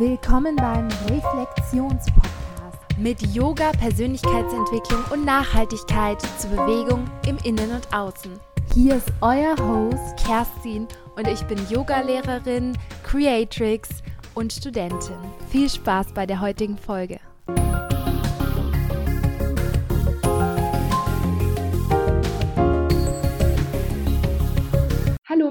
Willkommen 0.00 0.56
beim 0.56 0.88
Reflexionspodcast 1.10 2.96
mit 2.96 3.20
Yoga, 3.34 3.70
Persönlichkeitsentwicklung 3.72 5.04
und 5.12 5.26
Nachhaltigkeit 5.26 6.22
zur 6.38 6.48
Bewegung 6.52 7.04
im 7.28 7.36
Innen 7.44 7.70
und 7.70 7.92
Außen. 7.92 8.32
Hier 8.72 8.94
ist 8.94 9.12
euer 9.20 9.54
Host 9.58 10.16
Kerstin 10.16 10.88
und 11.16 11.28
ich 11.28 11.42
bin 11.42 11.58
Yogalehrerin, 11.68 12.78
Creatrix 13.02 13.90
und 14.34 14.54
Studentin. 14.54 15.18
Viel 15.50 15.68
Spaß 15.68 16.14
bei 16.14 16.24
der 16.24 16.40
heutigen 16.40 16.78
Folge. 16.78 17.20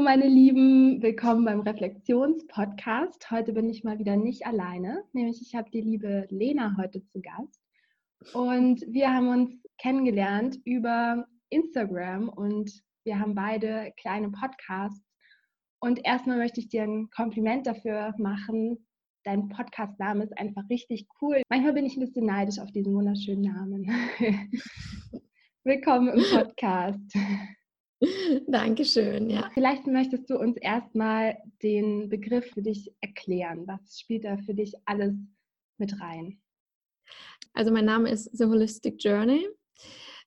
Meine 0.09 0.27
Lieben, 0.27 1.03
willkommen 1.03 1.45
beim 1.45 1.59
Reflexionspodcast. 1.59 3.29
Heute 3.29 3.53
bin 3.53 3.69
ich 3.69 3.83
mal 3.83 3.99
wieder 3.99 4.17
nicht 4.17 4.43
alleine, 4.43 5.03
nämlich 5.13 5.39
ich 5.39 5.53
habe 5.53 5.69
die 5.69 5.81
liebe 5.81 6.25
Lena 6.31 6.75
heute 6.79 7.05
zu 7.05 7.21
Gast. 7.21 7.61
Und 8.33 8.81
wir 8.87 9.13
haben 9.13 9.27
uns 9.27 9.51
kennengelernt 9.77 10.57
über 10.65 11.27
Instagram 11.49 12.27
und 12.27 12.71
wir 13.03 13.19
haben 13.19 13.35
beide 13.35 13.93
kleine 14.01 14.31
Podcasts. 14.31 15.05
Und 15.79 16.03
erstmal 16.03 16.39
möchte 16.39 16.59
ich 16.59 16.69
dir 16.69 16.85
ein 16.85 17.11
Kompliment 17.11 17.67
dafür 17.67 18.15
machen. 18.17 18.87
Dein 19.25 19.47
Podcast-Name 19.49 20.23
ist 20.23 20.35
einfach 20.39 20.67
richtig 20.71 21.05
cool. 21.21 21.43
Manchmal 21.49 21.73
bin 21.73 21.85
ich 21.85 21.95
ein 21.97 22.03
bisschen 22.03 22.25
neidisch 22.25 22.57
auf 22.57 22.71
diesen 22.71 22.95
wunderschönen 22.95 23.43
Namen. 23.43 23.85
Willkommen 25.63 26.07
im 26.07 26.23
Podcast. 26.35 27.15
Dankeschön, 28.47 29.29
ja. 29.29 29.49
Vielleicht 29.53 29.87
möchtest 29.87 30.29
du 30.29 30.37
uns 30.37 30.57
erstmal 30.57 31.37
den 31.61 32.09
Begriff 32.09 32.51
für 32.51 32.61
dich 32.61 32.93
erklären. 33.01 33.67
Was 33.67 33.99
spielt 33.99 34.23
da 34.23 34.37
für 34.37 34.53
dich 34.53 34.73
alles 34.85 35.13
mit 35.77 35.99
rein? 35.99 36.41
Also 37.53 37.71
mein 37.71 37.85
Name 37.85 38.09
ist 38.09 38.29
The 38.37 38.45
Holistic 38.45 39.03
Journey. 39.03 39.47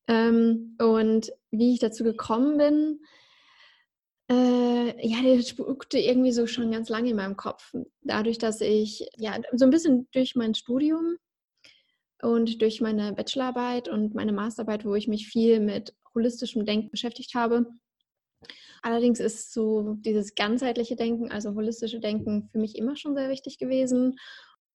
Ähm, 0.08 0.76
und 0.78 1.32
wie 1.50 1.74
ich 1.74 1.80
dazu 1.80 2.04
gekommen 2.04 2.58
bin, 2.58 3.00
äh, 4.28 5.06
ja, 5.06 5.22
der 5.22 5.40
spukte 5.42 5.98
irgendwie 5.98 6.32
so 6.32 6.46
schon 6.46 6.72
ganz 6.72 6.88
lange 6.88 7.10
in 7.10 7.16
meinem 7.16 7.36
Kopf. 7.36 7.74
Dadurch, 8.02 8.38
dass 8.38 8.60
ich 8.60 9.08
ja 9.16 9.38
so 9.52 9.64
ein 9.64 9.70
bisschen 9.70 10.08
durch 10.12 10.34
mein 10.34 10.54
Studium 10.54 11.16
und 12.20 12.60
durch 12.60 12.80
meine 12.80 13.12
Bachelorarbeit 13.12 13.88
und 13.88 14.14
meine 14.14 14.32
Masterarbeit, 14.32 14.84
wo 14.84 14.94
ich 14.94 15.08
mich 15.08 15.26
viel 15.26 15.60
mit 15.60 15.94
holistischem 16.14 16.64
Denken 16.64 16.90
beschäftigt 16.90 17.34
habe. 17.34 17.66
Allerdings 18.82 19.20
ist 19.20 19.52
so 19.52 19.94
dieses 20.00 20.34
ganzheitliche 20.34 20.96
Denken, 20.96 21.30
also 21.30 21.54
holistische 21.54 22.00
Denken, 22.00 22.48
für 22.50 22.58
mich 22.58 22.76
immer 22.76 22.96
schon 22.96 23.14
sehr 23.14 23.28
wichtig 23.28 23.58
gewesen. 23.58 24.16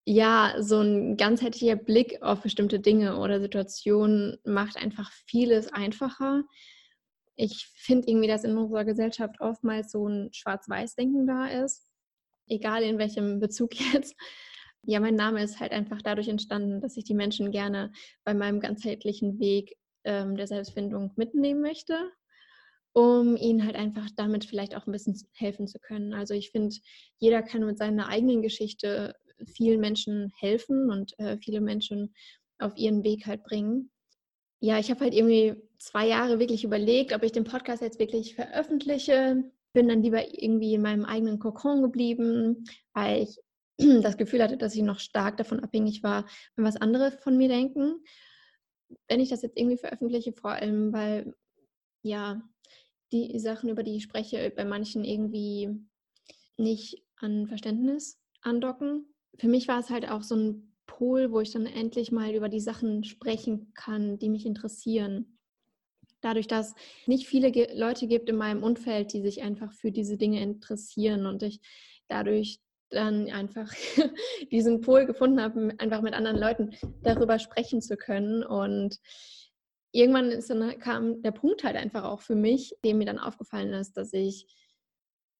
Ja, 0.06 0.56
so 0.60 0.80
ein 0.80 1.18
ganzheitlicher 1.18 1.76
Blick 1.76 2.22
auf 2.22 2.42
bestimmte 2.42 2.80
Dinge 2.80 3.18
oder 3.18 3.42
Situationen 3.42 4.38
macht 4.46 4.78
einfach 4.78 5.12
vieles 5.26 5.68
einfacher. 5.74 6.44
Ich 7.36 7.68
finde 7.76 8.08
irgendwie, 8.08 8.30
dass 8.30 8.46
in 8.46 8.58
unserer 8.58 8.86
Gesellschaft 8.86 9.42
oftmals 9.42 9.92
so 9.92 10.08
ein 10.08 10.30
Schwarz-Weiß-Denken 10.32 11.28
da 11.28 11.48
ist, 11.48 11.92
egal 12.48 12.84
in 12.84 12.98
welchem 12.98 13.42
Bezug 13.42 13.76
jetzt. 13.94 14.16
Ja, 14.84 15.02
mein 15.02 15.16
Name 15.16 15.44
ist 15.44 15.60
halt 15.60 15.74
einfach 15.74 16.02
dadurch 16.02 16.30
entstanden, 16.30 16.80
dass 16.80 16.96
ich 16.96 17.04
die 17.04 17.14
Menschen 17.14 17.52
gerne 17.52 17.92
bei 18.24 18.34
meinem 18.34 18.62
ganzheitlichen 18.62 19.40
Weg 19.40 19.76
ähm, 20.08 20.38
der 20.38 20.47
Selbstfindung 20.47 21.11
mitnehmen 21.17 21.61
möchte, 21.61 21.95
um 22.94 23.36
ihnen 23.36 23.66
halt 23.66 23.75
einfach 23.75 24.09
damit 24.16 24.45
vielleicht 24.45 24.75
auch 24.75 24.88
ein 24.88 24.94
bisschen 24.94 25.22
helfen 25.33 25.67
zu 25.67 25.80
können. 25.80 26.13
Also 26.13 26.33
ich 26.33 26.50
finde, 26.50 26.75
jeder 27.19 27.44
kann 27.44 27.66
mit 27.66 27.77
seiner 27.77 28.08
eigenen 28.08 28.41
Geschichte 28.41 29.16
vielen 29.45 29.81
Menschen 29.81 30.31
helfen 30.39 30.89
und 30.89 31.19
äh, 31.19 31.38
viele 31.38 31.62
Menschen 31.62 32.16
auf 32.57 32.75
ihren 32.78 33.03
Weg 33.03 33.28
halt 33.28 33.44
bringen. 33.44 33.91
Ja, 34.62 34.79
ich 34.79 34.90
habe 34.90 35.01
halt 35.01 35.13
irgendwie 35.13 35.56
zwei 35.78 36.07
Jahre 36.07 36.40
wirklich 36.40 36.63
überlegt, 36.63 37.13
ob 37.13 37.22
ich 37.22 37.34
den 37.34 37.44
Podcast 37.44 37.84
jetzt 37.84 38.00
wirklich 38.00 38.34
veröffentliche. 38.34 39.44
Bin 39.73 39.90
dann 39.90 40.01
lieber 40.01 40.23
irgendwie 40.41 40.73
in 40.73 40.81
meinem 40.81 41.06
eigenen 41.06 41.38
Kokon 41.38 41.84
geblieben, 41.84 42.63
weil 42.94 43.23
ich 43.23 43.38
das 44.01 44.17
Gefühl 44.17 44.41
hatte, 44.41 44.57
dass 44.57 44.73
ich 44.73 44.81
noch 44.81 45.00
stark 45.00 45.38
davon 45.38 45.59
abhängig 45.59 46.01
war, 46.01 46.25
was 46.56 46.78
andere 46.78 47.12
von 47.12 47.38
mir 47.38 47.50
denken 47.50 48.01
wenn 49.08 49.20
ich 49.20 49.30
das 49.30 49.42
jetzt 49.42 49.58
irgendwie 49.58 49.78
veröffentliche, 49.78 50.34
vor 50.34 50.52
allem, 50.52 50.94
weil 50.94 51.36
ja 52.02 52.42
die 53.12 53.40
Sachen, 53.40 53.70
über 53.70 53.84
die 53.84 53.98
ich 53.98 54.03
spreche, 54.03 54.52
bei 54.56 54.66
manchen 54.66 55.03
irgendwie 55.03 55.70
nicht 56.58 57.03
an 57.18 57.47
Verständnis 57.47 58.20
andocken. 58.42 59.14
Für 59.38 59.47
mich 59.47 59.68
war 59.68 59.80
es 59.80 59.90
halt 59.90 60.09
auch 60.09 60.24
so 60.24 60.36
ein 60.36 60.76
Pol, 60.86 61.31
wo 61.31 61.42
ich 61.42 61.52
dann 61.52 61.66
endlich 61.66 62.12
mal 62.12 62.34
über 62.34 62.50
die 62.50 62.59
Sachen 62.59 63.03
sprechen 63.03 63.74
kann, 63.74 64.18
die 64.20 64.30
mich 64.30 64.46
interessieren. 64.46 65.38
Dadurch, 66.22 66.47
dass 66.47 66.74
nicht 67.06 67.28
viele 67.28 67.52
Leute 67.76 68.08
gibt 68.08 68.30
in 68.30 68.38
meinem 68.38 68.64
Umfeld, 68.64 69.14
die 69.14 69.22
sich 69.22 69.44
einfach 69.44 69.72
für 69.74 69.92
diese 69.92 70.18
Dinge 70.18 70.42
interessieren 70.42 71.28
und 71.28 71.44
ich 71.44 71.62
dadurch 72.08 72.59
dann 72.90 73.30
einfach 73.30 73.72
diesen 74.52 74.81
Pol 74.81 75.06
gefunden 75.06 75.42
habe, 75.42 75.74
einfach 75.78 76.02
mit 76.02 76.14
anderen 76.14 76.38
Leuten 76.38 76.75
darüber 77.03 77.40
sprechen 77.40 77.81
zu 77.81 77.98
können. 77.98 78.44
Und 78.44 79.00
irgendwann 79.92 80.31
dann, 80.48 80.80
kam 80.80 81.22
der 81.22 81.31
Punkt 81.31 81.64
halt 81.64 81.76
einfach 81.76 82.03
auch 82.03 82.22
für 82.22 82.36
mich, 82.36 82.76
dem 82.84 83.00
mir 83.00 83.06
dann 83.06 83.20
aufgefallen 83.20 83.74
ist, 83.74 83.97
dass 83.97 84.14
ich 84.14 84.47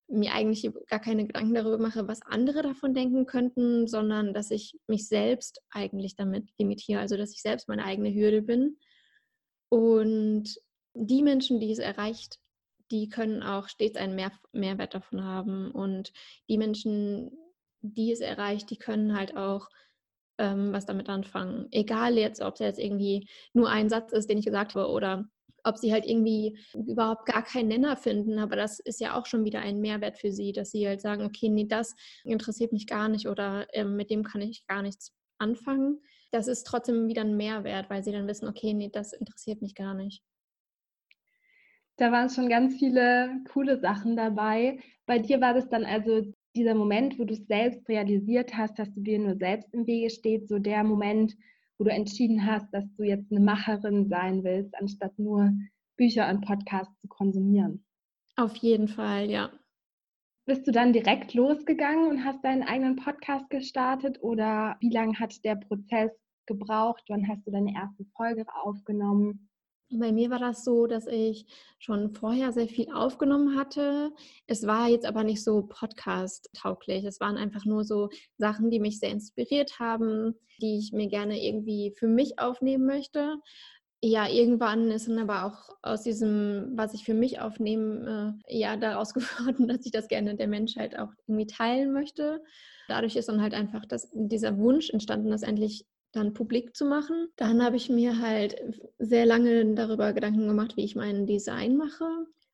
mir 0.10 0.34
eigentlich 0.34 0.70
gar 0.88 1.00
keine 1.00 1.28
Gedanken 1.28 1.54
darüber 1.54 1.78
mache, 1.78 2.08
was 2.08 2.22
andere 2.22 2.62
davon 2.62 2.94
denken 2.94 3.26
könnten, 3.26 3.88
sondern 3.88 4.34
dass 4.34 4.52
ich 4.52 4.80
mich 4.88 5.08
selbst 5.08 5.62
eigentlich 5.70 6.16
damit 6.16 6.50
limitiere, 6.58 7.02
also 7.02 7.18
dass 7.18 7.34
ich 7.34 7.42
selbst 7.42 7.68
meine 7.68 7.84
eigene 7.84 8.14
Hürde 8.14 8.42
bin. 8.42 8.78
Und 9.70 10.56
die 10.94 11.22
Menschen, 11.22 11.60
die 11.60 11.72
es 11.72 11.80
erreicht 11.80 12.40
die 12.92 13.10
können 13.10 13.44
auch 13.44 13.68
stets 13.70 13.98
einen 13.98 14.16
Mehr 14.16 14.32
Mehrwert 14.52 14.94
davon 14.94 15.24
haben. 15.24 15.72
Und 15.72 16.12
die 16.50 16.58
Menschen, 16.58 17.32
die 17.82 18.12
es 18.12 18.20
erreicht, 18.20 18.70
die 18.70 18.78
können 18.78 19.18
halt 19.18 19.36
auch 19.36 19.70
ähm, 20.38 20.72
was 20.74 20.86
damit 20.86 21.10
anfangen. 21.10 21.68
Egal 21.72 22.18
jetzt, 22.18 22.42
ob 22.42 22.56
es 22.56 22.60
jetzt 22.60 22.80
irgendwie 22.80 23.28
nur 23.54 23.70
ein 23.70 23.90
Satz 23.90 24.12
ist, 24.12 24.30
den 24.30 24.38
ich 24.38 24.46
gesagt 24.46 24.76
habe, 24.76 24.90
oder 24.90 25.26
ob 25.64 25.78
sie 25.78 25.92
halt 25.92 26.06
irgendwie 26.06 26.58
überhaupt 26.74 27.26
gar 27.26 27.44
keinen 27.44 27.68
Nenner 27.68 27.98
finden. 27.98 28.40
Aber 28.40 28.56
das 28.56 28.80
ist 28.80 29.02
ja 29.02 29.20
auch 29.20 29.26
schon 29.26 29.44
wieder 29.44 29.60
ein 29.60 29.80
Mehrwert 29.80 30.18
für 30.18 30.32
sie, 30.32 30.54
dass 30.54 30.72
sie 30.72 30.88
halt 30.88 31.02
sagen, 31.02 31.26
okay, 31.26 31.50
nee, 31.50 31.66
das 31.66 31.96
interessiert 32.24 32.72
mich 32.72 32.88
gar 32.88 33.10
nicht 33.10 33.28
oder 33.28 33.68
ähm, 33.74 33.96
mit 33.96 34.10
dem 34.10 34.24
kann 34.24 34.42
ich 34.42 34.66
gar 34.68 34.82
nichts 34.82 35.14
anfangen. 35.40 36.02
Das 36.32 36.48
ist 36.48 36.66
trotzdem 36.66 37.08
wieder 37.08 37.22
ein 37.22 37.38
Mehrwert, 37.38 37.90
weil 37.90 38.04
sie 38.04 38.12
dann 38.12 38.28
wissen, 38.28 38.48
okay, 38.48 38.74
nee, 38.74 38.90
das 38.92 39.14
interessiert 39.14 39.62
mich 39.62 39.76
gar 39.76 39.94
nicht. 39.94 40.24
Da 41.98 42.12
waren 42.12 42.30
schon 42.30 42.48
ganz 42.48 42.78
viele 42.78 43.42
coole 43.52 43.80
Sachen 43.80 44.16
dabei. 44.16 44.80
Bei 45.08 45.18
dir 45.18 45.42
war 45.42 45.54
das 45.54 45.68
dann 45.68 45.84
also 45.84 46.32
dieser 46.56 46.76
Moment, 46.76 47.20
wo 47.20 47.24
du 47.24 47.34
es 47.34 47.46
selbst 47.48 47.88
realisiert 47.90 48.56
hast, 48.56 48.78
dass 48.80 48.94
du 48.94 49.02
dir 49.02 49.20
nur 49.20 49.36
selbst 49.36 49.74
im 49.74 49.86
Wege 49.88 50.10
steht, 50.10 50.48
so 50.48 50.60
der 50.60 50.84
Moment, 50.84 51.36
wo 51.78 51.84
du 51.84 51.92
entschieden 51.92 52.46
hast, 52.46 52.72
dass 52.72 52.86
du 52.98 53.04
jetzt 53.04 53.32
eine 53.32 53.40
Macherin 53.40 54.10
sein 54.10 54.44
willst, 54.44 54.76
anstatt 54.76 55.18
nur 55.18 55.52
Bücher 55.98 56.30
und 56.30 56.42
Podcasts 56.42 56.94
zu 57.02 57.08
konsumieren. 57.08 57.84
Auf 58.36 58.56
jeden 58.58 58.88
Fall, 58.88 59.30
ja. 59.30 59.52
Bist 60.46 60.68
du 60.68 60.72
dann 60.72 60.94
direkt 60.94 61.34
losgegangen 61.34 62.08
und 62.08 62.24
hast 62.24 62.44
deinen 62.44 62.64
eigenen 62.64 62.96
Podcast 62.96 63.50
gestartet 63.50 64.22
oder 64.22 64.78
wie 64.80 64.92
lange 64.92 65.20
hat 65.20 65.44
der 65.44 65.56
Prozess 65.56 66.12
gebraucht? 66.46 67.04
Wann 67.10 67.28
hast 67.28 67.46
du 67.46 67.52
deine 67.52 67.74
erste 67.74 68.06
Folge 68.16 68.46
aufgenommen? 68.64 69.50
Bei 69.90 70.12
mir 70.12 70.30
war 70.30 70.40
das 70.40 70.66
so, 70.66 70.86
dass 70.86 71.08
ich 71.08 71.46
schon 71.80 72.14
vorher 72.14 72.52
sehr 72.52 72.68
viel 72.68 72.92
aufgenommen 72.92 73.58
hatte. 73.58 74.12
Es 74.46 74.68
war 74.68 74.90
jetzt 74.90 75.06
aber 75.06 75.24
nicht 75.24 75.42
so 75.44 75.64
podcast-tauglich. 75.64 77.06
Es 77.06 77.22
waren 77.22 77.38
einfach 77.38 77.64
nur 77.64 77.86
so 77.86 78.10
Sachen, 78.38 78.70
die 78.70 78.82
mich 78.82 79.00
sehr 79.00 79.12
inspiriert 79.12 79.80
haben, 79.80 80.36
die 80.62 80.78
ich 80.78 80.92
mir 80.92 81.08
gerne 81.08 81.42
irgendwie 81.42 81.94
für 81.98 82.08
mich 82.08 82.38
aufnehmen 82.38 82.86
möchte. 82.86 83.38
Ja, 84.04 84.30
irgendwann 84.30 84.92
ist 84.92 85.08
dann 85.08 85.18
aber 85.20 85.46
auch 85.46 85.76
aus 85.82 86.04
diesem, 86.04 86.74
was 86.76 86.94
ich 86.94 87.04
für 87.04 87.16
mich 87.16 87.40
aufnehme, 87.40 88.40
äh, 88.48 88.60
ja, 88.60 88.76
daraus 88.76 89.14
geworden, 89.14 89.70
dass 89.70 89.86
ich 89.86 89.92
das 89.92 90.10
gerne 90.10 90.36
der 90.36 90.48
Menschheit 90.48 91.00
auch 91.00 91.10
irgendwie 91.28 91.48
teilen 91.48 91.94
möchte. 91.94 92.44
Dadurch 92.90 93.16
ist 93.16 93.30
dann 93.30 93.42
halt 93.42 93.54
einfach 93.54 93.86
das, 93.86 94.10
dieser 94.14 94.58
Wunsch 94.58 94.90
entstanden, 94.90 95.32
das 95.32 95.44
endlich 95.44 95.86
dann 96.18 96.34
publik 96.34 96.76
zu 96.76 96.86
machen. 96.86 97.30
Dann 97.36 97.64
habe 97.64 97.78
ich 97.78 97.90
mir 97.90 98.20
halt 98.20 98.56
sehr 99.00 99.26
lange 99.26 99.74
darüber 99.76 100.14
Gedanken 100.14 100.48
gemacht, 100.48 100.76
wie 100.76 100.84
ich 100.84 100.96
mein 100.96 101.26
Design 101.26 101.78
mache. 101.78 102.06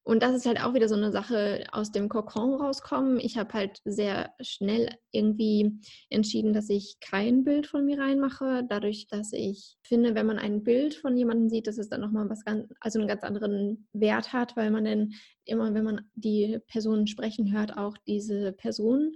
Und 0.06 0.22
das 0.22 0.36
ist 0.36 0.46
halt 0.46 0.62
auch 0.62 0.74
wieder 0.74 0.90
so 0.90 0.96
eine 0.96 1.14
Sache 1.14 1.64
aus 1.72 1.94
dem 1.94 2.10
Kokon 2.10 2.56
rauskommen. 2.56 3.22
Ich 3.22 3.38
habe 3.38 3.54
halt 3.54 3.80
sehr 3.86 4.34
schnell 4.42 4.90
irgendwie 5.12 5.80
entschieden, 6.10 6.54
dass 6.54 6.70
ich 6.70 6.98
kein 7.00 7.46
Bild 7.46 7.68
von 7.68 7.86
mir 7.86 8.00
reinmache, 8.00 8.66
dadurch, 8.68 9.08
dass 9.08 9.32
ich 9.32 9.78
finde, 9.82 10.14
wenn 10.14 10.26
man 10.26 10.40
ein 10.40 10.64
Bild 10.64 10.94
von 10.96 11.16
jemandem 11.16 11.48
sieht, 11.48 11.68
dass 11.68 11.78
es 11.78 11.88
dann 11.88 12.02
nochmal 12.02 12.30
was 12.30 12.44
ganz, 12.44 12.68
also 12.82 13.00
einen 13.00 13.08
ganz 13.08 13.24
anderen 13.24 13.88
Wert 13.94 14.34
hat, 14.34 14.58
weil 14.58 14.72
man 14.72 14.84
dann 14.84 15.14
immer, 15.46 15.74
wenn 15.74 15.86
man 15.86 16.02
die 16.16 16.60
Person 16.68 17.08
sprechen 17.08 17.54
hört, 17.54 17.78
auch 17.78 17.96
diese 18.06 18.52
Person 18.52 19.14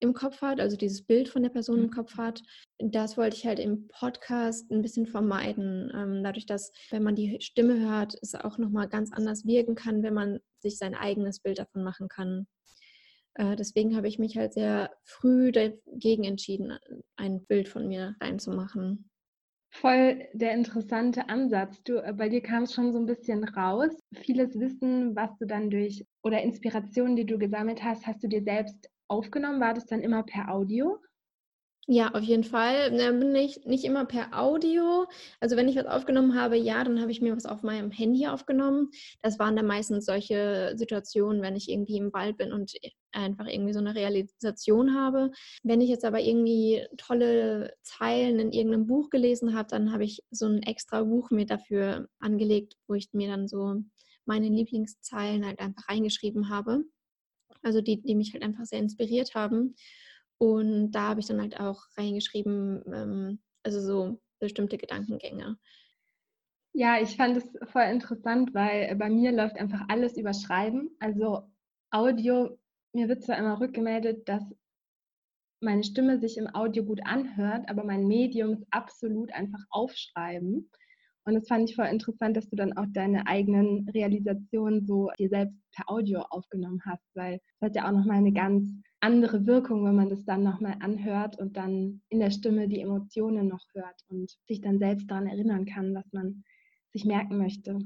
im 0.00 0.14
Kopf 0.14 0.40
hat, 0.40 0.60
also 0.60 0.76
dieses 0.76 1.02
Bild 1.02 1.28
von 1.28 1.42
der 1.42 1.50
Person 1.50 1.78
im 1.78 1.84
Mhm. 1.84 1.90
Kopf 1.90 2.16
hat. 2.16 2.42
Das 2.78 3.16
wollte 3.16 3.36
ich 3.36 3.46
halt 3.46 3.58
im 3.58 3.86
Podcast 3.88 4.70
ein 4.70 4.82
bisschen 4.82 5.06
vermeiden. 5.06 5.92
Ähm, 5.94 6.24
dadurch, 6.24 6.46
dass, 6.46 6.72
wenn 6.90 7.02
man 7.02 7.14
die 7.14 7.38
Stimme 7.40 7.78
hört, 7.80 8.16
es 8.22 8.34
auch 8.34 8.58
nochmal 8.58 8.88
ganz 8.88 9.12
anders 9.12 9.44
wirken 9.46 9.74
kann, 9.74 10.02
wenn 10.02 10.14
man 10.14 10.40
sich 10.60 10.78
sein 10.78 10.94
eigenes 10.94 11.40
Bild 11.40 11.58
davon 11.58 11.84
machen 11.84 12.08
kann. 12.08 12.46
Äh, 13.34 13.56
deswegen 13.56 13.94
habe 13.96 14.08
ich 14.08 14.18
mich 14.18 14.36
halt 14.36 14.54
sehr 14.54 14.90
früh 15.04 15.52
dagegen 15.52 16.24
entschieden, 16.24 16.78
ein 17.16 17.44
Bild 17.46 17.68
von 17.68 17.86
mir 17.86 18.16
reinzumachen. 18.20 19.10
Voll 19.72 20.26
der 20.32 20.52
interessante 20.54 21.28
Ansatz. 21.28 21.80
Du, 21.84 21.98
äh, 22.02 22.12
bei 22.12 22.28
dir 22.28 22.40
kam 22.40 22.64
es 22.64 22.74
schon 22.74 22.92
so 22.92 22.98
ein 22.98 23.06
bisschen 23.06 23.44
raus. 23.44 23.92
Vieles 24.22 24.58
Wissen, 24.58 25.14
was 25.14 25.30
du 25.38 25.46
dann 25.46 25.70
durch 25.70 26.04
oder 26.24 26.42
Inspirationen, 26.42 27.14
die 27.14 27.24
du 27.26 27.38
gesammelt 27.38 27.82
hast, 27.84 28.04
hast 28.06 28.22
du 28.24 28.28
dir 28.28 28.42
selbst 28.42 28.90
aufgenommen. 29.10 29.60
War 29.60 29.74
das 29.74 29.86
dann 29.86 30.00
immer 30.00 30.22
per 30.22 30.50
Audio? 30.50 30.98
Ja, 31.92 32.12
auf 32.14 32.22
jeden 32.22 32.44
Fall. 32.44 32.92
Ne, 32.92 33.12
bin 33.12 33.34
ich 33.34 33.64
nicht 33.66 33.84
immer 33.84 34.04
per 34.04 34.38
Audio. 34.38 35.06
Also 35.40 35.56
wenn 35.56 35.68
ich 35.68 35.74
was 35.74 35.86
aufgenommen 35.86 36.38
habe, 36.38 36.56
ja, 36.56 36.84
dann 36.84 37.00
habe 37.00 37.10
ich 37.10 37.20
mir 37.20 37.34
was 37.34 37.46
auf 37.46 37.64
meinem 37.64 37.90
Handy 37.90 38.28
aufgenommen. 38.28 38.90
Das 39.22 39.40
waren 39.40 39.56
dann 39.56 39.66
meistens 39.66 40.04
solche 40.06 40.74
Situationen, 40.76 41.42
wenn 41.42 41.56
ich 41.56 41.68
irgendwie 41.68 41.96
im 41.96 42.12
Wald 42.12 42.36
bin 42.36 42.52
und 42.52 42.74
einfach 43.10 43.46
irgendwie 43.48 43.72
so 43.72 43.80
eine 43.80 43.96
Realisation 43.96 44.94
habe. 44.94 45.32
Wenn 45.64 45.80
ich 45.80 45.88
jetzt 45.88 46.04
aber 46.04 46.20
irgendwie 46.20 46.86
tolle 46.96 47.74
Zeilen 47.82 48.38
in 48.38 48.52
irgendeinem 48.52 48.86
Buch 48.86 49.10
gelesen 49.10 49.56
habe, 49.56 49.66
dann 49.68 49.92
habe 49.92 50.04
ich 50.04 50.22
so 50.30 50.46
ein 50.46 50.62
extra 50.62 51.02
Buch 51.02 51.32
mir 51.32 51.46
dafür 51.46 52.06
angelegt, 52.20 52.76
wo 52.86 52.94
ich 52.94 53.08
mir 53.12 53.26
dann 53.28 53.48
so 53.48 53.82
meine 54.26 54.48
Lieblingszeilen 54.48 55.44
halt 55.44 55.58
einfach 55.58 55.88
reingeschrieben 55.88 56.50
habe. 56.50 56.84
Also 57.62 57.80
die, 57.80 58.00
die 58.00 58.14
mich 58.14 58.32
halt 58.32 58.42
einfach 58.42 58.64
sehr 58.64 58.78
inspiriert 58.78 59.34
haben. 59.34 59.74
Und 60.38 60.92
da 60.92 61.08
habe 61.08 61.20
ich 61.20 61.26
dann 61.26 61.40
halt 61.40 61.60
auch 61.60 61.82
reingeschrieben, 61.96 62.82
ähm, 62.92 63.40
also 63.62 63.80
so 63.80 64.20
bestimmte 64.38 64.78
Gedankengänge. 64.78 65.58
Ja, 66.72 67.00
ich 67.00 67.16
fand 67.16 67.36
es 67.36 67.44
voll 67.70 67.82
interessant, 67.82 68.54
weil 68.54 68.94
bei 68.96 69.10
mir 69.10 69.32
läuft 69.32 69.56
einfach 69.56 69.82
alles 69.88 70.16
über 70.16 70.32
Schreiben. 70.32 70.90
Also 71.00 71.50
Audio, 71.90 72.58
mir 72.92 73.08
wird 73.08 73.24
zwar 73.24 73.38
immer 73.38 73.60
rückgemeldet, 73.60 74.28
dass 74.28 74.44
meine 75.60 75.84
Stimme 75.84 76.18
sich 76.18 76.38
im 76.38 76.46
Audio 76.54 76.84
gut 76.84 77.00
anhört, 77.04 77.68
aber 77.68 77.84
mein 77.84 78.06
Medium 78.06 78.52
ist 78.52 78.66
absolut 78.70 79.32
einfach 79.32 79.60
aufschreiben. 79.68 80.70
Und 81.30 81.36
das 81.36 81.46
fand 81.46 81.70
ich 81.70 81.76
voll 81.76 81.86
interessant, 81.86 82.36
dass 82.36 82.48
du 82.48 82.56
dann 82.56 82.76
auch 82.76 82.86
deine 82.92 83.24
eigenen 83.28 83.88
Realisationen 83.90 84.84
so 84.84 85.10
dir 85.16 85.28
selbst 85.28 85.56
per 85.70 85.88
Audio 85.88 86.22
aufgenommen 86.22 86.80
hast, 86.84 87.04
weil 87.14 87.38
das 87.60 87.68
hat 87.68 87.76
ja 87.76 87.86
auch 87.86 87.92
nochmal 87.92 88.16
eine 88.16 88.32
ganz 88.32 88.68
andere 88.98 89.46
Wirkung, 89.46 89.84
wenn 89.84 89.94
man 89.94 90.10
das 90.10 90.24
dann 90.24 90.42
nochmal 90.42 90.74
anhört 90.80 91.38
und 91.38 91.56
dann 91.56 92.02
in 92.08 92.18
der 92.18 92.32
Stimme 92.32 92.66
die 92.66 92.80
Emotionen 92.80 93.46
noch 93.46 93.64
hört 93.74 93.94
und 94.08 94.36
sich 94.48 94.60
dann 94.60 94.80
selbst 94.80 95.08
daran 95.08 95.28
erinnern 95.28 95.66
kann, 95.66 95.94
was 95.94 96.12
man 96.12 96.42
sich 96.92 97.04
merken 97.04 97.38
möchte. 97.38 97.78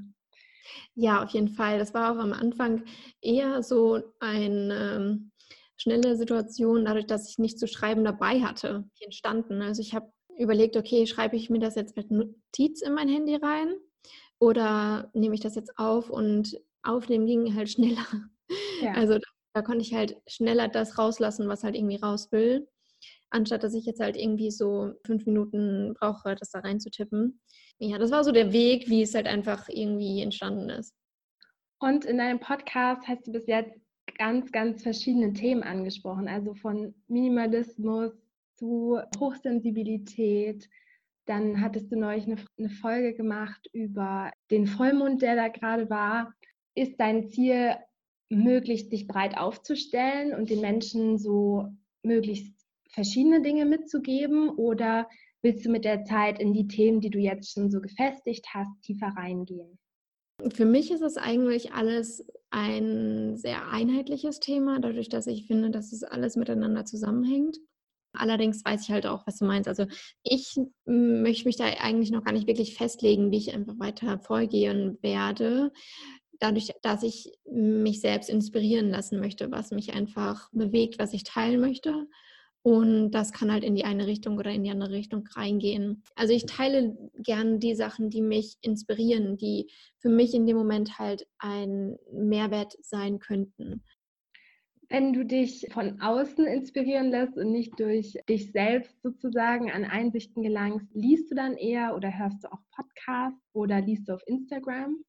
Ja, 0.94 1.22
auf 1.22 1.28
jeden 1.32 1.50
Fall. 1.50 1.78
Das 1.78 1.92
war 1.92 2.12
auch 2.12 2.22
am 2.22 2.32
Anfang 2.32 2.84
eher 3.20 3.62
so 3.62 4.00
eine 4.20 4.96
ähm, 4.96 5.32
schnelle 5.76 6.16
Situation, 6.16 6.86
dadurch, 6.86 7.06
dass 7.06 7.28
ich 7.28 7.36
nicht 7.36 7.58
zu 7.58 7.68
schreiben 7.68 8.04
dabei 8.04 8.40
hatte, 8.40 8.88
entstanden. 9.00 9.60
Also 9.60 9.82
ich 9.82 9.94
habe 9.94 10.13
überlegt, 10.38 10.76
okay, 10.76 11.06
schreibe 11.06 11.36
ich 11.36 11.50
mir 11.50 11.58
das 11.58 11.74
jetzt 11.74 11.96
mit 11.96 12.10
Notiz 12.10 12.82
in 12.82 12.94
mein 12.94 13.08
Handy 13.08 13.36
rein 13.36 13.74
oder 14.38 15.10
nehme 15.14 15.34
ich 15.34 15.40
das 15.40 15.54
jetzt 15.54 15.78
auf 15.78 16.10
und 16.10 16.60
aufnehmen 16.82 17.26
ging 17.26 17.54
halt 17.54 17.70
schneller. 17.70 18.06
Ja. 18.80 18.92
Also 18.92 19.14
da, 19.14 19.28
da 19.54 19.62
konnte 19.62 19.82
ich 19.82 19.94
halt 19.94 20.16
schneller 20.26 20.68
das 20.68 20.98
rauslassen, 20.98 21.48
was 21.48 21.64
halt 21.64 21.74
irgendwie 21.74 21.96
raus 21.96 22.30
will, 22.32 22.68
anstatt 23.30 23.62
dass 23.62 23.74
ich 23.74 23.86
jetzt 23.86 24.00
halt 24.00 24.16
irgendwie 24.16 24.50
so 24.50 24.92
fünf 25.06 25.26
Minuten 25.26 25.94
brauche, 25.98 26.34
das 26.34 26.50
da 26.50 26.60
reinzutippen. 26.60 27.40
Ja, 27.78 27.98
das 27.98 28.10
war 28.10 28.22
so 28.24 28.32
der 28.32 28.52
Weg, 28.52 28.88
wie 28.88 29.02
es 29.02 29.14
halt 29.14 29.26
einfach 29.26 29.68
irgendwie 29.68 30.22
entstanden 30.22 30.70
ist. 30.70 30.94
Und 31.80 32.04
in 32.04 32.18
deinem 32.18 32.40
Podcast 32.40 33.06
hast 33.08 33.26
du 33.26 33.32
bis 33.32 33.46
jetzt 33.46 33.78
ganz, 34.16 34.52
ganz 34.52 34.82
verschiedene 34.82 35.32
Themen 35.32 35.62
angesprochen, 35.62 36.28
also 36.28 36.54
von 36.54 36.94
Minimalismus 37.08 38.12
zu 38.64 38.98
Hochsensibilität. 39.18 40.68
Dann 41.26 41.60
hattest 41.60 41.92
du 41.92 41.98
neulich 41.98 42.24
eine, 42.24 42.36
eine 42.58 42.70
Folge 42.70 43.14
gemacht 43.14 43.68
über 43.72 44.30
den 44.50 44.66
Vollmond, 44.66 45.20
der 45.22 45.36
da 45.36 45.48
gerade 45.48 45.90
war. 45.90 46.34
Ist 46.74 46.98
dein 46.98 47.28
Ziel, 47.28 47.76
möglichst 48.30 48.90
dich 48.90 49.06
breit 49.06 49.36
aufzustellen 49.36 50.34
und 50.34 50.48
den 50.48 50.62
Menschen 50.62 51.18
so 51.18 51.68
möglichst 52.02 52.54
verschiedene 52.88 53.42
Dinge 53.42 53.66
mitzugeben? 53.66 54.48
Oder 54.48 55.08
willst 55.42 55.66
du 55.66 55.70
mit 55.70 55.84
der 55.84 56.04
Zeit 56.04 56.40
in 56.40 56.54
die 56.54 56.66
Themen, 56.66 57.00
die 57.00 57.10
du 57.10 57.18
jetzt 57.18 57.52
schon 57.52 57.70
so 57.70 57.80
gefestigt 57.80 58.46
hast, 58.54 58.80
tiefer 58.82 59.08
reingehen? 59.08 59.78
Für 60.52 60.64
mich 60.64 60.90
ist 60.90 61.02
es 61.02 61.16
eigentlich 61.16 61.72
alles 61.72 62.26
ein 62.50 63.36
sehr 63.36 63.68
einheitliches 63.68 64.40
Thema, 64.40 64.80
dadurch, 64.80 65.08
dass 65.08 65.26
ich 65.26 65.46
finde, 65.46 65.70
dass 65.70 65.92
es 65.92 66.02
alles 66.02 66.36
miteinander 66.36 66.84
zusammenhängt. 66.84 67.58
Allerdings 68.16 68.64
weiß 68.64 68.82
ich 68.82 68.90
halt 68.90 69.06
auch, 69.06 69.26
was 69.26 69.38
du 69.38 69.44
meinst. 69.44 69.68
Also 69.68 69.86
ich 70.22 70.54
möchte 70.84 71.46
mich 71.46 71.56
da 71.56 71.64
eigentlich 71.64 72.10
noch 72.10 72.24
gar 72.24 72.32
nicht 72.32 72.46
wirklich 72.46 72.74
festlegen, 72.74 73.30
wie 73.30 73.38
ich 73.38 73.54
einfach 73.54 73.78
weiter 73.78 74.18
vorgehen 74.18 74.98
werde. 75.02 75.72
Dadurch, 76.40 76.72
dass 76.82 77.02
ich 77.02 77.32
mich 77.50 78.00
selbst 78.00 78.28
inspirieren 78.28 78.90
lassen 78.90 79.20
möchte, 79.20 79.50
was 79.50 79.70
mich 79.70 79.94
einfach 79.94 80.48
bewegt, 80.52 80.98
was 80.98 81.12
ich 81.12 81.24
teilen 81.24 81.60
möchte. 81.60 82.06
Und 82.66 83.10
das 83.10 83.32
kann 83.32 83.52
halt 83.52 83.62
in 83.62 83.74
die 83.74 83.84
eine 83.84 84.06
Richtung 84.06 84.38
oder 84.38 84.50
in 84.50 84.64
die 84.64 84.70
andere 84.70 84.90
Richtung 84.90 85.28
reingehen. 85.36 86.02
Also 86.14 86.32
ich 86.32 86.46
teile 86.46 86.96
gern 87.18 87.60
die 87.60 87.74
Sachen, 87.74 88.08
die 88.08 88.22
mich 88.22 88.56
inspirieren, 88.62 89.36
die 89.36 89.70
für 89.98 90.08
mich 90.08 90.32
in 90.32 90.46
dem 90.46 90.56
Moment 90.56 90.98
halt 90.98 91.26
ein 91.36 91.98
Mehrwert 92.10 92.74
sein 92.80 93.18
könnten. 93.18 93.84
Wenn 94.88 95.12
du 95.12 95.24
dich 95.24 95.66
von 95.72 96.00
außen 96.00 96.46
inspirieren 96.46 97.10
lässt 97.10 97.36
und 97.36 97.50
nicht 97.50 97.78
durch 97.80 98.16
dich 98.28 98.52
selbst 98.52 99.00
sozusagen 99.02 99.70
an 99.70 99.84
Einsichten 99.84 100.42
gelangst, 100.42 100.86
liest 100.92 101.30
du 101.30 101.34
dann 101.34 101.56
eher 101.56 101.94
oder 101.96 102.16
hörst 102.16 102.44
du 102.44 102.52
auch 102.52 102.60
Podcasts 102.74 103.40
oder 103.52 103.80
liest 103.80 104.08
du 104.08 104.14
auf 104.14 104.22
Instagram? 104.26 105.02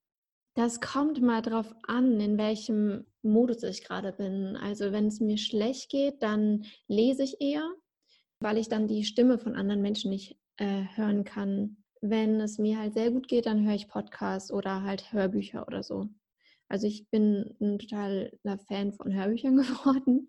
Das 0.56 0.80
kommt 0.80 1.22
mal 1.22 1.42
drauf 1.42 1.76
an, 1.86 2.20
in 2.22 2.38
welchem 2.38 3.06
Modus 3.22 3.64
ich 3.64 3.84
gerade 3.84 4.14
bin. 4.14 4.56
Also 4.56 4.94
wenn 4.94 5.08
es 5.08 5.20
mir 5.20 5.38
schlecht 5.38 5.90
geht, 5.90 6.24
dann 6.24 6.66
lese 6.88 7.24
ich 7.24 7.42
eher, 7.42 7.70
weil 8.40 8.58
ich 8.58 8.70
dann 8.70 8.88
die 8.88 9.04
Stimme 9.04 9.38
von 9.38 9.56
anderen 9.56 9.82
Menschen 9.82 10.12
nicht 10.12 10.38
äh, 10.58 10.86
hören 10.96 11.26
kann. 11.26 11.84
Wenn 12.00 12.40
es 12.40 12.58
mir 12.58 12.80
halt 12.80 12.94
sehr 12.94 13.12
gut 13.12 13.28
geht, 13.28 13.48
dann 13.48 13.66
höre 13.66 13.76
ich 13.76 13.90
Podcasts 13.90 14.52
oder 14.52 14.84
halt 14.84 15.12
Hörbücher 15.12 15.68
oder 15.68 15.84
so. 15.84 16.08
Also 16.68 16.88
ich 16.88 17.08
bin 17.10 17.56
ein 17.62 17.78
totaler 17.78 18.58
Fan 18.68 18.92
von 18.92 19.14
Hörbüchern 19.14 19.58
geworden. 19.58 20.28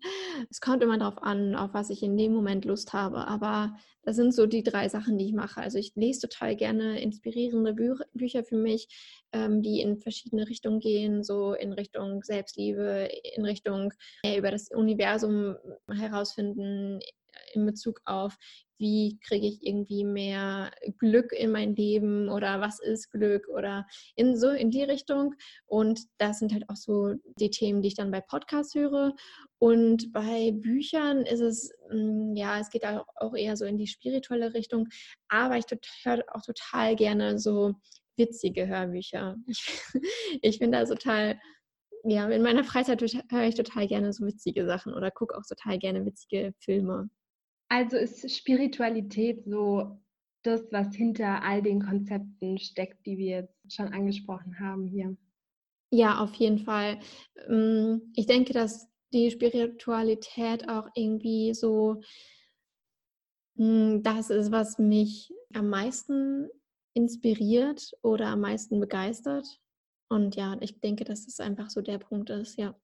Es 0.50 0.60
kommt 0.60 0.82
immer 0.82 0.98
darauf 0.98 1.22
an, 1.22 1.54
auf 1.54 1.72
was 1.72 1.90
ich 1.90 2.02
in 2.02 2.16
dem 2.16 2.34
Moment 2.34 2.64
Lust 2.64 2.92
habe. 2.92 3.26
Aber 3.26 3.76
das 4.02 4.16
sind 4.16 4.34
so 4.34 4.46
die 4.46 4.62
drei 4.62 4.88
Sachen, 4.88 5.16
die 5.18 5.26
ich 5.26 5.32
mache. 5.32 5.60
Also 5.60 5.78
ich 5.78 5.92
lese 5.94 6.28
total 6.28 6.54
gerne 6.54 7.00
inspirierende 7.00 7.72
Bü 7.72 7.94
Bücher 8.12 8.44
für 8.44 8.56
mich, 8.56 8.88
ähm, 9.32 9.62
die 9.62 9.80
in 9.80 9.98
verschiedene 9.98 10.48
Richtungen 10.48 10.80
gehen, 10.80 11.24
so 11.24 11.54
in 11.54 11.72
Richtung 11.72 12.22
Selbstliebe, 12.22 13.08
in 13.34 13.44
Richtung 13.44 13.92
äh, 14.22 14.38
über 14.38 14.50
das 14.50 14.70
Universum 14.70 15.56
herausfinden, 15.88 17.00
in 17.54 17.66
Bezug 17.66 18.00
auf, 18.04 18.36
wie 18.78 19.18
kriege 19.26 19.47
ich 19.47 19.66
irgendwie 19.66 20.04
mehr 20.04 20.71
Glück 20.99 21.33
in 21.33 21.50
mein 21.50 21.75
Leben 21.75 22.28
oder 22.28 22.61
was 22.61 22.80
ist 22.80 23.11
Glück 23.11 23.49
oder 23.49 23.87
in 24.14 24.37
so 24.37 24.50
in 24.50 24.71
die 24.71 24.83
Richtung. 24.83 25.35
Und 25.66 26.00
das 26.18 26.38
sind 26.38 26.52
halt 26.52 26.68
auch 26.68 26.76
so 26.76 27.14
die 27.38 27.50
Themen, 27.50 27.83
die 27.83 27.88
ich 27.88 27.95
dann 27.95 28.11
bei 28.11 28.21
Podcasts 28.21 28.75
höre. 28.75 29.14
Und 29.59 30.12
bei 30.12 30.52
Büchern 30.52 31.25
ist 31.25 31.40
es, 31.40 31.71
mm, 31.90 32.35
ja, 32.37 32.59
es 32.61 32.71
geht 32.71 32.85
auch 32.85 33.35
eher 33.35 33.56
so 33.56 33.64
in 33.64 33.78
die 33.78 33.87
spirituelle 33.87 34.54
Richtung. 34.54 34.88
Aber 35.28 35.56
ich 35.56 35.64
höre 36.04 36.25
auch 36.33 36.42
total 36.42 36.97
gerne 36.97 37.38
so 37.38 37.75
witzige 38.16 38.66
Hörbücher. 38.66 39.37
Ich, 39.47 39.83
ich 40.42 40.59
finde 40.59 40.78
das 40.78 40.88
total 40.88 41.38
ja, 42.09 42.28
in 42.28 42.42
meiner 42.42 42.62
Freizeit 42.62 43.00
höre 43.02 43.49
ich 43.49 43.56
total 43.56 43.88
gerne 43.88 44.12
so 44.12 44.25
witzige 44.25 44.64
Sachen 44.64 44.95
oder 44.95 45.11
gucke 45.11 45.37
auch 45.37 45.42
total 45.45 45.78
gerne 45.78 46.06
witzige 46.06 46.54
Filme. 46.61 47.11
Also 47.68 47.96
ist 47.96 48.30
Spiritualität 48.30 49.44
so 49.44 49.99
das, 50.42 50.62
was 50.70 50.94
hinter 50.94 51.42
all 51.42 51.62
den 51.62 51.82
Konzepten 51.82 52.58
steckt, 52.58 53.04
die 53.06 53.18
wir 53.18 53.26
jetzt 53.40 53.75
schon 53.75 53.92
angesprochen 53.92 54.58
haben 54.61 54.87
hier? 54.87 55.16
Ja, 55.90 56.20
auf 56.20 56.35
jeden 56.35 56.58
Fall. 56.58 56.99
Ähm, 57.49 58.12
ich 58.14 58.26
denke, 58.26 58.52
dass 58.52 58.88
die 59.12 59.30
Spiritualität 59.30 60.68
auch 60.68 60.88
irgendwie 60.94 61.54
so 61.54 62.00
hm, 63.56 64.02
das 64.02 64.30
ist, 64.30 64.50
was 64.52 64.78
mich 64.78 65.32
am 65.54 65.68
meisten 65.68 66.49
inspiriert 66.94 67.92
oder 68.02 68.28
am 68.28 68.40
meisten 68.40 68.80
begeistert. 68.80 69.46
Und 70.08 70.37
ja, 70.37 70.56
ich 70.61 70.80
denke, 70.80 71.04
dass 71.04 71.26
das 71.26 71.40
einfach 71.40 71.70
so 71.70 71.80
der 71.80 71.99
Punkt 71.99 72.30
ist, 72.30 72.58
ja. 72.58 72.75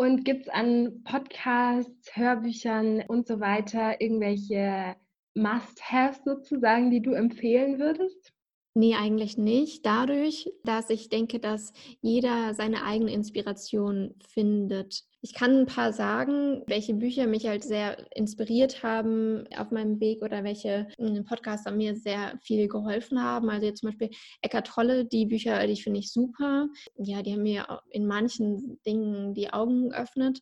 Und 0.00 0.24
gibt 0.24 0.42
es 0.42 0.48
an 0.48 1.02
Podcasts, 1.02 2.14
Hörbüchern 2.16 3.02
und 3.08 3.26
so 3.26 3.40
weiter 3.40 4.00
irgendwelche 4.00 4.94
Must-Haves 5.34 6.22
sozusagen, 6.24 6.92
die 6.92 7.02
du 7.02 7.14
empfehlen 7.14 7.80
würdest? 7.80 8.32
Nee, 8.78 8.94
eigentlich 8.94 9.36
nicht. 9.36 9.84
Dadurch, 9.84 10.52
dass 10.62 10.88
ich 10.88 11.08
denke, 11.08 11.40
dass 11.40 11.72
jeder 12.00 12.54
seine 12.54 12.84
eigene 12.84 13.12
Inspiration 13.12 14.14
findet. 14.20 15.02
Ich 15.20 15.34
kann 15.34 15.62
ein 15.62 15.66
paar 15.66 15.92
sagen, 15.92 16.62
welche 16.68 16.94
Bücher 16.94 17.26
mich 17.26 17.48
halt 17.48 17.64
sehr 17.64 18.06
inspiriert 18.16 18.84
haben 18.84 19.48
auf 19.56 19.72
meinem 19.72 19.98
Weg 19.98 20.22
oder 20.22 20.44
welche 20.44 20.86
hm, 20.96 21.24
Podcaster 21.24 21.72
mir 21.72 21.96
sehr 21.96 22.38
viel 22.40 22.68
geholfen 22.68 23.20
haben. 23.20 23.50
Also 23.50 23.66
jetzt 23.66 23.80
zum 23.80 23.88
Beispiel 23.88 24.10
Eckart 24.42 24.68
Tolle, 24.68 25.04
die 25.06 25.26
Bücher, 25.26 25.66
die 25.66 25.82
finde 25.82 25.98
ich 25.98 26.12
super. 26.12 26.68
Ja, 26.98 27.22
die 27.22 27.32
haben 27.32 27.42
mir 27.42 27.80
in 27.90 28.06
manchen 28.06 28.80
Dingen 28.86 29.34
die 29.34 29.52
Augen 29.52 29.90
geöffnet. 29.90 30.40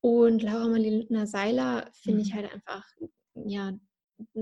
Und 0.00 0.44
Laura 0.44 0.68
Marlina 0.68 1.26
Seiler 1.26 1.90
finde 2.00 2.22
ich 2.22 2.32
mhm. 2.32 2.36
halt 2.36 2.54
einfach, 2.54 2.84
ja, 3.34 3.72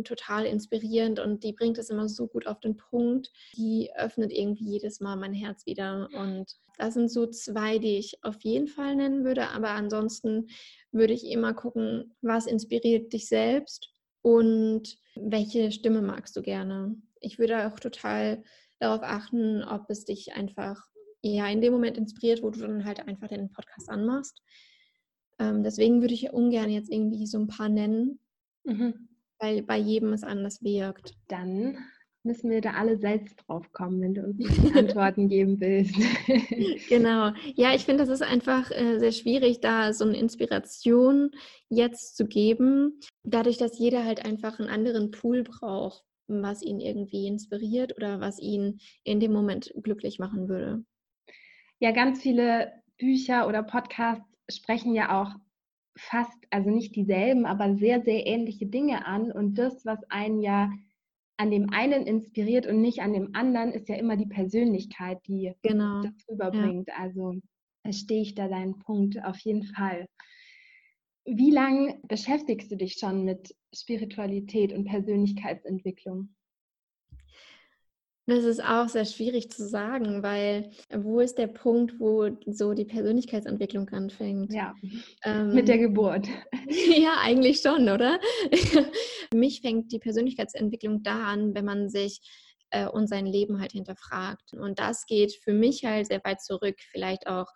total 0.04 0.46
inspirierend 0.46 1.20
und 1.20 1.44
die 1.44 1.52
bringt 1.52 1.78
es 1.78 1.90
immer 1.90 2.08
so 2.08 2.26
gut 2.26 2.46
auf 2.46 2.60
den 2.60 2.76
Punkt. 2.76 3.32
Die 3.56 3.90
öffnet 3.94 4.32
irgendwie 4.32 4.64
jedes 4.64 5.00
Mal 5.00 5.16
mein 5.16 5.32
Herz 5.34 5.66
wieder. 5.66 6.08
Und 6.14 6.46
das 6.78 6.94
sind 6.94 7.10
so 7.10 7.26
zwei, 7.26 7.78
die 7.78 7.98
ich 7.98 8.18
auf 8.22 8.42
jeden 8.42 8.68
Fall 8.68 8.96
nennen 8.96 9.24
würde. 9.24 9.48
Aber 9.48 9.70
ansonsten 9.70 10.48
würde 10.92 11.12
ich 11.12 11.24
immer 11.24 11.54
gucken, 11.54 12.14
was 12.22 12.46
inspiriert 12.46 13.12
dich 13.12 13.28
selbst 13.28 13.92
und 14.22 14.98
welche 15.14 15.72
Stimme 15.72 16.02
magst 16.02 16.36
du 16.36 16.42
gerne. 16.42 16.96
Ich 17.20 17.38
würde 17.38 17.66
auch 17.66 17.78
total 17.80 18.42
darauf 18.78 19.02
achten, 19.02 19.64
ob 19.64 19.90
es 19.90 20.04
dich 20.04 20.34
einfach 20.34 20.80
ja 21.22 21.48
in 21.48 21.60
dem 21.60 21.72
Moment 21.72 21.98
inspiriert, 21.98 22.42
wo 22.42 22.50
du 22.50 22.60
dann 22.60 22.84
halt 22.84 23.00
einfach 23.00 23.28
den 23.28 23.50
Podcast 23.50 23.88
anmachst. 23.88 24.40
Ähm, 25.40 25.62
deswegen 25.62 26.00
würde 26.00 26.14
ich 26.14 26.32
ungern 26.32 26.70
jetzt 26.70 26.90
irgendwie 26.92 27.26
so 27.26 27.38
ein 27.38 27.48
paar 27.48 27.68
nennen. 27.68 28.20
Mhm 28.64 29.07
weil 29.38 29.62
bei 29.62 29.76
jedem 29.76 30.12
es 30.12 30.24
anders 30.24 30.62
wirkt. 30.62 31.14
Dann 31.28 31.78
müssen 32.24 32.50
wir 32.50 32.60
da 32.60 32.72
alle 32.72 32.98
selbst 32.98 33.36
drauf 33.46 33.72
kommen, 33.72 34.00
wenn 34.00 34.14
du 34.14 34.22
uns 34.22 34.38
Antworten 34.76 35.28
geben 35.28 35.60
willst. 35.60 35.94
genau. 36.88 37.32
Ja, 37.54 37.74
ich 37.74 37.84
finde, 37.84 38.04
das 38.04 38.10
ist 38.10 38.22
einfach 38.22 38.70
äh, 38.70 38.98
sehr 38.98 39.12
schwierig, 39.12 39.60
da 39.60 39.92
so 39.92 40.04
eine 40.04 40.18
Inspiration 40.18 41.30
jetzt 41.68 42.16
zu 42.16 42.26
geben, 42.26 43.00
dadurch, 43.22 43.56
dass 43.56 43.78
jeder 43.78 44.04
halt 44.04 44.24
einfach 44.24 44.58
einen 44.58 44.68
anderen 44.68 45.10
Pool 45.10 45.42
braucht, 45.42 46.04
was 46.26 46.62
ihn 46.62 46.80
irgendwie 46.80 47.26
inspiriert 47.26 47.96
oder 47.96 48.20
was 48.20 48.38
ihn 48.38 48.80
in 49.04 49.20
dem 49.20 49.32
Moment 49.32 49.72
glücklich 49.82 50.18
machen 50.18 50.48
würde. 50.48 50.84
Ja, 51.80 51.92
ganz 51.92 52.20
viele 52.20 52.72
Bücher 52.98 53.46
oder 53.46 53.62
Podcasts 53.62 54.24
sprechen 54.50 54.94
ja 54.94 55.22
auch 55.22 55.34
fast, 55.98 56.38
also 56.50 56.70
nicht 56.70 56.96
dieselben, 56.96 57.46
aber 57.46 57.76
sehr, 57.76 58.02
sehr 58.02 58.26
ähnliche 58.26 58.66
Dinge 58.66 59.06
an. 59.06 59.30
Und 59.32 59.56
das, 59.56 59.84
was 59.84 59.98
einen 60.10 60.40
ja 60.40 60.70
an 61.36 61.50
dem 61.50 61.70
einen 61.70 62.06
inspiriert 62.06 62.66
und 62.66 62.80
nicht 62.80 63.00
an 63.00 63.12
dem 63.12 63.34
anderen, 63.34 63.72
ist 63.72 63.88
ja 63.88 63.96
immer 63.96 64.16
die 64.16 64.26
Persönlichkeit, 64.26 65.18
die 65.26 65.52
genau. 65.62 66.02
das 66.02 66.12
rüberbringt. 66.28 66.88
Ja. 66.88 66.94
Also 66.98 67.34
verstehe 67.82 68.22
ich 68.22 68.34
da 68.34 68.48
deinen 68.48 68.78
Punkt 68.80 69.24
auf 69.24 69.38
jeden 69.38 69.64
Fall. 69.64 70.06
Wie 71.24 71.50
lange 71.50 72.00
beschäftigst 72.08 72.70
du 72.70 72.76
dich 72.76 72.94
schon 72.94 73.24
mit 73.24 73.54
Spiritualität 73.74 74.72
und 74.72 74.86
Persönlichkeitsentwicklung? 74.86 76.34
Das 78.28 78.44
ist 78.44 78.62
auch 78.62 78.90
sehr 78.90 79.06
schwierig 79.06 79.50
zu 79.50 79.66
sagen, 79.66 80.22
weil 80.22 80.70
wo 80.94 81.20
ist 81.20 81.38
der 81.38 81.46
Punkt, 81.46 81.98
wo 81.98 82.28
so 82.44 82.74
die 82.74 82.84
Persönlichkeitsentwicklung 82.84 83.88
anfängt? 83.88 84.52
Ja, 84.52 84.74
ähm, 85.24 85.54
mit 85.54 85.66
der 85.66 85.78
Geburt. 85.78 86.28
ja, 86.94 87.14
eigentlich 87.22 87.62
schon, 87.62 87.88
oder? 87.88 88.20
Für 88.52 88.84
mich 89.34 89.62
fängt 89.62 89.92
die 89.92 89.98
Persönlichkeitsentwicklung 89.98 91.02
da 91.02 91.24
an, 91.24 91.54
wenn 91.54 91.64
man 91.64 91.88
sich 91.88 92.20
äh, 92.68 92.86
und 92.86 93.06
sein 93.06 93.24
Leben 93.24 93.62
halt 93.62 93.72
hinterfragt. 93.72 94.52
Und 94.52 94.78
das 94.78 95.06
geht 95.06 95.32
für 95.32 95.54
mich 95.54 95.86
halt 95.86 96.08
sehr 96.08 96.20
weit 96.22 96.42
zurück, 96.42 96.76
vielleicht 96.92 97.26
auch 97.26 97.46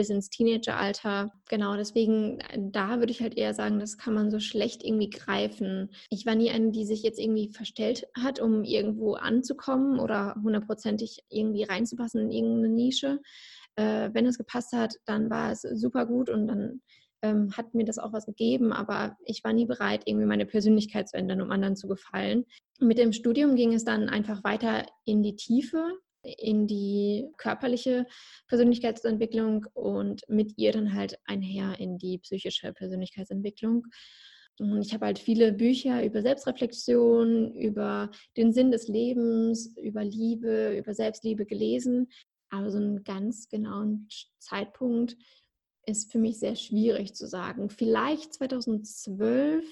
bis 0.00 0.08
ins 0.08 0.30
Teenageralter. 0.30 1.30
Genau, 1.50 1.76
deswegen, 1.76 2.40
äh, 2.40 2.58
da 2.58 3.00
würde 3.00 3.12
ich 3.12 3.20
halt 3.20 3.36
eher 3.36 3.52
sagen, 3.52 3.78
das 3.78 3.98
kann 3.98 4.14
man 4.14 4.30
so 4.30 4.40
schlecht 4.40 4.82
irgendwie 4.82 5.10
greifen. 5.10 5.90
Ich 6.08 6.24
war 6.24 6.34
nie 6.34 6.50
eine, 6.50 6.70
die 6.70 6.86
sich 6.86 7.02
jetzt 7.02 7.20
irgendwie 7.20 7.50
verstellt 7.52 8.06
hat, 8.16 8.40
um 8.40 8.64
irgendwo 8.64 9.12
anzukommen 9.12 10.00
oder 10.00 10.36
hundertprozentig 10.42 11.18
irgendwie 11.28 11.64
reinzupassen 11.64 12.22
in 12.22 12.30
irgendeine 12.30 12.72
Nische. 12.72 13.20
Äh, 13.76 14.08
wenn 14.14 14.24
es 14.24 14.38
gepasst 14.38 14.72
hat, 14.72 14.94
dann 15.04 15.28
war 15.28 15.52
es 15.52 15.60
super 15.60 16.06
gut 16.06 16.30
und 16.30 16.46
dann 16.46 16.80
ähm, 17.20 17.54
hat 17.54 17.74
mir 17.74 17.84
das 17.84 17.98
auch 17.98 18.14
was 18.14 18.24
gegeben, 18.24 18.72
aber 18.72 19.18
ich 19.26 19.44
war 19.44 19.52
nie 19.52 19.66
bereit, 19.66 20.04
irgendwie 20.06 20.26
meine 20.26 20.46
Persönlichkeit 20.46 21.10
zu 21.10 21.18
ändern, 21.18 21.42
um 21.42 21.50
anderen 21.50 21.76
zu 21.76 21.88
gefallen. 21.88 22.46
Mit 22.78 22.96
dem 22.96 23.12
Studium 23.12 23.54
ging 23.54 23.74
es 23.74 23.84
dann 23.84 24.08
einfach 24.08 24.42
weiter 24.44 24.86
in 25.04 25.22
die 25.22 25.36
Tiefe 25.36 25.92
in 26.22 26.66
die 26.66 27.28
körperliche 27.36 28.06
Persönlichkeitsentwicklung 28.48 29.66
und 29.74 30.22
mit 30.28 30.52
ihr 30.56 30.72
dann 30.72 30.94
halt 30.94 31.18
einher 31.24 31.78
in 31.78 31.98
die 31.98 32.18
psychische 32.18 32.72
Persönlichkeitsentwicklung. 32.72 33.86
Und 34.58 34.82
ich 34.82 34.92
habe 34.92 35.06
halt 35.06 35.18
viele 35.18 35.52
Bücher 35.52 36.04
über 36.04 36.20
Selbstreflexion, 36.20 37.54
über 37.54 38.10
den 38.36 38.52
Sinn 38.52 38.70
des 38.70 38.88
Lebens, 38.88 39.74
über 39.78 40.04
Liebe, 40.04 40.76
über 40.76 40.92
Selbstliebe 40.92 41.46
gelesen. 41.46 42.08
Aber 42.50 42.70
so 42.70 42.76
einen 42.76 43.02
ganz 43.04 43.48
genauen 43.48 44.08
Zeitpunkt 44.38 45.16
ist 45.86 46.12
für 46.12 46.18
mich 46.18 46.38
sehr 46.38 46.56
schwierig 46.56 47.14
zu 47.14 47.26
sagen. 47.26 47.70
Vielleicht 47.70 48.34
2012, 48.34 49.64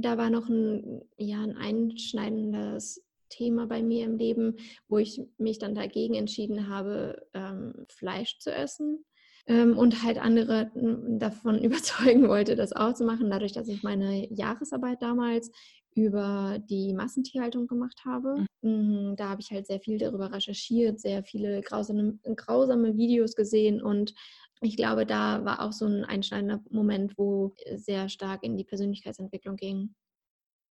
da 0.00 0.16
war 0.16 0.30
noch 0.30 0.48
ein, 0.48 1.02
ja, 1.18 1.42
ein 1.42 1.56
einschneidendes 1.56 3.04
Thema 3.30 3.66
bei 3.66 3.82
mir 3.82 4.04
im 4.04 4.18
Leben, 4.18 4.56
wo 4.88 4.98
ich 4.98 5.22
mich 5.38 5.58
dann 5.58 5.74
dagegen 5.74 6.14
entschieden 6.14 6.68
habe, 6.68 7.26
ähm, 7.32 7.86
Fleisch 7.88 8.38
zu 8.38 8.52
essen 8.52 9.04
ähm, 9.46 9.78
und 9.78 10.02
halt 10.02 10.18
andere 10.18 10.70
davon 11.18 11.58
überzeugen 11.64 12.28
wollte, 12.28 12.56
das 12.56 12.72
auch 12.72 12.94
zu 12.94 13.04
machen, 13.04 13.30
dadurch, 13.30 13.52
dass 13.52 13.68
ich 13.68 13.82
meine 13.82 14.32
Jahresarbeit 14.32 15.00
damals 15.00 15.50
über 15.94 16.58
die 16.70 16.92
Massentierhaltung 16.92 17.66
gemacht 17.66 18.02
habe. 18.04 18.44
Mhm. 18.62 19.14
Da 19.16 19.30
habe 19.30 19.40
ich 19.40 19.50
halt 19.50 19.66
sehr 19.66 19.80
viel 19.80 19.98
darüber 19.98 20.32
recherchiert, 20.32 21.00
sehr 21.00 21.24
viele 21.24 21.62
grausame, 21.62 22.18
grausame 22.36 22.96
Videos 22.96 23.34
gesehen 23.34 23.82
und 23.82 24.14
ich 24.62 24.76
glaube, 24.76 25.06
da 25.06 25.44
war 25.44 25.62
auch 25.62 25.72
so 25.72 25.86
ein 25.86 26.04
einschneidender 26.04 26.62
Moment, 26.70 27.16
wo 27.16 27.54
sehr 27.76 28.10
stark 28.10 28.44
in 28.44 28.58
die 28.58 28.64
Persönlichkeitsentwicklung 28.64 29.56
ging. 29.56 29.94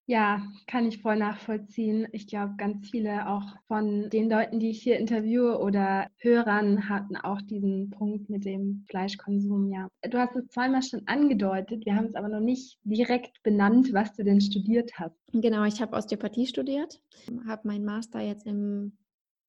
Ja, 0.09 0.41
kann 0.65 0.87
ich 0.87 1.03
voll 1.03 1.17
nachvollziehen. 1.17 2.07
Ich 2.13 2.25
glaube, 2.25 2.55
ganz 2.57 2.89
viele 2.89 3.29
auch 3.29 3.43
von 3.67 4.09
den 4.09 4.27
Leuten, 4.27 4.59
die 4.59 4.71
ich 4.71 4.81
hier 4.81 4.97
interviewe 4.97 5.59
oder 5.59 6.09
Hörern 6.17 6.89
hatten 6.89 7.15
auch 7.15 7.39
diesen 7.43 7.91
Punkt 7.91 8.27
mit 8.27 8.43
dem 8.43 8.85
Fleischkonsum. 8.89 9.71
Ja, 9.71 9.87
du 10.01 10.17
hast 10.17 10.35
es 10.35 10.47
zweimal 10.47 10.81
schon 10.81 11.03
angedeutet. 11.05 11.85
Wir 11.85 11.95
haben 11.95 12.07
es 12.07 12.15
aber 12.15 12.27
noch 12.27 12.39
nicht 12.39 12.79
direkt 12.83 13.43
benannt, 13.43 13.93
was 13.93 14.15
du 14.15 14.23
denn 14.23 14.41
studiert 14.41 14.93
hast. 14.95 15.13
Genau, 15.31 15.63
ich 15.65 15.79
habe 15.79 15.95
Osteopathie 15.95 16.47
studiert, 16.47 16.99
habe 17.47 17.67
meinen 17.67 17.85
Master 17.85 18.19
jetzt 18.19 18.47
im 18.47 18.97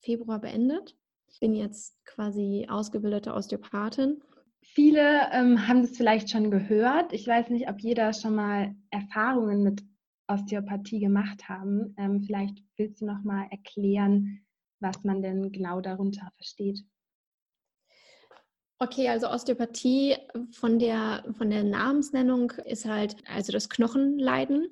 Februar 0.02 0.42
beendet. 0.42 0.94
Bin 1.40 1.54
jetzt 1.54 1.96
quasi 2.04 2.66
ausgebildete 2.68 3.32
Osteopathin 3.32 4.20
Viele 4.62 5.30
ähm, 5.32 5.66
haben 5.66 5.80
es 5.80 5.96
vielleicht 5.96 6.30
schon 6.30 6.50
gehört. 6.50 7.12
Ich 7.12 7.26
weiß 7.26 7.48
nicht, 7.48 7.68
ob 7.68 7.80
jeder 7.80 8.12
schon 8.12 8.34
mal 8.34 8.74
Erfahrungen 8.90 9.62
mit 9.62 9.82
Osteopathie 10.30 11.00
gemacht 11.00 11.48
haben. 11.48 11.94
Ähm, 11.98 12.22
vielleicht 12.22 12.62
willst 12.76 13.00
du 13.00 13.06
noch 13.06 13.22
mal 13.24 13.46
erklären, 13.50 14.46
was 14.80 15.04
man 15.04 15.22
denn 15.22 15.52
genau 15.52 15.80
darunter 15.80 16.30
versteht. 16.36 16.84
Okay, 18.78 19.08
also 19.08 19.28
Osteopathie 19.28 20.16
von 20.52 20.78
der, 20.78 21.24
von 21.36 21.50
der 21.50 21.64
Namensnennung 21.64 22.52
ist 22.64 22.86
halt 22.86 23.16
also 23.28 23.52
das 23.52 23.68
Knochenleiden. 23.68 24.68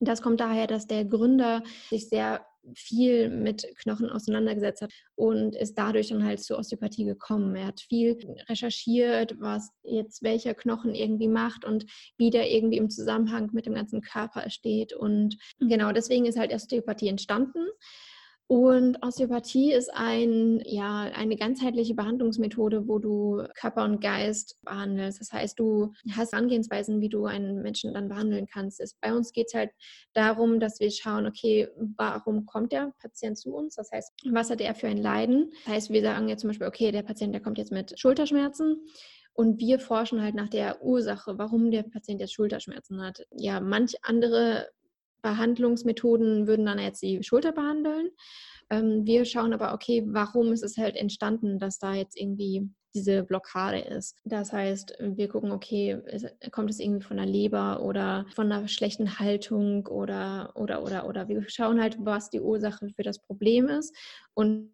Das 0.00 0.20
kommt 0.20 0.40
daher, 0.40 0.66
dass 0.66 0.86
der 0.86 1.04
Gründer 1.04 1.62
sich 1.88 2.08
sehr 2.08 2.44
viel 2.74 3.30
mit 3.30 3.66
Knochen 3.78 4.10
auseinandergesetzt 4.10 4.82
hat 4.82 4.92
und 5.14 5.56
ist 5.56 5.76
dadurch 5.76 6.08
dann 6.08 6.24
halt 6.24 6.40
zur 6.40 6.58
Osteopathie 6.58 7.04
gekommen. 7.04 7.54
Er 7.56 7.66
hat 7.66 7.80
viel 7.80 8.18
recherchiert, 8.48 9.38
was 9.40 9.70
jetzt 9.82 10.22
welcher 10.22 10.54
Knochen 10.54 10.94
irgendwie 10.94 11.28
macht 11.28 11.64
und 11.64 11.86
wie 12.16 12.30
der 12.30 12.50
irgendwie 12.50 12.78
im 12.78 12.90
Zusammenhang 12.90 13.50
mit 13.52 13.66
dem 13.66 13.74
ganzen 13.74 14.00
Körper 14.00 14.48
steht. 14.50 14.92
Und 14.92 15.36
genau 15.58 15.92
deswegen 15.92 16.26
ist 16.26 16.38
halt 16.38 16.52
Osteopathie 16.52 17.08
entstanden. 17.08 17.66
Und 18.46 19.02
Osteopathie 19.02 19.72
ist 19.72 19.90
ein, 19.94 20.60
ja, 20.66 21.10
eine 21.14 21.36
ganzheitliche 21.36 21.94
Behandlungsmethode, 21.94 22.86
wo 22.86 22.98
du 22.98 23.42
Körper 23.58 23.84
und 23.84 24.02
Geist 24.02 24.58
behandelst. 24.62 25.18
Das 25.20 25.32
heißt, 25.32 25.58
du 25.58 25.92
hast 26.14 26.34
Angehensweisen, 26.34 27.00
wie 27.00 27.08
du 27.08 27.24
einen 27.24 27.62
Menschen 27.62 27.94
dann 27.94 28.08
behandeln 28.08 28.46
kannst. 28.46 28.82
Bei 29.00 29.14
uns 29.14 29.32
geht 29.32 29.46
es 29.48 29.54
halt 29.54 29.70
darum, 30.12 30.60
dass 30.60 30.78
wir 30.78 30.90
schauen, 30.90 31.26
okay, 31.26 31.68
warum 31.96 32.44
kommt 32.44 32.72
der 32.72 32.92
Patient 33.00 33.38
zu 33.38 33.54
uns? 33.54 33.76
Das 33.76 33.90
heißt, 33.90 34.12
was 34.30 34.50
hat 34.50 34.60
er 34.60 34.74
für 34.74 34.88
ein 34.88 34.98
Leiden? 34.98 35.50
Das 35.64 35.74
heißt, 35.74 35.90
wir 35.90 36.02
sagen 36.02 36.28
jetzt 36.28 36.42
zum 36.42 36.50
Beispiel, 36.50 36.66
okay, 36.66 36.92
der 36.92 37.02
Patient, 37.02 37.32
der 37.32 37.40
kommt 37.40 37.56
jetzt 37.56 37.72
mit 37.72 37.98
Schulterschmerzen. 37.98 38.84
Und 39.32 39.58
wir 39.58 39.80
forschen 39.80 40.22
halt 40.22 40.34
nach 40.34 40.48
der 40.48 40.84
Ursache, 40.84 41.38
warum 41.38 41.70
der 41.70 41.82
Patient 41.82 42.20
jetzt 42.20 42.34
Schulterschmerzen 42.34 43.02
hat. 43.02 43.26
Ja, 43.32 43.58
manch 43.58 43.94
andere 44.02 44.68
Behandlungsmethoden 45.24 46.46
würden 46.46 46.66
dann 46.66 46.78
jetzt 46.78 47.02
die 47.02 47.22
Schulter 47.22 47.52
behandeln. 47.52 48.10
Ähm, 48.70 49.04
wir 49.06 49.24
schauen 49.24 49.52
aber, 49.52 49.72
okay, 49.72 50.04
warum 50.06 50.52
ist 50.52 50.62
es 50.62 50.76
halt 50.76 50.96
entstanden, 50.96 51.58
dass 51.58 51.78
da 51.78 51.94
jetzt 51.94 52.20
irgendwie 52.20 52.68
diese 52.94 53.24
Blockade 53.24 53.80
ist. 53.80 54.20
Das 54.24 54.52
heißt, 54.52 54.96
wir 55.00 55.28
gucken, 55.28 55.50
okay, 55.50 56.00
kommt 56.52 56.70
es 56.70 56.78
irgendwie 56.78 57.04
von 57.04 57.16
der 57.16 57.26
Leber 57.26 57.82
oder 57.82 58.24
von 58.36 58.52
einer 58.52 58.68
schlechten 58.68 59.18
Haltung 59.18 59.86
oder, 59.88 60.52
oder, 60.54 60.84
oder, 60.84 61.08
oder. 61.08 61.28
Wir 61.28 61.48
schauen 61.48 61.80
halt, 61.80 61.96
was 61.98 62.30
die 62.30 62.40
Ursache 62.40 62.88
für 62.94 63.02
das 63.02 63.20
Problem 63.20 63.66
ist 63.68 63.96
und 64.34 64.70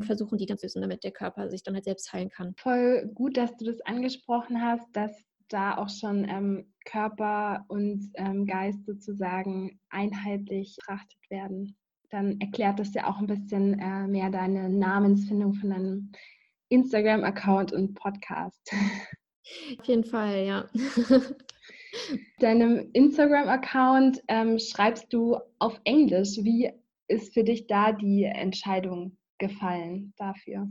versuchen, 0.00 0.36
die 0.36 0.46
dann 0.46 0.58
zu 0.58 0.66
lösen, 0.66 0.82
damit 0.82 1.04
der 1.04 1.12
Körper 1.12 1.48
sich 1.48 1.62
dann 1.62 1.74
halt 1.74 1.84
selbst 1.84 2.12
heilen 2.12 2.28
kann. 2.28 2.54
Voll 2.58 3.10
gut, 3.14 3.36
dass 3.36 3.56
du 3.56 3.64
das 3.64 3.80
angesprochen 3.80 4.60
hast, 4.62 4.86
dass 4.92 5.10
da 5.48 5.76
auch 5.76 5.88
schon 5.88 6.26
ähm, 6.28 6.72
Körper 6.84 7.64
und 7.68 8.10
ähm, 8.14 8.46
Geist 8.46 8.84
sozusagen 8.86 9.78
einheitlich 9.90 10.76
betrachtet 10.76 11.30
werden. 11.30 11.76
Dann 12.10 12.40
erklärt 12.40 12.78
das 12.78 12.94
ja 12.94 13.06
auch 13.06 13.18
ein 13.18 13.26
bisschen 13.26 13.78
äh, 13.78 14.06
mehr 14.06 14.30
deine 14.30 14.68
Namensfindung 14.68 15.54
von 15.54 15.70
deinem 15.70 16.12
Instagram-Account 16.70 17.72
und 17.72 17.94
Podcast. 17.94 18.70
Auf 19.78 19.86
jeden 19.86 20.04
Fall, 20.04 20.44
ja. 20.44 20.68
Deinem 22.38 22.90
Instagram-Account 22.92 24.22
ähm, 24.28 24.58
schreibst 24.58 25.12
du 25.12 25.38
auf 25.58 25.80
Englisch. 25.84 26.36
Wie 26.42 26.70
ist 27.08 27.32
für 27.32 27.44
dich 27.44 27.66
da 27.66 27.92
die 27.92 28.24
Entscheidung 28.24 29.16
gefallen 29.38 30.12
dafür? 30.18 30.68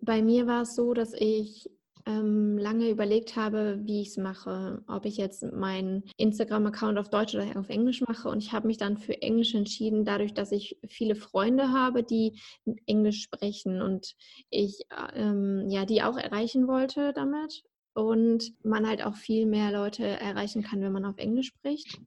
Bei 0.00 0.22
mir 0.22 0.46
war 0.46 0.62
es 0.62 0.76
so, 0.76 0.94
dass 0.94 1.12
ich 1.14 1.68
ähm, 2.06 2.58
lange 2.58 2.90
überlegt 2.90 3.36
habe, 3.36 3.80
wie 3.82 4.02
ich 4.02 4.08
es 4.08 4.16
mache, 4.16 4.82
ob 4.88 5.04
ich 5.04 5.16
jetzt 5.16 5.42
meinen 5.52 6.04
Instagram-Account 6.16 6.98
auf 6.98 7.10
Deutsch 7.10 7.34
oder 7.34 7.46
auf 7.58 7.68
Englisch 7.68 8.00
mache. 8.02 8.28
Und 8.28 8.42
ich 8.42 8.52
habe 8.52 8.66
mich 8.66 8.78
dann 8.78 8.98
für 8.98 9.20
Englisch 9.22 9.54
entschieden, 9.54 10.04
dadurch, 10.04 10.34
dass 10.34 10.52
ich 10.52 10.78
viele 10.86 11.14
Freunde 11.14 11.72
habe, 11.72 12.02
die 12.02 12.40
Englisch 12.86 13.22
sprechen 13.22 13.82
und 13.82 14.14
ich 14.50 14.82
ähm, 15.14 15.68
ja 15.68 15.84
die 15.84 16.02
auch 16.02 16.16
erreichen 16.16 16.68
wollte 16.68 17.12
damit. 17.12 17.62
Und 17.94 18.54
man 18.64 18.88
halt 18.88 19.04
auch 19.04 19.16
viel 19.16 19.44
mehr 19.44 19.70
Leute 19.70 20.06
erreichen 20.06 20.62
kann, 20.62 20.80
wenn 20.80 20.92
man 20.92 21.04
auf 21.04 21.18
Englisch 21.18 21.48
spricht. 21.48 22.00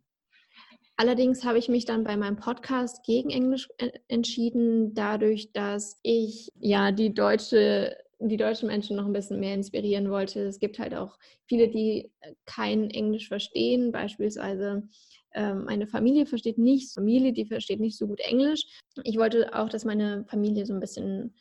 Allerdings 0.97 1.43
habe 1.43 1.57
ich 1.57 1.67
mich 1.67 1.83
dann 1.83 2.05
bei 2.05 2.15
meinem 2.15 2.37
Podcast 2.37 3.03
gegen 3.03 3.29
Englisch 3.29 3.67
äh, 3.77 3.91
entschieden, 4.07 4.93
dadurch, 4.93 5.51
dass 5.51 5.99
ich 6.03 6.51
ja 6.57 6.91
die 6.93 7.13
deutsche 7.13 7.97
die 8.19 8.37
deutschen 8.37 8.67
Menschen 8.67 8.95
noch 8.95 9.05
ein 9.05 9.13
bisschen 9.13 9.39
mehr 9.39 9.53
inspirieren 9.53 10.09
wollte. 10.09 10.41
Es 10.41 10.59
gibt 10.59 10.79
halt 10.79 10.95
auch 10.95 11.17
viele, 11.45 11.69
die 11.69 12.11
äh, 12.21 12.33
kein 12.45 12.89
Englisch 12.89 13.27
verstehen, 13.27 13.91
beispielsweise 13.91 14.87
ähm, 15.33 15.65
meine 15.65 15.85
Familie 15.85 16.25
versteht 16.25 16.57
nicht, 16.57 16.93
Familie, 16.93 17.33
die 17.33 17.45
versteht 17.45 17.81
nicht 17.81 17.97
so 17.97 18.07
gut 18.07 18.21
Englisch. 18.21 18.63
Ich 19.03 19.17
wollte 19.17 19.53
auch, 19.53 19.69
dass 19.69 19.83
meine 19.83 20.25
Familie 20.25 20.65
so 20.65 20.73
ein 20.73 20.79
bisschen 20.79 21.35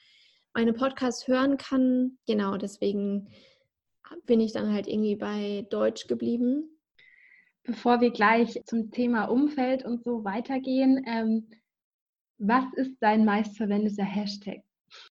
meine 0.53 0.73
Podcasts 0.73 1.29
hören 1.29 1.57
kann. 1.57 2.19
Genau, 2.27 2.57
deswegen 2.57 3.29
bin 4.27 4.41
ich 4.41 4.53
dann 4.53 4.73
halt 4.73 4.89
irgendwie 4.89 5.17
bei 5.17 5.67
Deutsch 5.71 6.07
geblieben. 6.09 6.71
Bevor 7.63 8.01
wir 8.01 8.11
gleich 8.11 8.61
zum 8.67 8.91
Thema 8.91 9.25
Umfeld 9.27 9.85
und 9.85 10.03
so 10.03 10.25
weitergehen, 10.25 11.03
ähm, 11.07 11.49
was 12.39 12.65
ist 12.75 12.97
dein 13.01 13.25
meistverwendeter 13.25 14.05
Hashtag? 14.05 14.63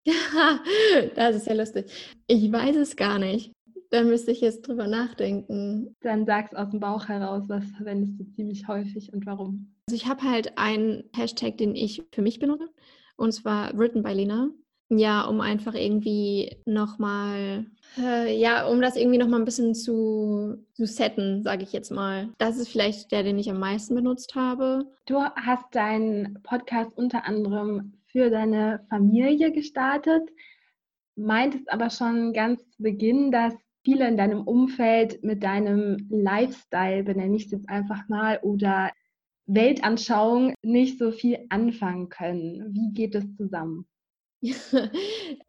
das 1.15 1.35
ist 1.35 1.47
ja 1.47 1.53
lustig. 1.53 1.85
Ich 2.27 2.51
weiß 2.51 2.75
es 2.75 2.95
gar 2.95 3.19
nicht. 3.19 3.51
Da 3.89 4.03
müsste 4.03 4.31
ich 4.31 4.41
jetzt 4.41 4.67
drüber 4.67 4.87
nachdenken. 4.87 5.95
Dann 6.01 6.25
sag's 6.25 6.55
aus 6.55 6.71
dem 6.71 6.79
Bauch 6.79 7.08
heraus, 7.08 7.43
was 7.47 7.63
verwendest 7.77 8.19
du 8.19 8.23
ziemlich 8.36 8.67
häufig 8.67 9.13
und 9.13 9.25
warum? 9.25 9.71
Also 9.88 9.95
ich 9.95 10.08
habe 10.08 10.23
halt 10.23 10.58
einen 10.58 11.03
Hashtag, 11.15 11.58
den 11.58 11.75
ich 11.75 12.03
für 12.12 12.23
mich 12.23 12.39
benutze, 12.39 12.69
und 13.17 13.34
zwar 13.34 13.77
Written 13.77 14.01
by 14.01 14.13
Lena. 14.13 14.49
Ja, 14.89 15.25
um 15.25 15.41
einfach 15.41 15.75
irgendwie 15.75 16.58
nochmal, 16.65 17.65
äh, 17.97 18.36
ja, 18.38 18.67
um 18.67 18.81
das 18.81 18.95
irgendwie 18.95 19.17
nochmal 19.17 19.39
ein 19.39 19.45
bisschen 19.45 19.73
zu, 19.75 20.58
zu 20.73 20.86
setten, 20.86 21.41
sage 21.41 21.63
ich 21.63 21.73
jetzt 21.73 21.91
mal. 21.91 22.29
Das 22.38 22.58
ist 22.58 22.69
vielleicht 22.69 23.12
der, 23.12 23.23
den 23.23 23.39
ich 23.39 23.49
am 23.49 23.60
meisten 23.60 23.95
benutzt 23.95 24.36
habe. 24.36 24.86
Du 25.05 25.19
hast 25.19 25.65
deinen 25.71 26.41
Podcast 26.43 26.97
unter 26.97 27.25
anderem 27.25 27.93
für 28.13 28.30
deine 28.30 28.86
Familie 28.89 29.52
gestartet, 29.52 30.30
meintest 31.15 31.69
aber 31.71 31.89
schon 31.89 32.32
ganz 32.32 32.62
zu 32.69 32.84
Beginn, 32.84 33.32
dass 33.32 33.54
viele 33.84 34.08
in 34.08 34.15
deinem 34.15 34.43
Umfeld 34.43 35.21
mit 35.23 35.43
deinem 35.43 36.08
Lifestyle, 36.10 37.04
benenne 37.04 37.36
ich 37.36 37.45
es 37.45 37.52
jetzt 37.52 37.69
einfach 37.69 38.08
mal, 38.08 38.39
oder 38.41 38.91
Weltanschauung 39.45 40.54
nicht 40.62 40.99
so 40.99 41.12
viel 41.12 41.45
anfangen 41.49 42.08
können. 42.08 42.73
Wie 42.73 42.93
geht 42.93 43.15
es 43.15 43.26
zusammen? 43.36 43.86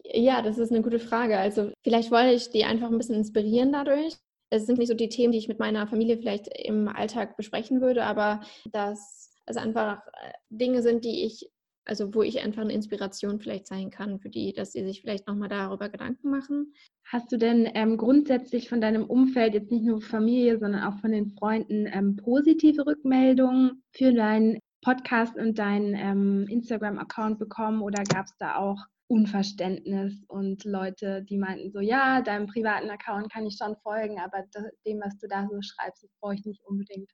ja, 0.05 0.43
das 0.43 0.59
ist 0.59 0.73
eine 0.73 0.83
gute 0.83 0.99
Frage. 0.99 1.39
Also 1.39 1.73
vielleicht 1.83 2.11
wollte 2.11 2.33
ich 2.33 2.51
die 2.51 2.65
einfach 2.65 2.91
ein 2.91 2.99
bisschen 2.99 3.17
inspirieren 3.17 3.73
dadurch. 3.73 4.15
Es 4.51 4.67
sind 4.67 4.79
nicht 4.79 4.89
so 4.89 4.95
die 4.95 5.09
Themen, 5.09 5.33
die 5.33 5.39
ich 5.39 5.49
mit 5.49 5.59
meiner 5.59 5.87
Familie 5.87 6.17
vielleicht 6.17 6.49
im 6.49 6.89
Alltag 6.89 7.37
besprechen 7.37 7.81
würde, 7.81 8.05
aber 8.05 8.41
dass 8.73 9.33
es 9.47 9.57
einfach 9.57 9.99
äh, 10.07 10.33
Dinge 10.49 10.83
sind, 10.83 11.05
die 11.05 11.25
ich 11.25 11.51
also 11.85 12.15
wo 12.15 12.23
ich 12.23 12.43
einfach 12.43 12.63
eine 12.63 12.73
Inspiration 12.73 13.41
vielleicht 13.41 13.67
sein 13.67 13.91
kann 13.91 14.19
für 14.19 14.31
die, 14.31 14.53
dass 14.53 14.73
sie 14.73 14.85
sich 14.85 15.01
vielleicht 15.01 15.27
nochmal 15.27 15.49
darüber 15.49 15.89
Gedanken 15.89 16.31
machen. 16.31 16.75
Hast 17.05 17.31
du 17.31 17.37
denn 17.37 17.69
ähm, 17.75 17.97
grundsätzlich 17.97 18.69
von 18.69 18.81
deinem 18.81 19.05
Umfeld, 19.05 19.55
jetzt 19.55 19.71
nicht 19.71 19.85
nur 19.85 20.01
Familie, 20.01 20.59
sondern 20.59 20.85
auch 20.85 20.99
von 21.01 21.13
den 21.13 21.31
Freunden, 21.31 21.87
ähm, 21.87 22.17
positive 22.17 22.87
Rückmeldungen 22.87 23.83
für 23.93 24.13
deinen 24.13 24.59
Podcast 24.83 25.37
und 25.37 25.59
deinen 25.59 25.95
ähm, 25.95 26.47
Instagram-Account 26.49 27.39
bekommen 27.39 27.83
oder 27.83 28.03
gab 28.05 28.27
es 28.27 28.37
da 28.39 28.57
auch 28.57 28.79
Unverständnis 29.07 30.25
und 30.29 30.65
Leute, 30.65 31.23
die 31.23 31.39
meinten 31.39 31.71
so, 31.71 31.81
ja, 31.81 32.23
deinem 32.23 32.47
privaten 32.47 32.91
Account 32.91 33.31
kann 33.31 33.47
ich 33.47 33.57
schon 33.57 33.77
folgen, 33.83 34.19
aber 34.19 34.45
dem, 34.87 35.01
was 35.01 35.19
du 35.19 35.29
da 35.29 35.47
so 35.51 35.61
schreibst, 35.61 36.07
brauche 36.21 36.35
ich 36.35 36.45
nicht 36.45 36.63
unbedingt. 36.65 37.11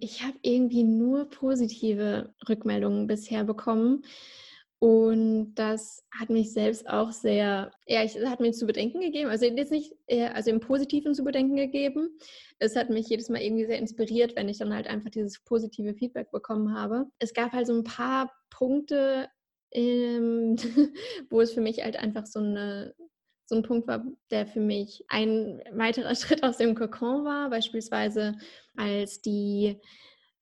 Ich 0.00 0.22
habe 0.22 0.38
irgendwie 0.42 0.82
nur 0.82 1.28
positive 1.28 2.34
Rückmeldungen 2.48 3.06
bisher 3.06 3.44
bekommen. 3.44 4.02
Und 4.78 5.54
das 5.56 6.02
hat 6.10 6.30
mich 6.30 6.54
selbst 6.54 6.88
auch 6.88 7.12
sehr, 7.12 7.70
ja, 7.86 8.02
es 8.02 8.16
hat 8.16 8.40
mir 8.40 8.52
zu 8.52 8.66
bedenken 8.66 9.00
gegeben. 9.00 9.28
Also 9.28 9.44
jetzt 9.44 9.70
nicht, 9.70 9.92
also 10.32 10.50
im 10.50 10.60
Positiven 10.60 11.14
zu 11.14 11.22
bedenken 11.22 11.56
gegeben. 11.56 12.16
Es 12.58 12.76
hat 12.76 12.88
mich 12.88 13.08
jedes 13.08 13.28
Mal 13.28 13.42
irgendwie 13.42 13.66
sehr 13.66 13.78
inspiriert, 13.78 14.36
wenn 14.36 14.48
ich 14.48 14.56
dann 14.56 14.72
halt 14.74 14.86
einfach 14.86 15.10
dieses 15.10 15.40
positive 15.40 15.92
Feedback 15.92 16.30
bekommen 16.30 16.74
habe. 16.74 17.06
Es 17.18 17.34
gab 17.34 17.52
halt 17.52 17.66
so 17.66 17.74
ein 17.74 17.84
paar 17.84 18.32
Punkte, 18.48 19.28
ähm, 19.70 20.56
wo 21.28 21.42
es 21.42 21.52
für 21.52 21.60
mich 21.60 21.84
halt 21.84 21.96
einfach 21.96 22.24
so 22.24 22.38
eine 22.38 22.94
so 23.50 23.56
ein 23.56 23.62
Punkt 23.62 23.86
war, 23.88 24.04
der 24.30 24.46
für 24.46 24.60
mich 24.60 25.04
ein 25.08 25.60
weiterer 25.72 26.14
Schritt 26.14 26.42
aus 26.42 26.56
dem 26.56 26.74
Kokon 26.74 27.24
war, 27.24 27.50
beispielsweise 27.50 28.36
als 28.76 29.20
die 29.20 29.78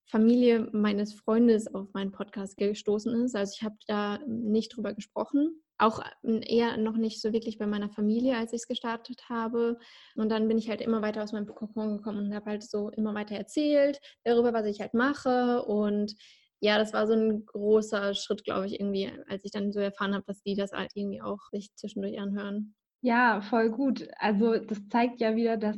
Familie 0.05 0.69
meines 0.71 1.13
Freundes 1.13 1.73
auf 1.73 1.93
meinen 1.93 2.11
Podcast 2.11 2.57
gestoßen 2.57 3.25
ist. 3.25 3.35
Also 3.35 3.53
ich 3.55 3.63
habe 3.63 3.75
da 3.87 4.19
nicht 4.27 4.75
drüber 4.75 4.93
gesprochen, 4.93 5.61
auch 5.77 6.01
eher 6.23 6.77
noch 6.77 6.97
nicht 6.97 7.21
so 7.21 7.31
wirklich 7.33 7.57
bei 7.57 7.67
meiner 7.67 7.89
Familie, 7.89 8.37
als 8.37 8.53
ich 8.53 8.61
es 8.61 8.67
gestartet 8.67 9.29
habe. 9.29 9.77
Und 10.15 10.29
dann 10.29 10.47
bin 10.47 10.57
ich 10.57 10.69
halt 10.69 10.81
immer 10.81 11.01
weiter 11.01 11.23
aus 11.23 11.31
meinem 11.31 11.47
Kokon 11.47 11.97
gekommen 11.97 12.25
und 12.25 12.35
habe 12.35 12.49
halt 12.49 12.63
so 12.63 12.89
immer 12.89 13.13
weiter 13.13 13.35
erzählt 13.35 13.99
darüber, 14.23 14.53
was 14.53 14.65
ich 14.65 14.81
halt 14.81 14.93
mache. 14.93 15.63
Und 15.63 16.15
ja, 16.59 16.77
das 16.77 16.91
war 16.93 17.07
so 17.07 17.13
ein 17.13 17.45
großer 17.45 18.13
Schritt, 18.13 18.43
glaube 18.43 18.67
ich, 18.67 18.79
irgendwie, 18.79 19.11
als 19.27 19.45
ich 19.45 19.51
dann 19.51 19.71
so 19.71 19.79
erfahren 19.79 20.13
habe, 20.13 20.25
dass 20.27 20.41
die 20.41 20.55
das 20.55 20.73
halt 20.73 20.91
irgendwie 20.95 21.21
auch 21.21 21.39
sich 21.51 21.73
zwischendurch 21.75 22.19
anhören. 22.19 22.75
Ja, 23.01 23.41
voll 23.41 23.69
gut. 23.71 24.07
Also 24.17 24.57
das 24.57 24.87
zeigt 24.89 25.21
ja 25.21 25.35
wieder, 25.35 25.57
dass 25.57 25.77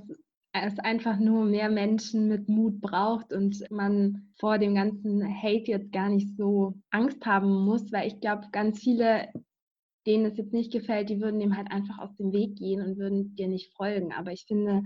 es 0.54 0.80
einfach 0.80 1.18
nur 1.20 1.46
mehr 1.46 1.70
Menschen 1.70 2.28
mit 2.28 2.50
Mut 2.50 2.82
braucht 2.82 3.32
und 3.32 3.64
man 3.72 4.34
vor 4.40 4.58
dem 4.58 4.76
ganzen 4.76 5.24
Hate 5.42 5.72
jetzt 5.72 5.92
gar 5.92 6.10
nicht 6.10 6.36
so 6.36 6.74
Angst 6.90 7.26
haben 7.26 7.64
muss, 7.66 7.92
weil 7.92 8.08
ich 8.08 8.20
glaube, 8.20 8.48
ganz 8.52 8.80
viele, 8.80 9.30
denen 10.08 10.26
es 10.26 10.38
jetzt 10.38 10.54
nicht 10.54 10.72
gefällt, 10.72 11.10
die 11.10 11.22
würden 11.22 11.40
dem 11.40 11.56
halt 11.58 11.72
einfach 11.72 12.00
aus 12.00 12.16
dem 12.18 12.34
Weg 12.34 12.58
gehen 12.58 12.82
und 12.82 12.98
würden 12.98 13.36
dir 13.36 13.48
nicht 13.48 13.76
folgen. 13.76 14.14
Aber 14.14 14.32
ich 14.32 14.46
finde, 14.48 14.84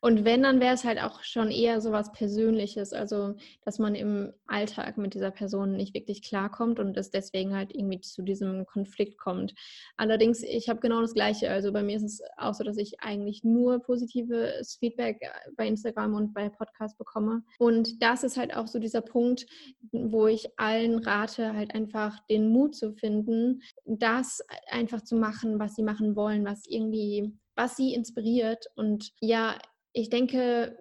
Und 0.00 0.24
wenn, 0.24 0.42
dann 0.42 0.60
wäre 0.60 0.74
es 0.74 0.84
halt 0.84 1.02
auch 1.02 1.22
schon 1.22 1.50
eher 1.50 1.80
so 1.80 1.92
was 1.92 2.12
Persönliches, 2.12 2.92
also 2.92 3.34
dass 3.64 3.78
man 3.78 3.94
im 3.94 4.32
Alltag 4.46 4.98
mit 4.98 5.14
dieser 5.14 5.30
Person 5.30 5.76
nicht 5.76 5.94
wirklich 5.94 6.22
klarkommt 6.22 6.78
und 6.78 6.96
es 6.96 7.10
deswegen 7.10 7.54
halt 7.54 7.74
irgendwie 7.74 8.00
zu 8.00 8.22
diesem 8.22 8.66
Konflikt 8.66 9.18
kommt. 9.18 9.54
Allerdings, 9.96 10.42
ich 10.42 10.68
habe 10.68 10.80
genau 10.80 11.00
das 11.00 11.14
Gleiche. 11.14 11.50
Also 11.50 11.72
bei 11.72 11.82
mir 11.82 11.96
ist 11.96 12.04
es 12.04 12.22
auch 12.36 12.54
so, 12.54 12.64
dass 12.64 12.76
ich 12.76 13.00
eigentlich 13.00 13.44
nur 13.44 13.80
positives 13.80 14.76
Feedback 14.76 15.18
äh, 15.20 15.28
bei 15.56 15.66
Instagram 15.66 16.14
und 16.14 16.34
bei 16.34 16.48
Podcasts 16.48 16.96
bekomme. 16.96 17.42
Und 17.58 18.02
das 18.02 18.24
ist 18.24 18.36
halt 18.36 18.54
auch 18.56 18.66
so 18.66 18.78
dieser 18.78 19.02
Punkt, 19.02 19.46
wo 19.92 20.26
ich 20.26 20.48
allen 20.58 20.98
rate, 20.98 21.54
halt 21.54 21.74
einfach 21.74 22.18
den 22.26 22.48
Mut 22.48 22.74
zu 22.74 22.92
finden, 22.92 23.62
das 23.84 24.40
einfach 24.70 25.02
zu 25.02 25.16
machen, 25.16 25.58
was 25.58 25.74
sie 25.74 25.82
machen 25.82 26.16
wollen, 26.16 26.44
was 26.44 26.64
irgendwie 26.66 27.32
was 27.56 27.76
sie 27.76 27.94
inspiriert. 27.94 28.66
Und 28.74 29.12
ja, 29.20 29.56
ich 29.94 30.10
denke, 30.10 30.76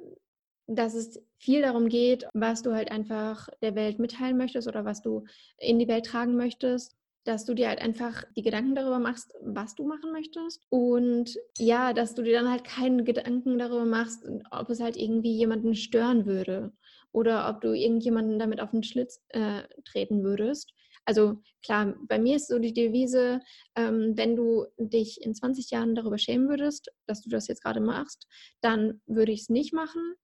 dass 0.67 0.93
es 0.93 1.23
viel 1.37 1.61
darum 1.61 1.87
geht, 1.87 2.27
was 2.33 2.61
du 2.61 2.73
halt 2.73 2.91
einfach 2.91 3.47
der 3.61 3.75
Welt 3.75 3.99
mitteilen 3.99 4.37
möchtest 4.37 4.67
oder 4.67 4.83
was 4.83 5.01
du 5.01 5.23
in 5.57 5.79
die 5.79 5.87
Welt 5.87 6.05
tragen 6.05 6.35
möchtest 6.35 6.97
dass 7.23 7.45
du 7.45 7.53
dir 7.53 7.69
halt 7.69 7.81
einfach 7.81 8.23
die 8.35 8.41
Gedanken 8.41 8.75
darüber 8.75 8.99
machst, 8.99 9.33
was 9.41 9.75
du 9.75 9.85
machen 9.87 10.11
möchtest. 10.11 10.65
Und 10.69 11.37
ja, 11.57 11.93
dass 11.93 12.15
du 12.15 12.21
dir 12.21 12.33
dann 12.33 12.51
halt 12.51 12.63
keine 12.63 13.03
Gedanken 13.03 13.57
darüber 13.57 13.85
machst, 13.85 14.25
ob 14.51 14.69
es 14.69 14.81
halt 14.81 14.97
irgendwie 14.97 15.35
jemanden 15.35 15.75
stören 15.75 16.25
würde 16.25 16.73
oder 17.11 17.49
ob 17.49 17.61
du 17.61 17.73
irgendjemanden 17.73 18.39
damit 18.39 18.59
auf 18.59 18.71
den 18.71 18.83
Schlitz 18.83 19.23
äh, 19.29 19.63
treten 19.85 20.23
würdest. 20.23 20.73
Also 21.05 21.41
klar, 21.63 21.95
bei 22.07 22.17
mir 22.17 22.37
ist 22.37 22.47
so 22.47 22.59
die 22.59 22.73
Devise, 22.73 23.41
ähm, 23.75 24.13
wenn 24.15 24.35
du 24.35 24.65
dich 24.77 25.21
in 25.21 25.35
20 25.35 25.69
Jahren 25.71 25.95
darüber 25.95 26.17
schämen 26.17 26.47
würdest, 26.47 26.89
dass 27.07 27.21
du 27.21 27.29
das 27.29 27.47
jetzt 27.47 27.63
gerade 27.63 27.81
machst, 27.81 28.27
dann 28.61 29.01
würde 29.05 29.31
ich 29.31 29.41
es 29.41 29.49
nicht 29.49 29.73
machen. 29.73 30.15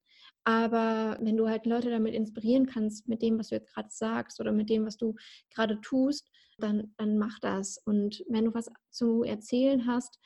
Aber 0.45 1.17
wenn 1.21 1.37
du 1.37 1.47
halt 1.49 1.65
Leute 1.65 1.89
damit 1.89 2.13
inspirieren 2.13 2.65
kannst, 2.65 3.07
mit 3.07 3.21
dem, 3.21 3.37
was 3.37 3.49
du 3.49 3.55
jetzt 3.55 3.73
gerade 3.73 3.89
sagst 3.91 4.39
oder 4.39 4.51
mit 4.51 4.69
dem, 4.69 4.85
was 4.85 4.97
du 4.97 5.15
gerade 5.53 5.79
tust, 5.81 6.29
dann, 6.57 6.93
dann 6.97 7.17
mach 7.17 7.39
das. 7.39 7.77
Und 7.85 8.23
wenn 8.29 8.45
du 8.45 8.53
was 8.53 8.69
zu 8.89 9.23
erzählen 9.23 9.85
hast, 9.85 10.17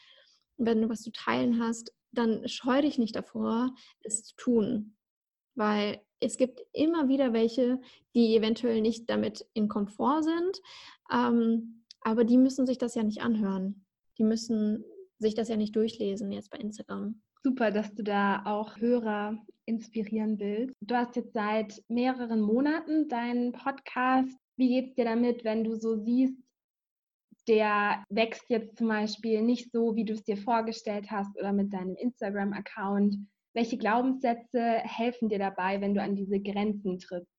wenn 0.57 0.81
du 0.81 0.89
was 0.89 1.01
zu 1.01 1.11
teilen 1.11 1.59
hast, 1.59 1.91
dann 2.11 2.47
scheu 2.47 2.81
dich 2.81 2.97
nicht 2.97 3.15
davor, 3.15 3.73
es 4.03 4.23
zu 4.23 4.35
tun. 4.35 4.97
Weil 5.55 6.01
es 6.23 6.37
gibt 6.37 6.61
immer 6.73 7.07
wieder 7.07 7.33
welche, 7.33 7.79
die 8.15 8.35
eventuell 8.35 8.81
nicht 8.81 9.09
damit 9.09 9.45
in 9.53 9.67
Komfort 9.67 10.23
sind, 10.23 10.61
ähm, 11.11 11.83
aber 12.01 12.23
die 12.23 12.37
müssen 12.37 12.65
sich 12.65 12.77
das 12.77 12.95
ja 12.95 13.03
nicht 13.03 13.21
anhören. 13.21 13.85
Die 14.17 14.23
müssen 14.23 14.83
sich 15.19 15.33
das 15.35 15.49
ja 15.49 15.57
nicht 15.57 15.75
durchlesen 15.75 16.31
jetzt 16.31 16.49
bei 16.49 16.57
Instagram. 16.57 17.21
Super, 17.43 17.71
dass 17.71 17.93
du 17.93 18.03
da 18.03 18.43
auch 18.45 18.77
Hörer 18.77 19.37
inspirieren 19.65 20.39
willst. 20.39 20.75
Du 20.81 20.95
hast 20.95 21.15
jetzt 21.15 21.33
seit 21.33 21.83
mehreren 21.87 22.41
Monaten 22.41 23.09
deinen 23.09 23.51
Podcast. 23.51 24.37
Wie 24.55 24.69
geht 24.69 24.89
es 24.89 24.95
dir 24.95 25.05
damit, 25.05 25.43
wenn 25.43 25.63
du 25.63 25.75
so 25.75 25.95
siehst, 25.95 26.37
der 27.47 28.03
wächst 28.09 28.49
jetzt 28.49 28.77
zum 28.77 28.87
Beispiel 28.87 29.41
nicht 29.41 29.71
so, 29.71 29.95
wie 29.95 30.05
du 30.05 30.13
es 30.13 30.23
dir 30.23 30.37
vorgestellt 30.37 31.11
hast 31.11 31.37
oder 31.37 31.51
mit 31.51 31.73
deinem 31.73 31.95
Instagram-Account? 31.95 33.17
Welche 33.53 33.77
Glaubenssätze 33.77 34.61
helfen 34.61 35.29
dir 35.29 35.39
dabei, 35.39 35.79
wenn 35.81 35.93
du 35.93 36.01
an 36.01 36.15
diese 36.15 36.39
Grenzen 36.39 36.99
trittst? 36.99 37.31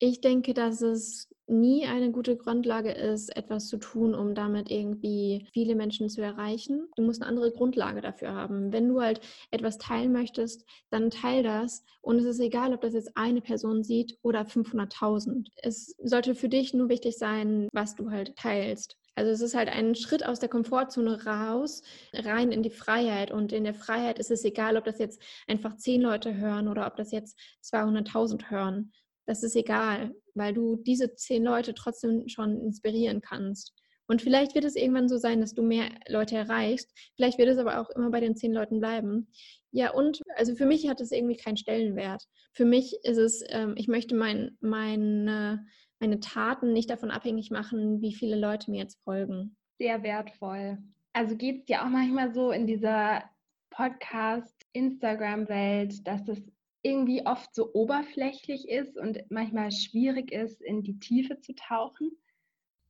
Ich 0.00 0.20
denke, 0.20 0.54
dass 0.54 0.80
es 0.80 1.28
nie 1.48 1.86
eine 1.86 2.12
gute 2.12 2.36
Grundlage 2.36 2.92
ist, 2.92 3.34
etwas 3.36 3.66
zu 3.66 3.78
tun, 3.78 4.14
um 4.14 4.34
damit 4.34 4.70
irgendwie 4.70 5.48
viele 5.52 5.74
Menschen 5.74 6.08
zu 6.08 6.22
erreichen. 6.22 6.86
Du 6.94 7.02
musst 7.02 7.20
eine 7.20 7.28
andere 7.28 7.50
Grundlage 7.50 8.00
dafür 8.00 8.32
haben. 8.32 8.72
Wenn 8.72 8.88
du 8.88 9.00
halt 9.00 9.20
etwas 9.50 9.76
teilen 9.78 10.12
möchtest, 10.12 10.64
dann 10.90 11.10
teil 11.10 11.42
das. 11.42 11.82
Und 12.00 12.18
es 12.18 12.26
ist 12.26 12.38
egal, 12.40 12.72
ob 12.74 12.80
das 12.80 12.94
jetzt 12.94 13.16
eine 13.16 13.40
Person 13.40 13.82
sieht 13.82 14.16
oder 14.22 14.44
500.000. 14.44 15.48
Es 15.56 15.96
sollte 16.02 16.36
für 16.36 16.48
dich 16.48 16.74
nur 16.74 16.88
wichtig 16.88 17.18
sein, 17.18 17.68
was 17.72 17.96
du 17.96 18.10
halt 18.10 18.36
teilst. 18.36 18.96
Also 19.18 19.32
es 19.32 19.40
ist 19.40 19.56
halt 19.56 19.68
ein 19.68 19.96
Schritt 19.96 20.24
aus 20.24 20.38
der 20.38 20.48
Komfortzone 20.48 21.24
raus, 21.26 21.82
rein 22.14 22.52
in 22.52 22.62
die 22.62 22.70
Freiheit. 22.70 23.32
Und 23.32 23.52
in 23.52 23.64
der 23.64 23.74
Freiheit 23.74 24.20
ist 24.20 24.30
es 24.30 24.44
egal, 24.44 24.76
ob 24.76 24.84
das 24.84 25.00
jetzt 25.00 25.20
einfach 25.48 25.76
zehn 25.76 26.00
Leute 26.00 26.36
hören 26.36 26.68
oder 26.68 26.86
ob 26.86 26.94
das 26.94 27.10
jetzt 27.10 27.36
200.000 27.64 28.48
hören. 28.48 28.92
Das 29.26 29.42
ist 29.42 29.56
egal, 29.56 30.14
weil 30.34 30.54
du 30.54 30.76
diese 30.76 31.16
zehn 31.16 31.42
Leute 31.42 31.74
trotzdem 31.74 32.28
schon 32.28 32.60
inspirieren 32.60 33.20
kannst. 33.20 33.74
Und 34.06 34.22
vielleicht 34.22 34.54
wird 34.54 34.64
es 34.64 34.76
irgendwann 34.76 35.08
so 35.08 35.18
sein, 35.18 35.40
dass 35.40 35.52
du 35.52 35.62
mehr 35.62 35.88
Leute 36.06 36.36
erreichst. 36.36 36.88
Vielleicht 37.16 37.38
wird 37.38 37.48
es 37.48 37.58
aber 37.58 37.80
auch 37.80 37.90
immer 37.90 38.10
bei 38.10 38.20
den 38.20 38.36
zehn 38.36 38.52
Leuten 38.52 38.78
bleiben. 38.78 39.32
Ja, 39.72 39.90
und 39.90 40.22
also 40.36 40.54
für 40.54 40.64
mich 40.64 40.88
hat 40.88 41.00
es 41.00 41.10
irgendwie 41.10 41.36
keinen 41.36 41.56
Stellenwert. 41.56 42.22
Für 42.52 42.64
mich 42.64 42.96
ist 43.02 43.18
es, 43.18 43.42
ähm, 43.48 43.74
ich 43.76 43.88
möchte 43.88 44.14
mein, 44.14 44.56
meine 44.60 45.66
meine 46.00 46.20
Taten 46.20 46.72
nicht 46.72 46.90
davon 46.90 47.10
abhängig 47.10 47.50
machen, 47.50 48.00
wie 48.00 48.14
viele 48.14 48.38
Leute 48.38 48.70
mir 48.70 48.78
jetzt 48.78 49.02
folgen. 49.02 49.56
Sehr 49.78 50.02
wertvoll. 50.02 50.78
Also 51.12 51.36
geht 51.36 51.60
es 51.60 51.64
dir 51.66 51.82
auch 51.82 51.88
manchmal 51.88 52.32
so 52.32 52.50
in 52.50 52.66
dieser 52.66 53.24
Podcast-Instagram-Welt, 53.70 56.06
dass 56.06 56.28
es 56.28 56.42
irgendwie 56.82 57.26
oft 57.26 57.54
so 57.54 57.72
oberflächlich 57.74 58.68
ist 58.68 58.96
und 58.96 59.18
manchmal 59.30 59.70
schwierig 59.72 60.32
ist, 60.32 60.62
in 60.62 60.82
die 60.82 60.98
Tiefe 60.98 61.40
zu 61.40 61.54
tauchen? 61.54 62.12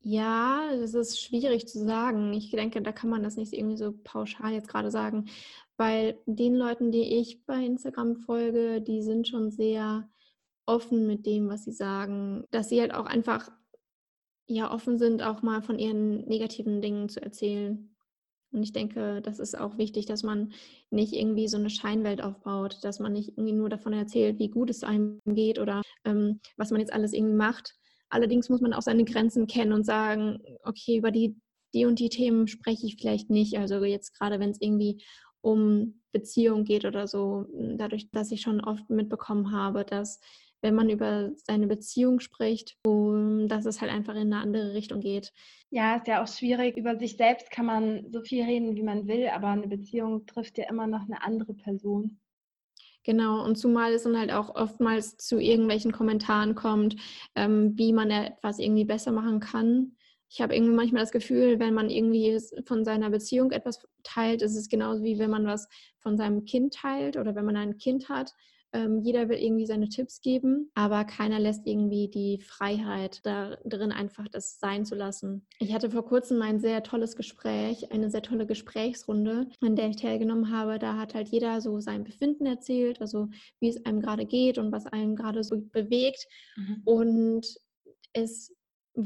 Ja, 0.00 0.68
das 0.78 0.94
ist 0.94 1.20
schwierig 1.20 1.66
zu 1.66 1.84
sagen. 1.84 2.32
Ich 2.32 2.50
denke, 2.50 2.82
da 2.82 2.92
kann 2.92 3.10
man 3.10 3.22
das 3.22 3.36
nicht 3.36 3.52
irgendwie 3.52 3.76
so 3.76 3.94
pauschal 4.04 4.52
jetzt 4.52 4.68
gerade 4.68 4.90
sagen, 4.90 5.26
weil 5.76 6.18
den 6.26 6.54
Leuten, 6.54 6.92
die 6.92 7.18
ich 7.18 7.44
bei 7.44 7.64
Instagram 7.64 8.16
folge, 8.16 8.80
die 8.80 9.02
sind 9.02 9.26
schon 9.26 9.50
sehr 9.50 10.08
offen 10.68 11.06
mit 11.06 11.26
dem, 11.26 11.48
was 11.48 11.64
sie 11.64 11.72
sagen, 11.72 12.44
dass 12.50 12.68
sie 12.68 12.80
halt 12.80 12.94
auch 12.94 13.06
einfach 13.06 13.50
ja 14.46 14.72
offen 14.72 14.98
sind, 14.98 15.22
auch 15.22 15.42
mal 15.42 15.62
von 15.62 15.78
ihren 15.78 16.26
negativen 16.26 16.80
Dingen 16.80 17.08
zu 17.08 17.22
erzählen. 17.22 17.94
Und 18.50 18.62
ich 18.62 18.72
denke, 18.72 19.20
das 19.20 19.38
ist 19.38 19.58
auch 19.58 19.76
wichtig, 19.76 20.06
dass 20.06 20.22
man 20.22 20.52
nicht 20.90 21.12
irgendwie 21.12 21.48
so 21.48 21.58
eine 21.58 21.68
Scheinwelt 21.68 22.22
aufbaut, 22.22 22.78
dass 22.82 22.98
man 22.98 23.12
nicht 23.12 23.30
irgendwie 23.30 23.52
nur 23.52 23.68
davon 23.68 23.92
erzählt, 23.92 24.38
wie 24.38 24.48
gut 24.48 24.70
es 24.70 24.84
einem 24.84 25.20
geht 25.26 25.58
oder 25.58 25.82
ähm, 26.04 26.40
was 26.56 26.70
man 26.70 26.80
jetzt 26.80 26.92
alles 26.92 27.12
irgendwie 27.12 27.36
macht. 27.36 27.74
Allerdings 28.08 28.48
muss 28.48 28.62
man 28.62 28.72
auch 28.72 28.82
seine 28.82 29.04
Grenzen 29.04 29.46
kennen 29.46 29.72
und 29.72 29.84
sagen, 29.84 30.38
okay, 30.64 30.96
über 30.96 31.10
die, 31.10 31.36
die 31.74 31.84
und 31.84 31.98
die 31.98 32.08
Themen 32.08 32.48
spreche 32.48 32.86
ich 32.86 32.96
vielleicht 32.96 33.28
nicht. 33.28 33.58
Also 33.58 33.84
jetzt 33.84 34.18
gerade, 34.18 34.40
wenn 34.40 34.50
es 34.50 34.60
irgendwie 34.62 35.02
um 35.42 36.00
Beziehung 36.12 36.64
geht 36.64 36.86
oder 36.86 37.06
so, 37.06 37.46
dadurch, 37.52 38.10
dass 38.10 38.32
ich 38.32 38.40
schon 38.40 38.62
oft 38.62 38.88
mitbekommen 38.88 39.52
habe, 39.52 39.84
dass 39.84 40.20
wenn 40.60 40.74
man 40.74 40.90
über 40.90 41.30
seine 41.36 41.66
Beziehung 41.66 42.20
spricht, 42.20 42.76
um, 42.84 43.48
dass 43.48 43.66
es 43.66 43.80
halt 43.80 43.92
einfach 43.92 44.14
in 44.14 44.32
eine 44.32 44.38
andere 44.42 44.74
Richtung 44.74 45.00
geht. 45.00 45.32
Ja, 45.70 45.96
ist 45.96 46.06
ja 46.06 46.22
auch 46.22 46.28
schwierig. 46.28 46.76
Über 46.76 46.98
sich 46.98 47.16
selbst 47.16 47.50
kann 47.50 47.66
man 47.66 48.10
so 48.10 48.22
viel 48.22 48.44
reden, 48.44 48.74
wie 48.74 48.82
man 48.82 49.06
will, 49.06 49.28
aber 49.28 49.48
eine 49.48 49.68
Beziehung 49.68 50.26
trifft 50.26 50.58
ja 50.58 50.68
immer 50.68 50.86
noch 50.86 51.02
eine 51.02 51.22
andere 51.22 51.54
Person. 51.54 52.18
Genau, 53.04 53.44
und 53.44 53.56
zumal 53.56 53.92
es 53.92 54.02
dann 54.02 54.18
halt 54.18 54.32
auch 54.32 54.54
oftmals 54.54 55.16
zu 55.16 55.38
irgendwelchen 55.38 55.92
Kommentaren 55.92 56.54
kommt, 56.54 56.96
ähm, 57.36 57.72
wie 57.76 57.92
man 57.92 58.10
etwas 58.10 58.58
irgendwie 58.58 58.84
besser 58.84 59.12
machen 59.12 59.40
kann. 59.40 59.96
Ich 60.28 60.42
habe 60.42 60.54
irgendwie 60.54 60.74
manchmal 60.74 61.02
das 61.02 61.12
Gefühl, 61.12 61.58
wenn 61.58 61.72
man 61.72 61.88
irgendwie 61.88 62.38
von 62.66 62.84
seiner 62.84 63.08
Beziehung 63.08 63.50
etwas 63.50 63.86
teilt, 64.02 64.42
ist 64.42 64.56
es 64.56 64.68
genauso 64.68 65.02
wie 65.04 65.18
wenn 65.18 65.30
man 65.30 65.46
was 65.46 65.68
von 65.98 66.18
seinem 66.18 66.44
Kind 66.44 66.74
teilt 66.74 67.16
oder 67.16 67.34
wenn 67.34 67.46
man 67.46 67.56
ein 67.56 67.78
Kind 67.78 68.10
hat 68.10 68.34
ähm, 68.72 69.00
jeder 69.00 69.28
will 69.28 69.38
irgendwie 69.38 69.66
seine 69.66 69.88
Tipps 69.88 70.20
geben, 70.20 70.70
aber 70.74 71.04
keiner 71.04 71.38
lässt 71.38 71.66
irgendwie 71.66 72.08
die 72.08 72.40
Freiheit 72.40 73.20
da 73.24 73.56
drin, 73.64 73.92
einfach 73.92 74.28
das 74.28 74.58
sein 74.60 74.84
zu 74.84 74.94
lassen. 74.94 75.46
Ich 75.58 75.72
hatte 75.72 75.90
vor 75.90 76.04
kurzem 76.04 76.42
ein 76.42 76.60
sehr 76.60 76.82
tolles 76.82 77.16
Gespräch, 77.16 77.90
eine 77.92 78.10
sehr 78.10 78.22
tolle 78.22 78.46
Gesprächsrunde, 78.46 79.48
an 79.60 79.76
der 79.76 79.88
ich 79.88 79.96
teilgenommen 79.96 80.52
habe. 80.52 80.78
Da 80.78 80.96
hat 80.96 81.14
halt 81.14 81.28
jeder 81.28 81.60
so 81.60 81.80
sein 81.80 82.04
Befinden 82.04 82.46
erzählt, 82.46 83.00
also 83.00 83.28
wie 83.60 83.68
es 83.68 83.84
einem 83.86 84.00
gerade 84.00 84.26
geht 84.26 84.58
und 84.58 84.72
was 84.72 84.86
einen 84.86 85.16
gerade 85.16 85.42
so 85.44 85.60
bewegt. 85.60 86.26
Mhm. 86.56 86.82
Und 86.84 87.46
es 88.12 88.54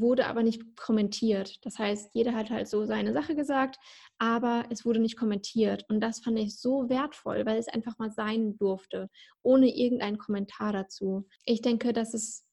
wurde 0.01 0.25
aber 0.25 0.43
nicht 0.43 0.75
kommentiert. 0.75 1.63
Das 1.65 1.77
heißt, 1.77 2.11
jeder 2.13 2.33
hat 2.33 2.49
halt 2.49 2.67
so 2.67 2.85
seine 2.85 3.13
Sache 3.13 3.35
gesagt, 3.35 3.77
aber 4.17 4.65
es 4.69 4.85
wurde 4.85 4.99
nicht 4.99 5.17
kommentiert. 5.17 5.85
Und 5.89 6.01
das 6.01 6.19
fand 6.19 6.39
ich 6.39 6.59
so 6.59 6.89
wertvoll, 6.89 7.45
weil 7.45 7.57
es 7.57 7.67
einfach 7.67 7.97
mal 7.99 8.11
sein 8.11 8.57
durfte, 8.57 9.09
ohne 9.43 9.67
irgendeinen 9.67 10.17
Kommentar 10.17 10.73
dazu. 10.73 11.27
Ich 11.45 11.61
denke, 11.61 11.93
das 11.93 12.13
ist, 12.13 12.45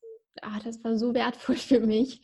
ah, 0.42 0.58
das 0.62 0.84
war 0.84 0.96
so 0.96 1.14
wertvoll 1.14 1.56
für 1.56 1.80
mich. 1.80 2.20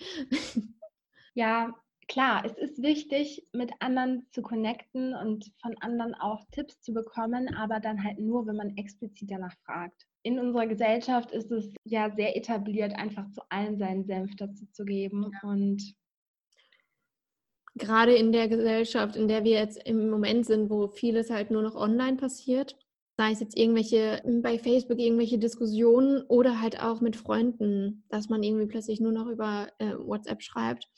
Ja, 1.34 1.74
klar, 2.08 2.44
es 2.44 2.56
ist 2.58 2.82
wichtig, 2.82 3.46
mit 3.52 3.72
anderen 3.80 4.26
zu 4.30 4.42
connecten 4.42 5.14
und 5.14 5.52
von 5.60 5.76
anderen 5.80 6.14
auch 6.14 6.44
Tipps 6.50 6.80
zu 6.80 6.92
bekommen, 6.92 7.54
aber 7.54 7.80
dann 7.80 8.04
halt 8.04 8.18
nur, 8.18 8.46
wenn 8.46 8.56
man 8.56 8.76
explizit 8.76 9.30
danach 9.30 9.54
fragt 9.64 10.06
in 10.26 10.40
unserer 10.40 10.66
Gesellschaft 10.66 11.30
ist 11.30 11.52
es 11.52 11.72
ja 11.84 12.10
sehr 12.10 12.36
etabliert, 12.36 12.92
einfach 12.96 13.30
zu 13.30 13.42
allen 13.48 13.78
seinen 13.78 14.04
Senf 14.04 14.34
dazu 14.34 14.66
zu 14.72 14.84
geben. 14.84 15.30
Ja. 15.32 15.48
Und 15.48 15.94
gerade 17.76 18.12
in 18.16 18.32
der 18.32 18.48
Gesellschaft, 18.48 19.14
in 19.14 19.28
der 19.28 19.44
wir 19.44 19.52
jetzt 19.52 19.80
im 19.86 20.10
Moment 20.10 20.44
sind, 20.44 20.68
wo 20.68 20.88
vieles 20.88 21.30
halt 21.30 21.52
nur 21.52 21.62
noch 21.62 21.76
online 21.76 22.16
passiert, 22.16 22.76
sei 23.16 23.30
es 23.30 23.40
jetzt 23.40 23.56
irgendwelche 23.56 24.20
bei 24.42 24.58
Facebook 24.58 24.98
irgendwelche 24.98 25.38
Diskussionen 25.38 26.22
oder 26.22 26.60
halt 26.60 26.82
auch 26.82 27.00
mit 27.00 27.14
Freunden, 27.14 28.04
dass 28.08 28.28
man 28.28 28.42
irgendwie 28.42 28.66
plötzlich 28.66 29.00
nur 29.00 29.12
noch 29.12 29.28
über 29.28 29.68
äh, 29.78 29.94
WhatsApp 29.96 30.42
schreibt 30.42 30.88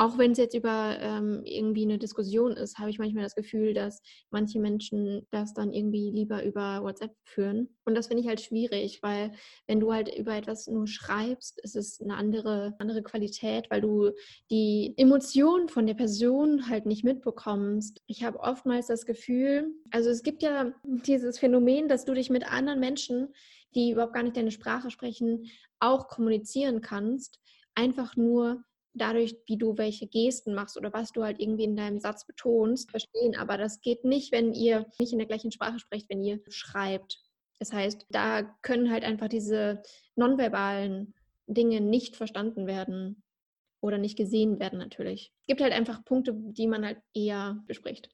auch 0.00 0.16
wenn 0.16 0.32
es 0.32 0.38
jetzt 0.38 0.54
über 0.54 0.96
ähm, 0.98 1.42
irgendwie 1.44 1.82
eine 1.82 1.98
Diskussion 1.98 2.52
ist, 2.52 2.78
habe 2.78 2.88
ich 2.88 2.98
manchmal 2.98 3.22
das 3.22 3.34
Gefühl, 3.34 3.74
dass 3.74 4.00
manche 4.30 4.58
Menschen 4.58 5.26
das 5.30 5.52
dann 5.52 5.74
irgendwie 5.74 6.10
lieber 6.10 6.42
über 6.42 6.82
WhatsApp 6.82 7.14
führen. 7.24 7.76
Und 7.84 7.96
das 7.96 8.06
finde 8.06 8.22
ich 8.22 8.28
halt 8.28 8.40
schwierig, 8.40 9.02
weil 9.02 9.32
wenn 9.66 9.78
du 9.78 9.92
halt 9.92 10.08
über 10.16 10.34
etwas 10.34 10.68
nur 10.68 10.86
schreibst, 10.86 11.60
ist 11.60 11.76
es 11.76 12.00
eine 12.00 12.14
andere, 12.14 12.74
andere 12.78 13.02
Qualität, 13.02 13.66
weil 13.68 13.82
du 13.82 14.12
die 14.50 14.94
Emotionen 14.96 15.68
von 15.68 15.86
der 15.86 15.92
Person 15.92 16.70
halt 16.70 16.86
nicht 16.86 17.04
mitbekommst. 17.04 18.00
Ich 18.06 18.24
habe 18.24 18.40
oftmals 18.40 18.86
das 18.86 19.04
Gefühl, 19.04 19.66
also 19.90 20.08
es 20.08 20.22
gibt 20.22 20.42
ja 20.42 20.72
dieses 20.82 21.38
Phänomen, 21.38 21.88
dass 21.88 22.06
du 22.06 22.14
dich 22.14 22.30
mit 22.30 22.50
anderen 22.50 22.80
Menschen, 22.80 23.34
die 23.74 23.90
überhaupt 23.90 24.14
gar 24.14 24.22
nicht 24.22 24.38
deine 24.38 24.50
Sprache 24.50 24.90
sprechen, 24.90 25.50
auch 25.78 26.08
kommunizieren 26.08 26.80
kannst, 26.80 27.38
einfach 27.74 28.16
nur 28.16 28.64
dadurch, 28.94 29.36
wie 29.46 29.56
du 29.56 29.76
welche 29.78 30.06
Gesten 30.06 30.54
machst 30.54 30.76
oder 30.76 30.92
was 30.92 31.12
du 31.12 31.22
halt 31.22 31.40
irgendwie 31.40 31.64
in 31.64 31.76
deinem 31.76 32.00
Satz 32.00 32.26
betonst, 32.26 32.90
verstehen. 32.90 33.36
Aber 33.36 33.56
das 33.56 33.80
geht 33.80 34.04
nicht, 34.04 34.32
wenn 34.32 34.52
ihr 34.52 34.86
nicht 34.98 35.12
in 35.12 35.18
der 35.18 35.28
gleichen 35.28 35.52
Sprache 35.52 35.78
sprecht, 35.78 36.08
wenn 36.08 36.22
ihr 36.22 36.40
schreibt. 36.48 37.18
Das 37.58 37.72
heißt, 37.72 38.06
da 38.10 38.42
können 38.62 38.90
halt 38.90 39.04
einfach 39.04 39.28
diese 39.28 39.82
nonverbalen 40.16 41.14
Dinge 41.46 41.80
nicht 41.80 42.16
verstanden 42.16 42.66
werden 42.66 43.22
oder 43.80 43.98
nicht 43.98 44.16
gesehen 44.16 44.60
werden 44.60 44.78
natürlich. 44.78 45.32
Es 45.42 45.46
gibt 45.46 45.60
halt 45.60 45.72
einfach 45.72 46.04
Punkte, 46.04 46.34
die 46.34 46.66
man 46.66 46.84
halt 46.84 46.98
eher 47.14 47.62
bespricht 47.66 48.10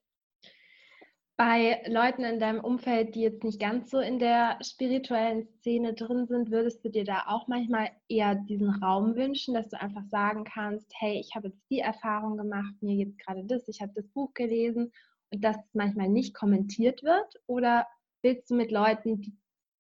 bei 1.36 1.82
Leuten 1.86 2.24
in 2.24 2.40
deinem 2.40 2.60
Umfeld, 2.60 3.14
die 3.14 3.20
jetzt 3.20 3.44
nicht 3.44 3.60
ganz 3.60 3.90
so 3.90 3.98
in 3.98 4.18
der 4.18 4.58
spirituellen 4.62 5.46
Szene 5.58 5.92
drin 5.92 6.26
sind, 6.26 6.50
würdest 6.50 6.82
du 6.82 6.88
dir 6.88 7.04
da 7.04 7.24
auch 7.26 7.46
manchmal 7.46 7.90
eher 8.08 8.34
diesen 8.34 8.70
Raum 8.70 9.16
wünschen, 9.16 9.52
dass 9.52 9.68
du 9.68 9.78
einfach 9.78 10.04
sagen 10.06 10.44
kannst, 10.44 10.90
hey, 10.98 11.20
ich 11.20 11.34
habe 11.34 11.48
jetzt 11.48 11.60
die 11.70 11.80
Erfahrung 11.80 12.38
gemacht, 12.38 12.72
mir 12.80 13.04
geht 13.04 13.18
gerade 13.18 13.44
das, 13.44 13.68
ich 13.68 13.82
habe 13.82 13.92
das 13.94 14.08
Buch 14.08 14.32
gelesen 14.32 14.92
und 15.30 15.44
dass 15.44 15.56
es 15.56 15.74
manchmal 15.74 16.08
nicht 16.08 16.34
kommentiert 16.34 17.02
wird? 17.02 17.34
Oder 17.46 17.86
willst 18.22 18.50
du 18.50 18.54
mit 18.54 18.70
Leuten, 18.70 19.20
die, 19.20 19.34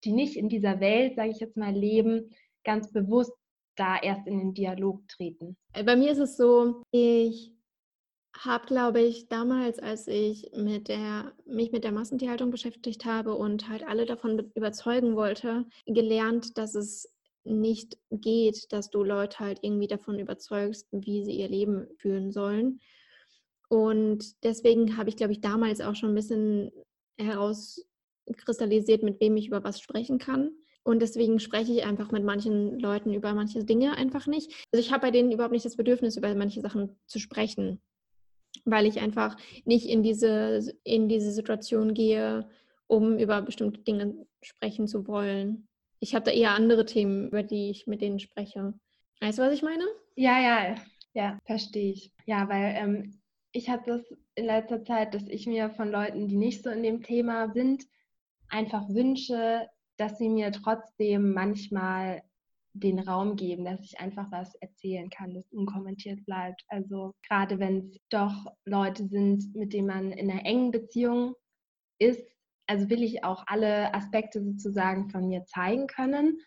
die 0.04 0.12
nicht 0.12 0.36
in 0.36 0.50
dieser 0.50 0.80
Welt, 0.80 1.16
sage 1.16 1.30
ich 1.30 1.40
jetzt 1.40 1.56
mal, 1.56 1.72
leben, 1.72 2.34
ganz 2.64 2.92
bewusst 2.92 3.32
da 3.76 3.96
erst 3.98 4.26
in 4.26 4.38
den 4.38 4.52
Dialog 4.52 5.08
treten? 5.08 5.56
Bei 5.72 5.96
mir 5.96 6.12
ist 6.12 6.18
es 6.18 6.36
so, 6.36 6.82
ich 6.90 7.55
habe, 8.44 8.66
glaube 8.66 9.00
ich, 9.00 9.28
damals, 9.28 9.78
als 9.78 10.06
ich 10.08 10.50
mit 10.54 10.88
der, 10.88 11.32
mich 11.46 11.72
mit 11.72 11.84
der 11.84 11.92
Massentierhaltung 11.92 12.50
beschäftigt 12.50 13.04
habe 13.04 13.34
und 13.34 13.68
halt 13.68 13.86
alle 13.86 14.06
davon 14.06 14.50
überzeugen 14.54 15.16
wollte, 15.16 15.64
gelernt, 15.86 16.58
dass 16.58 16.74
es 16.74 17.12
nicht 17.44 17.96
geht, 18.10 18.72
dass 18.72 18.90
du 18.90 19.02
Leute 19.04 19.38
halt 19.38 19.60
irgendwie 19.62 19.86
davon 19.86 20.18
überzeugst, 20.18 20.88
wie 20.90 21.24
sie 21.24 21.32
ihr 21.32 21.48
Leben 21.48 21.86
führen 21.96 22.32
sollen. 22.32 22.80
Und 23.68 24.42
deswegen 24.44 24.96
habe 24.96 25.08
ich, 25.08 25.16
glaube 25.16 25.32
ich, 25.32 25.40
damals 25.40 25.80
auch 25.80 25.94
schon 25.94 26.10
ein 26.10 26.14
bisschen 26.14 26.72
herauskristallisiert, 27.18 29.02
mit 29.02 29.20
wem 29.20 29.36
ich 29.36 29.46
über 29.46 29.64
was 29.64 29.80
sprechen 29.80 30.18
kann. 30.18 30.50
Und 30.82 31.00
deswegen 31.00 31.40
spreche 31.40 31.72
ich 31.72 31.84
einfach 31.84 32.12
mit 32.12 32.22
manchen 32.22 32.78
Leuten 32.78 33.12
über 33.12 33.34
manche 33.34 33.64
Dinge 33.64 33.96
einfach 33.96 34.26
nicht. 34.26 34.52
Also 34.72 34.84
ich 34.84 34.92
habe 34.92 35.02
bei 35.02 35.10
denen 35.10 35.32
überhaupt 35.32 35.52
nicht 35.52 35.64
das 35.64 35.76
Bedürfnis, 35.76 36.16
über 36.16 36.32
manche 36.34 36.60
Sachen 36.60 36.96
zu 37.06 37.18
sprechen 37.18 37.80
weil 38.66 38.84
ich 38.84 39.00
einfach 39.00 39.36
nicht 39.64 39.86
in 39.86 40.02
diese, 40.02 40.74
in 40.84 41.08
diese 41.08 41.32
Situation 41.32 41.94
gehe, 41.94 42.48
um 42.86 43.18
über 43.18 43.40
bestimmte 43.42 43.80
Dinge 43.80 44.26
sprechen 44.42 44.86
zu 44.86 45.06
wollen. 45.06 45.68
Ich 46.00 46.14
habe 46.14 46.24
da 46.24 46.30
eher 46.30 46.50
andere 46.50 46.84
Themen, 46.84 47.28
über 47.28 47.42
die 47.42 47.70
ich 47.70 47.86
mit 47.86 48.02
denen 48.02 48.18
spreche. 48.18 48.74
Weißt 49.20 49.38
du, 49.38 49.42
was 49.42 49.54
ich 49.54 49.62
meine? 49.62 49.84
Ja, 50.16 50.40
ja, 50.40 50.74
ja, 51.14 51.38
verstehe 51.44 51.92
ich. 51.92 52.12
Ja, 52.26 52.48
weil 52.48 52.74
ähm, 52.76 53.20
ich 53.52 53.70
habe 53.70 53.82
das 53.86 54.02
in 54.34 54.44
letzter 54.44 54.84
Zeit, 54.84 55.14
dass 55.14 55.26
ich 55.28 55.46
mir 55.46 55.70
von 55.70 55.90
Leuten, 55.90 56.28
die 56.28 56.36
nicht 56.36 56.62
so 56.62 56.70
in 56.70 56.82
dem 56.82 57.02
Thema 57.02 57.52
sind, 57.52 57.84
einfach 58.48 58.88
wünsche, 58.88 59.68
dass 59.96 60.18
sie 60.18 60.28
mir 60.28 60.52
trotzdem 60.52 61.32
manchmal 61.32 62.22
den 62.82 62.98
Raum 62.98 63.36
geben, 63.36 63.64
dass 63.64 63.80
ich 63.80 63.98
einfach 64.00 64.30
was 64.30 64.54
erzählen 64.56 65.10
kann, 65.10 65.34
das 65.34 65.50
unkommentiert 65.52 66.24
bleibt. 66.24 66.62
Also 66.68 67.14
gerade 67.26 67.58
wenn 67.58 67.90
es 67.90 67.98
doch 68.10 68.46
Leute 68.64 69.06
sind, 69.06 69.54
mit 69.54 69.72
denen 69.72 69.88
man 69.88 70.12
in 70.12 70.30
einer 70.30 70.44
engen 70.44 70.70
Beziehung 70.70 71.34
ist, 71.98 72.22
also 72.66 72.90
will 72.90 73.02
ich 73.02 73.24
auch 73.24 73.44
alle 73.46 73.94
Aspekte 73.94 74.42
sozusagen 74.42 75.10
von 75.10 75.28
mir 75.28 75.44
zeigen 75.44 75.86
können. 75.86 76.38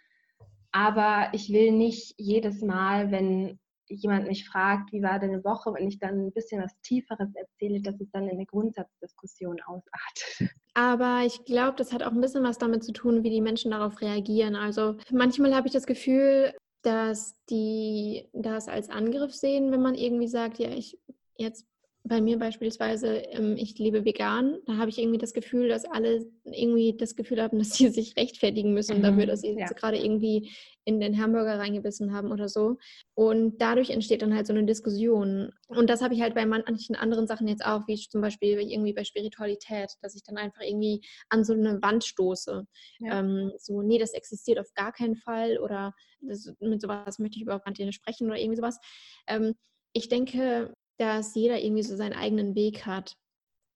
Aber 0.71 1.29
ich 1.33 1.51
will 1.51 1.71
nicht 1.71 2.13
jedes 2.17 2.61
Mal, 2.61 3.11
wenn 3.11 3.59
jemand 3.89 4.27
mich 4.27 4.47
fragt, 4.47 4.91
wie 4.91 5.01
war 5.01 5.19
deine 5.19 5.43
Woche, 5.43 5.73
wenn 5.73 5.87
ich 5.87 5.99
dann 5.99 6.27
ein 6.27 6.31
bisschen 6.31 6.61
was 6.61 6.79
Tieferes 6.81 7.29
erzähle, 7.35 7.81
dass 7.81 7.99
es 7.99 8.09
dann 8.11 8.23
in 8.23 8.31
eine 8.31 8.45
Grundsatzdiskussion 8.45 9.59
ausartet. 9.61 10.51
Aber 10.73 11.23
ich 11.25 11.43
glaube, 11.45 11.75
das 11.77 11.91
hat 11.91 12.03
auch 12.03 12.11
ein 12.11 12.21
bisschen 12.21 12.43
was 12.43 12.57
damit 12.57 12.83
zu 12.83 12.93
tun, 12.93 13.23
wie 13.23 13.29
die 13.29 13.41
Menschen 13.41 13.71
darauf 13.71 13.99
reagieren. 14.01 14.55
Also 14.55 14.95
manchmal 15.11 15.55
habe 15.55 15.67
ich 15.67 15.73
das 15.73 15.85
Gefühl, 15.85 16.53
dass 16.83 17.35
die 17.49 18.29
das 18.33 18.67
als 18.69 18.89
Angriff 18.89 19.33
sehen, 19.33 19.71
wenn 19.71 19.81
man 19.81 19.95
irgendwie 19.95 20.27
sagt, 20.27 20.59
ja, 20.59 20.69
ich 20.69 20.97
jetzt 21.37 21.65
bei 22.03 22.21
mir 22.21 22.39
beispielsweise, 22.39 23.17
ähm, 23.17 23.55
ich 23.57 23.77
lebe 23.77 24.05
vegan, 24.05 24.57
da 24.65 24.77
habe 24.77 24.89
ich 24.89 24.97
irgendwie 24.97 25.17
das 25.17 25.33
Gefühl, 25.33 25.67
dass 25.67 25.85
alle 25.85 26.25
irgendwie 26.45 26.95
das 26.97 27.15
Gefühl 27.15 27.41
haben, 27.41 27.59
dass 27.59 27.73
sie 27.73 27.89
sich 27.89 28.15
rechtfertigen 28.15 28.73
müssen 28.73 28.99
mhm, 28.99 29.03
dafür, 29.03 29.25
dass 29.25 29.41
sie 29.41 29.55
ja. 29.57 29.67
gerade 29.67 29.97
irgendwie 29.97 30.51
in 30.85 30.99
den 30.99 31.21
Hamburger 31.21 31.59
reingebissen 31.59 32.13
haben 32.13 32.31
oder 32.31 32.49
so. 32.49 32.77
Und 33.13 33.61
dadurch 33.61 33.91
entsteht 33.91 34.21
dann 34.21 34.33
halt 34.33 34.47
so 34.47 34.53
eine 34.53 34.65
Diskussion. 34.65 35.51
Und 35.67 35.89
das 35.89 36.01
habe 36.01 36.13
ich 36.15 36.21
halt 36.21 36.33
bei 36.33 36.45
manchen 36.45 36.95
anderen 36.95 37.27
Sachen 37.27 37.47
jetzt 37.47 37.65
auch, 37.65 37.87
wie 37.87 37.95
zum 37.95 38.21
Beispiel 38.21 38.59
irgendwie 38.59 38.93
bei 38.93 39.03
Spiritualität, 39.03 39.93
dass 40.01 40.15
ich 40.15 40.23
dann 40.23 40.37
einfach 40.37 40.61
irgendwie 40.61 41.01
an 41.29 41.43
so 41.43 41.53
eine 41.53 41.81
Wand 41.81 42.05
stoße. 42.05 42.65
Ja. 42.99 43.19
Ähm, 43.19 43.51
so, 43.57 43.81
nee, 43.81 43.99
das 43.99 44.13
existiert 44.13 44.57
auf 44.57 44.73
gar 44.73 44.91
keinen 44.91 45.15
Fall 45.15 45.59
oder 45.59 45.93
das, 46.21 46.51
mit 46.59 46.81
sowas 46.81 47.19
möchte 47.19 47.37
ich 47.37 47.43
überhaupt 47.43 47.67
nicht 47.67 47.93
sprechen 47.93 48.27
oder 48.27 48.39
irgendwie 48.39 48.57
sowas. 48.57 48.79
Ähm, 49.27 49.53
ich 49.93 50.07
denke, 50.07 50.73
dass 50.99 51.35
jeder 51.35 51.59
irgendwie 51.59 51.83
so 51.83 51.95
seinen 51.95 52.13
eigenen 52.13 52.55
Weg 52.55 52.85
hat. 52.85 53.15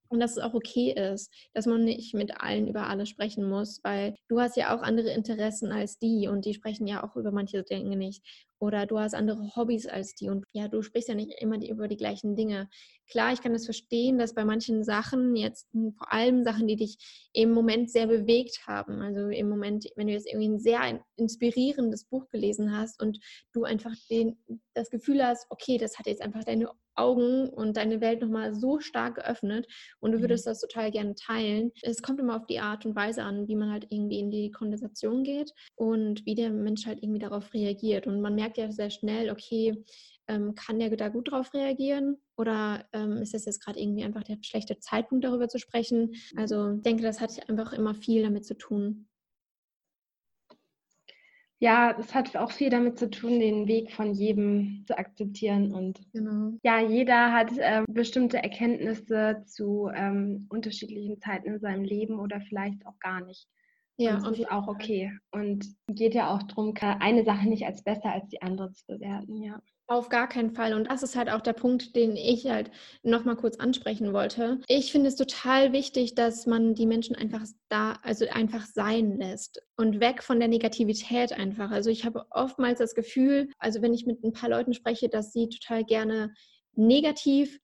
Und 0.08 0.20
dass 0.20 0.32
es 0.32 0.38
auch 0.38 0.54
okay 0.54 0.92
ist, 0.92 1.32
dass 1.54 1.66
man 1.66 1.82
nicht 1.82 2.14
mit 2.14 2.40
allen 2.40 2.68
über 2.68 2.86
alles 2.88 3.08
sprechen 3.08 3.48
muss, 3.48 3.80
weil 3.82 4.14
du 4.28 4.38
hast 4.38 4.56
ja 4.56 4.76
auch 4.76 4.82
andere 4.82 5.10
Interessen 5.10 5.72
als 5.72 5.98
die 5.98 6.28
und 6.28 6.44
die 6.44 6.54
sprechen 6.54 6.86
ja 6.86 7.02
auch 7.02 7.16
über 7.16 7.32
manche 7.32 7.64
Dinge 7.64 7.96
nicht. 7.96 8.22
Oder 8.58 8.86
du 8.86 8.98
hast 8.98 9.14
andere 9.14 9.54
Hobbys 9.56 9.86
als 9.86 10.14
die 10.14 10.30
und 10.30 10.44
ja, 10.52 10.68
du 10.68 10.82
sprichst 10.82 11.08
ja 11.08 11.14
nicht 11.14 11.32
immer 11.40 11.58
die, 11.58 11.70
über 11.70 11.88
die 11.88 11.96
gleichen 11.96 12.36
Dinge. 12.36 12.68
Klar, 13.10 13.32
ich 13.32 13.42
kann 13.42 13.52
das 13.52 13.64
verstehen, 13.66 14.18
dass 14.18 14.34
bei 14.34 14.44
manchen 14.44 14.84
Sachen, 14.84 15.36
jetzt 15.36 15.68
vor 15.98 16.12
allem 16.12 16.44
Sachen, 16.44 16.66
die 16.66 16.76
dich 16.76 16.96
im 17.32 17.52
Moment 17.52 17.90
sehr 17.90 18.06
bewegt 18.06 18.66
haben, 18.66 19.02
also 19.02 19.28
im 19.28 19.48
Moment, 19.48 19.86
wenn 19.96 20.06
du 20.06 20.12
jetzt 20.12 20.26
irgendwie 20.26 20.48
ein 20.48 20.60
sehr 20.60 21.04
inspirierendes 21.16 22.04
Buch 22.04 22.28
gelesen 22.30 22.76
hast 22.76 23.02
und 23.02 23.18
du 23.52 23.64
einfach 23.64 23.92
den, 24.10 24.38
das 24.74 24.90
Gefühl 24.90 25.24
hast, 25.24 25.46
okay, 25.50 25.76
das 25.76 25.98
hat 25.98 26.06
jetzt 26.06 26.22
einfach 26.22 26.44
deine 26.44 26.70
Augen 26.96 27.48
und 27.48 27.76
deine 27.76 28.00
Welt 28.00 28.20
nochmal 28.20 28.54
so 28.54 28.80
stark 28.80 29.16
geöffnet 29.16 29.66
und 30.00 30.12
du 30.12 30.18
mhm. 30.18 30.22
würdest 30.22 30.46
das 30.46 30.60
total 30.60 30.90
gerne 30.90 31.14
teilen. 31.14 31.72
Es 31.82 32.02
kommt 32.02 32.20
immer 32.20 32.36
auf 32.36 32.46
die 32.46 32.60
Art 32.60 32.86
und 32.86 32.94
Weise 32.94 33.22
an, 33.22 33.48
wie 33.48 33.56
man 33.56 33.70
halt 33.70 33.86
irgendwie 33.90 34.20
in 34.20 34.30
die 34.30 34.50
Konversation 34.50 35.24
geht 35.24 35.52
und 35.74 36.24
wie 36.24 36.34
der 36.34 36.50
Mensch 36.50 36.86
halt 36.86 37.02
irgendwie 37.02 37.18
darauf 37.18 37.52
reagiert. 37.52 38.06
Und 38.06 38.20
man 38.20 38.34
merkt 38.34 38.43
ja 38.56 38.70
sehr 38.70 38.90
schnell, 38.90 39.30
okay, 39.30 39.84
ähm, 40.26 40.54
kann 40.54 40.78
der 40.78 40.90
da 40.96 41.08
gut 41.08 41.30
drauf 41.30 41.52
reagieren 41.52 42.16
oder 42.36 42.86
ähm, 42.92 43.18
ist 43.18 43.34
das 43.34 43.44
jetzt 43.44 43.62
gerade 43.62 43.78
irgendwie 43.78 44.04
einfach 44.04 44.24
der 44.24 44.38
schlechte 44.42 44.78
Zeitpunkt, 44.78 45.24
darüber 45.24 45.48
zu 45.48 45.58
sprechen? 45.58 46.14
Also 46.36 46.72
ich 46.76 46.82
denke, 46.82 47.02
das 47.02 47.20
hat 47.20 47.48
einfach 47.48 47.72
immer 47.72 47.94
viel 47.94 48.22
damit 48.22 48.46
zu 48.46 48.56
tun 48.56 49.06
ja, 51.64 51.96
es 51.98 52.14
hat 52.14 52.36
auch 52.36 52.50
viel 52.50 52.68
damit 52.68 52.98
zu 52.98 53.08
tun, 53.08 53.40
den 53.40 53.66
Weg 53.66 53.90
von 53.90 54.12
jedem 54.12 54.84
zu 54.86 54.98
akzeptieren. 54.98 55.72
Und 55.72 55.98
genau. 56.12 56.58
ja, 56.62 56.78
jeder 56.80 57.32
hat 57.32 57.56
äh, 57.56 57.82
bestimmte 57.88 58.36
Erkenntnisse 58.36 59.42
zu 59.46 59.90
ähm, 59.94 60.46
unterschiedlichen 60.50 61.18
Zeiten 61.20 61.48
in 61.48 61.60
seinem 61.60 61.84
Leben 61.84 62.20
oder 62.20 62.42
vielleicht 62.42 62.84
auch 62.84 62.98
gar 62.98 63.24
nicht. 63.24 63.48
Ja, 63.96 64.16
und 64.16 64.24
das 64.24 64.38
ist 64.38 64.50
auch 64.50 64.66
okay. 64.66 65.12
Und 65.30 65.66
geht 65.88 66.14
ja 66.14 66.34
auch 66.34 66.42
darum, 66.42 66.74
eine 66.80 67.24
Sache 67.24 67.48
nicht 67.48 67.64
als 67.64 67.82
besser 67.82 68.12
als 68.12 68.28
die 68.28 68.42
andere 68.42 68.72
zu 68.72 68.84
bewerten, 68.86 69.42
ja. 69.42 69.60
Auf 69.86 70.08
gar 70.08 70.28
keinen 70.28 70.50
Fall. 70.50 70.72
Und 70.72 70.90
das 70.90 71.02
ist 71.02 71.14
halt 71.14 71.28
auch 71.28 71.42
der 71.42 71.52
Punkt, 71.52 71.94
den 71.94 72.16
ich 72.16 72.46
halt 72.46 72.70
nochmal 73.02 73.36
kurz 73.36 73.58
ansprechen 73.58 74.14
wollte. 74.14 74.60
Ich 74.66 74.90
finde 74.90 75.08
es 75.08 75.16
total 75.16 75.72
wichtig, 75.74 76.14
dass 76.14 76.46
man 76.46 76.74
die 76.74 76.86
Menschen 76.86 77.14
einfach 77.14 77.42
da, 77.68 77.98
also 78.02 78.26
einfach 78.30 78.64
sein 78.64 79.18
lässt 79.18 79.60
und 79.76 80.00
weg 80.00 80.22
von 80.22 80.38
der 80.38 80.48
Negativität 80.48 81.34
einfach. 81.34 81.70
Also 81.70 81.90
ich 81.90 82.06
habe 82.06 82.24
oftmals 82.30 82.78
das 82.78 82.94
Gefühl, 82.94 83.50
also 83.58 83.82
wenn 83.82 83.92
ich 83.92 84.06
mit 84.06 84.24
ein 84.24 84.32
paar 84.32 84.48
Leuten 84.48 84.72
spreche, 84.72 85.10
dass 85.10 85.32
sie 85.32 85.50
total 85.50 85.84
gerne 85.84 86.32
negativ 86.72 87.60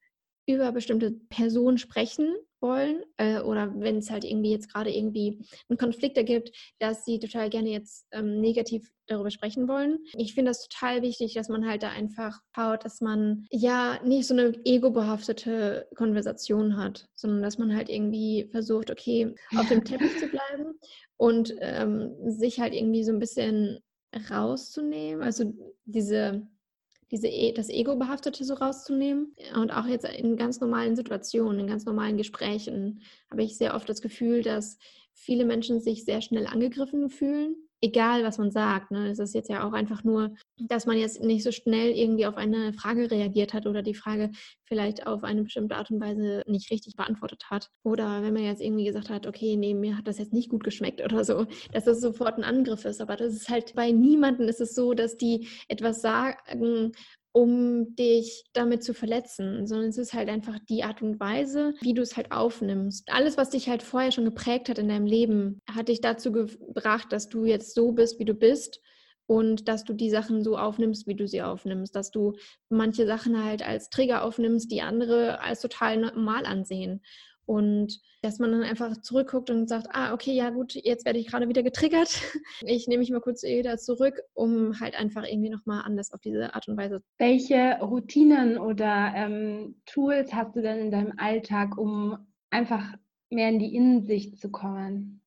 über 0.46 0.72
bestimmte 0.72 1.12
Personen 1.30 1.78
sprechen 1.78 2.34
wollen 2.62 3.02
äh, 3.16 3.40
oder 3.40 3.72
wenn 3.76 3.98
es 3.98 4.10
halt 4.10 4.24
irgendwie 4.24 4.50
jetzt 4.50 4.72
gerade 4.72 4.94
irgendwie 4.94 5.44
einen 5.68 5.78
Konflikt 5.78 6.16
ergibt, 6.16 6.50
dass 6.78 7.04
sie 7.04 7.18
total 7.18 7.50
gerne 7.50 7.70
jetzt 7.70 8.06
ähm, 8.12 8.40
negativ 8.40 8.90
darüber 9.06 9.30
sprechen 9.30 9.68
wollen. 9.68 9.98
Ich 10.14 10.34
finde 10.34 10.50
das 10.50 10.68
total 10.68 11.02
wichtig, 11.02 11.34
dass 11.34 11.48
man 11.48 11.66
halt 11.66 11.82
da 11.82 11.90
einfach 11.90 12.40
schaut, 12.54 12.84
dass 12.84 13.00
man 13.00 13.46
ja 13.50 13.98
nicht 14.04 14.26
so 14.26 14.34
eine 14.34 14.54
ego-behaftete 14.64 15.88
Konversation 15.96 16.76
hat, 16.76 17.08
sondern 17.14 17.42
dass 17.42 17.58
man 17.58 17.74
halt 17.74 17.88
irgendwie 17.88 18.48
versucht, 18.50 18.90
okay, 18.90 19.34
auf 19.56 19.68
dem 19.68 19.84
Teppich 19.84 20.18
zu 20.18 20.26
bleiben 20.28 20.78
und 21.16 21.54
ähm, 21.58 22.14
sich 22.24 22.60
halt 22.60 22.74
irgendwie 22.74 23.04
so 23.04 23.12
ein 23.12 23.18
bisschen 23.18 23.80
rauszunehmen, 24.30 25.22
also 25.22 25.52
diese 25.84 26.46
diese 27.10 27.28
e 27.28 27.52
das 27.52 27.68
Ego-Behaftete 27.68 28.44
so 28.44 28.54
rauszunehmen. 28.54 29.34
Und 29.54 29.70
auch 29.72 29.86
jetzt 29.86 30.04
in 30.04 30.36
ganz 30.36 30.60
normalen 30.60 30.96
Situationen, 30.96 31.60
in 31.60 31.66
ganz 31.66 31.84
normalen 31.84 32.16
Gesprächen 32.16 33.02
habe 33.30 33.42
ich 33.42 33.56
sehr 33.56 33.74
oft 33.74 33.88
das 33.88 34.00
Gefühl, 34.00 34.42
dass 34.42 34.78
viele 35.12 35.44
Menschen 35.44 35.80
sich 35.80 36.04
sehr 36.04 36.22
schnell 36.22 36.46
angegriffen 36.46 37.10
fühlen 37.10 37.56
egal 37.80 38.24
was 38.24 38.38
man 38.38 38.50
sagt. 38.50 38.90
Ne? 38.90 39.08
Es 39.08 39.18
ist 39.18 39.34
jetzt 39.34 39.48
ja 39.48 39.66
auch 39.66 39.72
einfach 39.72 40.04
nur, 40.04 40.34
dass 40.58 40.86
man 40.86 40.98
jetzt 40.98 41.22
nicht 41.22 41.42
so 41.42 41.52
schnell 41.52 41.90
irgendwie 41.90 42.26
auf 42.26 42.36
eine 42.36 42.72
Frage 42.72 43.10
reagiert 43.10 43.54
hat 43.54 43.66
oder 43.66 43.82
die 43.82 43.94
Frage 43.94 44.30
vielleicht 44.64 45.06
auf 45.06 45.24
eine 45.24 45.42
bestimmte 45.42 45.76
Art 45.76 45.90
und 45.90 46.00
Weise 46.00 46.42
nicht 46.46 46.70
richtig 46.70 46.96
beantwortet 46.96 47.44
hat. 47.50 47.70
Oder 47.82 48.22
wenn 48.22 48.34
man 48.34 48.44
jetzt 48.44 48.60
irgendwie 48.60 48.84
gesagt 48.84 49.10
hat, 49.10 49.26
okay, 49.26 49.56
nee, 49.56 49.74
mir 49.74 49.96
hat 49.96 50.06
das 50.06 50.18
jetzt 50.18 50.32
nicht 50.32 50.50
gut 50.50 50.64
geschmeckt 50.64 51.00
oder 51.02 51.24
so, 51.24 51.46
dass 51.72 51.84
das 51.84 52.00
sofort 52.00 52.38
ein 52.38 52.44
Angriff 52.44 52.84
ist. 52.84 53.00
Aber 53.00 53.16
das 53.16 53.32
ist 53.32 53.48
halt 53.48 53.74
bei 53.74 53.90
niemandem 53.90 54.48
ist 54.48 54.60
es 54.60 54.74
so, 54.74 54.94
dass 54.94 55.16
die 55.16 55.48
etwas 55.68 56.02
sagen 56.02 56.92
um 57.32 57.94
dich 57.94 58.44
damit 58.52 58.82
zu 58.82 58.92
verletzen, 58.94 59.66
sondern 59.66 59.88
es 59.88 59.98
ist 59.98 60.14
halt 60.14 60.28
einfach 60.28 60.58
die 60.68 60.82
Art 60.82 61.02
und 61.02 61.20
Weise, 61.20 61.74
wie 61.80 61.94
du 61.94 62.02
es 62.02 62.16
halt 62.16 62.32
aufnimmst. 62.32 63.08
Alles, 63.10 63.36
was 63.36 63.50
dich 63.50 63.68
halt 63.68 63.82
vorher 63.82 64.10
schon 64.10 64.24
geprägt 64.24 64.68
hat 64.68 64.78
in 64.78 64.88
deinem 64.88 65.06
Leben, 65.06 65.60
hat 65.70 65.88
dich 65.88 66.00
dazu 66.00 66.32
gebracht, 66.32 67.12
dass 67.12 67.28
du 67.28 67.44
jetzt 67.44 67.74
so 67.74 67.92
bist, 67.92 68.18
wie 68.18 68.24
du 68.24 68.34
bist 68.34 68.80
und 69.26 69.68
dass 69.68 69.84
du 69.84 69.92
die 69.92 70.10
Sachen 70.10 70.42
so 70.42 70.58
aufnimmst, 70.58 71.06
wie 71.06 71.14
du 71.14 71.28
sie 71.28 71.40
aufnimmst, 71.40 71.94
dass 71.94 72.10
du 72.10 72.32
manche 72.68 73.06
Sachen 73.06 73.44
halt 73.44 73.62
als 73.64 73.88
Trigger 73.88 74.24
aufnimmst, 74.24 74.72
die 74.72 74.82
andere 74.82 75.40
als 75.40 75.60
total 75.60 75.98
normal 75.98 76.46
ansehen. 76.46 77.00
Und 77.50 78.00
dass 78.22 78.38
man 78.38 78.52
dann 78.52 78.62
einfach 78.62 79.00
zurückguckt 79.00 79.50
und 79.50 79.68
sagt, 79.68 79.88
ah, 79.90 80.14
okay, 80.14 80.32
ja 80.32 80.50
gut, 80.50 80.74
jetzt 80.74 81.04
werde 81.04 81.18
ich 81.18 81.26
gerade 81.26 81.48
wieder 81.48 81.64
getriggert. 81.64 82.10
Ich 82.64 82.86
nehme 82.86 83.00
mich 83.00 83.10
mal 83.10 83.20
kurz 83.20 83.42
wieder 83.42 83.76
zurück, 83.76 84.20
um 84.34 84.78
halt 84.78 84.94
einfach 84.94 85.24
irgendwie 85.24 85.50
nochmal 85.50 85.82
anders 85.84 86.12
auf 86.12 86.20
diese 86.20 86.54
Art 86.54 86.68
und 86.68 86.76
Weise. 86.76 87.02
Welche 87.18 87.78
Routinen 87.80 88.56
oder 88.56 89.12
ähm, 89.16 89.80
Tools 89.84 90.32
hast 90.32 90.54
du 90.54 90.62
denn 90.62 90.78
in 90.78 90.90
deinem 90.92 91.14
Alltag, 91.16 91.76
um 91.76 92.18
einfach 92.50 92.94
mehr 93.30 93.48
in 93.48 93.58
die 93.58 93.74
Innensicht 93.74 94.38
zu 94.38 94.52
kommen? 94.52 95.20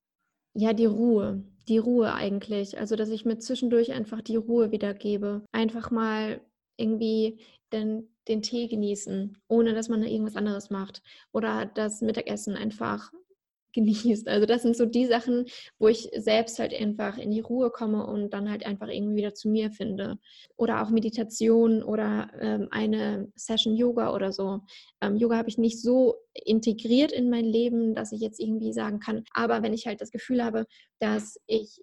Ja, 0.53 0.71
die 0.71 0.85
Ruhe. 0.85 1.43
Die 1.67 1.79
Ruhe 1.79 2.13
eigentlich. 2.13 2.79
Also, 2.79 2.95
dass 2.95 3.09
ich 3.09 3.25
mir 3.25 3.37
zwischendurch 3.39 3.91
einfach 3.91 4.21
die 4.21 4.37
Ruhe 4.37 4.71
wiedergebe. 4.71 5.43
Einfach 5.51 5.91
mal 5.91 6.39
irgendwie 6.77 7.41
den, 7.73 8.12
den 8.27 8.41
Tee 8.41 8.67
genießen, 8.67 9.37
ohne 9.47 9.73
dass 9.73 9.89
man 9.89 10.03
irgendwas 10.03 10.35
anderes 10.35 10.69
macht. 10.69 11.01
Oder 11.31 11.65
das 11.65 12.01
Mittagessen 12.01 12.55
einfach 12.55 13.11
genießt. 13.73 14.27
Also 14.27 14.45
das 14.45 14.61
sind 14.61 14.77
so 14.77 14.85
die 14.85 15.07
Sachen, 15.07 15.45
wo 15.79 15.87
ich 15.87 16.09
selbst 16.15 16.59
halt 16.59 16.73
einfach 16.79 17.17
in 17.17 17.31
die 17.31 17.39
Ruhe 17.39 17.71
komme 17.71 18.05
und 18.05 18.31
dann 18.31 18.49
halt 18.49 18.67
einfach 18.67 18.87
irgendwie 18.87 19.15
wieder 19.15 19.33
zu 19.33 19.49
mir 19.49 19.71
finde. 19.71 20.19
Oder 20.57 20.83
auch 20.83 20.91
Meditation 20.91 21.81
oder 21.81 22.29
ähm, 22.39 22.67
eine 22.69 23.31
Session 23.35 23.75
Yoga 23.75 24.13
oder 24.13 24.31
so. 24.31 24.59
Ähm, 25.01 25.17
Yoga 25.17 25.37
habe 25.37 25.49
ich 25.49 25.57
nicht 25.57 25.81
so 25.81 26.17
integriert 26.33 27.11
in 27.11 27.31
mein 27.31 27.45
Leben, 27.45 27.95
dass 27.95 28.11
ich 28.11 28.21
jetzt 28.21 28.39
irgendwie 28.39 28.73
sagen 28.73 28.99
kann, 28.99 29.23
aber 29.33 29.63
wenn 29.63 29.73
ich 29.73 29.87
halt 29.87 30.01
das 30.01 30.11
Gefühl 30.11 30.43
habe, 30.43 30.67
dass 30.99 31.39
ich 31.47 31.81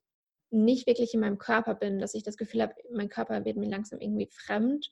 nicht 0.50 0.86
wirklich 0.86 1.14
in 1.14 1.20
meinem 1.20 1.38
Körper 1.38 1.74
bin, 1.74 1.98
dass 1.98 2.14
ich 2.14 2.22
das 2.22 2.36
Gefühl 2.36 2.62
habe, 2.62 2.74
mein 2.92 3.08
Körper 3.08 3.44
wird 3.44 3.56
mir 3.56 3.68
langsam 3.68 4.00
irgendwie 4.00 4.28
fremd, 4.32 4.90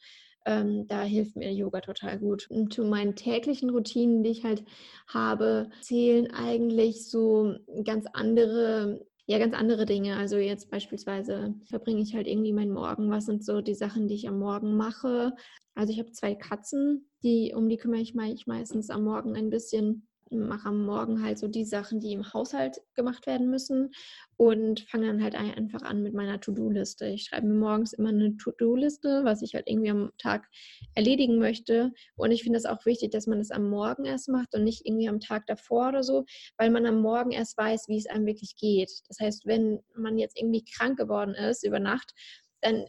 ähm, 0.49 0.89
da 0.89 1.03
hilft 1.03 1.37
mir 1.37 1.53
Yoga 1.53 1.81
total 1.83 2.19
gut. 2.19 2.51
Und 2.51 2.73
zu 2.73 2.85
meinen 2.85 3.15
täglichen 3.15 3.69
Routinen, 3.69 4.23
die 4.23 4.31
ich 4.31 4.45
halt 4.45 4.65
habe, 5.07 5.69
zählen 5.83 6.31
eigentlich 6.33 7.09
so 7.09 7.55
ganz 7.85 8.07
andere 8.13 9.07
ja, 9.31 9.39
ganz 9.39 9.55
andere 9.55 9.85
Dinge. 9.85 10.17
Also 10.17 10.39
jetzt 10.39 10.71
beispielsweise 10.71 11.55
verbringe 11.67 12.01
ich 12.01 12.15
halt 12.15 12.27
irgendwie 12.27 12.55
meinen 12.55 12.73
Morgen. 12.73 13.11
Was 13.11 13.27
sind 13.27 13.45
so 13.45 13.61
die 13.61 13.75
Sachen, 13.75 14.09
die 14.09 14.15
ich 14.15 14.27
am 14.27 14.39
Morgen 14.39 14.75
mache? 14.75 15.35
Also 15.75 15.93
ich 15.93 15.99
habe 15.99 16.13
zwei 16.13 16.35
Katzen, 16.35 17.11
die, 17.23 17.53
um 17.55 17.69
die 17.69 17.77
kümmere 17.77 18.01
ich 18.01 18.15
mich 18.15 18.47
meistens 18.47 18.89
am 18.89 19.05
Morgen 19.05 19.37
ein 19.37 19.51
bisschen 19.51 20.08
mache 20.31 20.69
am 20.69 20.85
Morgen 20.85 21.23
halt 21.23 21.39
so 21.39 21.49
die 21.49 21.65
Sachen, 21.65 22.01
die 22.01 22.13
im 22.13 22.33
Haushalt 22.33 22.81
gemacht 22.95 23.27
werden 23.27 23.51
müssen 23.51 23.91
und 24.37 24.81
fange 24.81 25.07
dann 25.07 25.23
halt 25.23 25.35
einfach 25.35 25.83
an 25.83 26.03
mit 26.03 26.15
meiner 26.15 26.41
To-Do-Liste. 26.41 27.07
Ich 27.07 27.25
schreibe 27.25 27.47
mir 27.47 27.55
morgens 27.55 27.93
immer 27.93 28.11
eine 28.11 28.37
To-Do-Liste, 28.37 29.25
was 29.25 29.43
ich 29.43 29.55
halt 29.55 29.69
irgendwie 29.69 29.91
am 29.91 30.13
Tag 30.19 30.49
erledigen 30.95 31.39
möchte. 31.39 31.93
Und 32.17 32.31
ich 32.31 32.43
finde 32.43 32.59
es 32.59 32.67
auch 32.67 32.85
wichtig, 32.87 33.11
dass 33.11 33.27
man 33.27 33.39
das 33.39 33.51
am 33.51 33.69
Morgen 33.69 34.05
erst 34.05 34.29
macht 34.29 34.55
und 34.55 34.65
nicht 34.65 34.87
irgendwie 34.87 35.09
am 35.09 35.21
Tag 35.21 35.47
davor 35.47 35.89
oder 35.89 36.03
so, 36.03 36.25
weil 36.57 36.71
man 36.71 36.87
am 36.87 37.01
Morgen 37.01 37.33
erst 37.33 37.57
weiß, 37.57 37.89
wie 37.89 37.99
es 37.99 38.07
einem 38.07 38.27
wirklich 38.27 38.57
geht. 38.57 38.91
Das 39.09 39.19
heißt, 39.21 39.47
wenn 39.47 39.81
man 39.97 40.19
jetzt 40.19 40.39
irgendwie 40.39 40.65
krank 40.65 40.99
geworden 40.99 41.35
ist 41.35 41.65
über 41.65 41.81
Nacht, 41.81 42.13
dann 42.61 42.87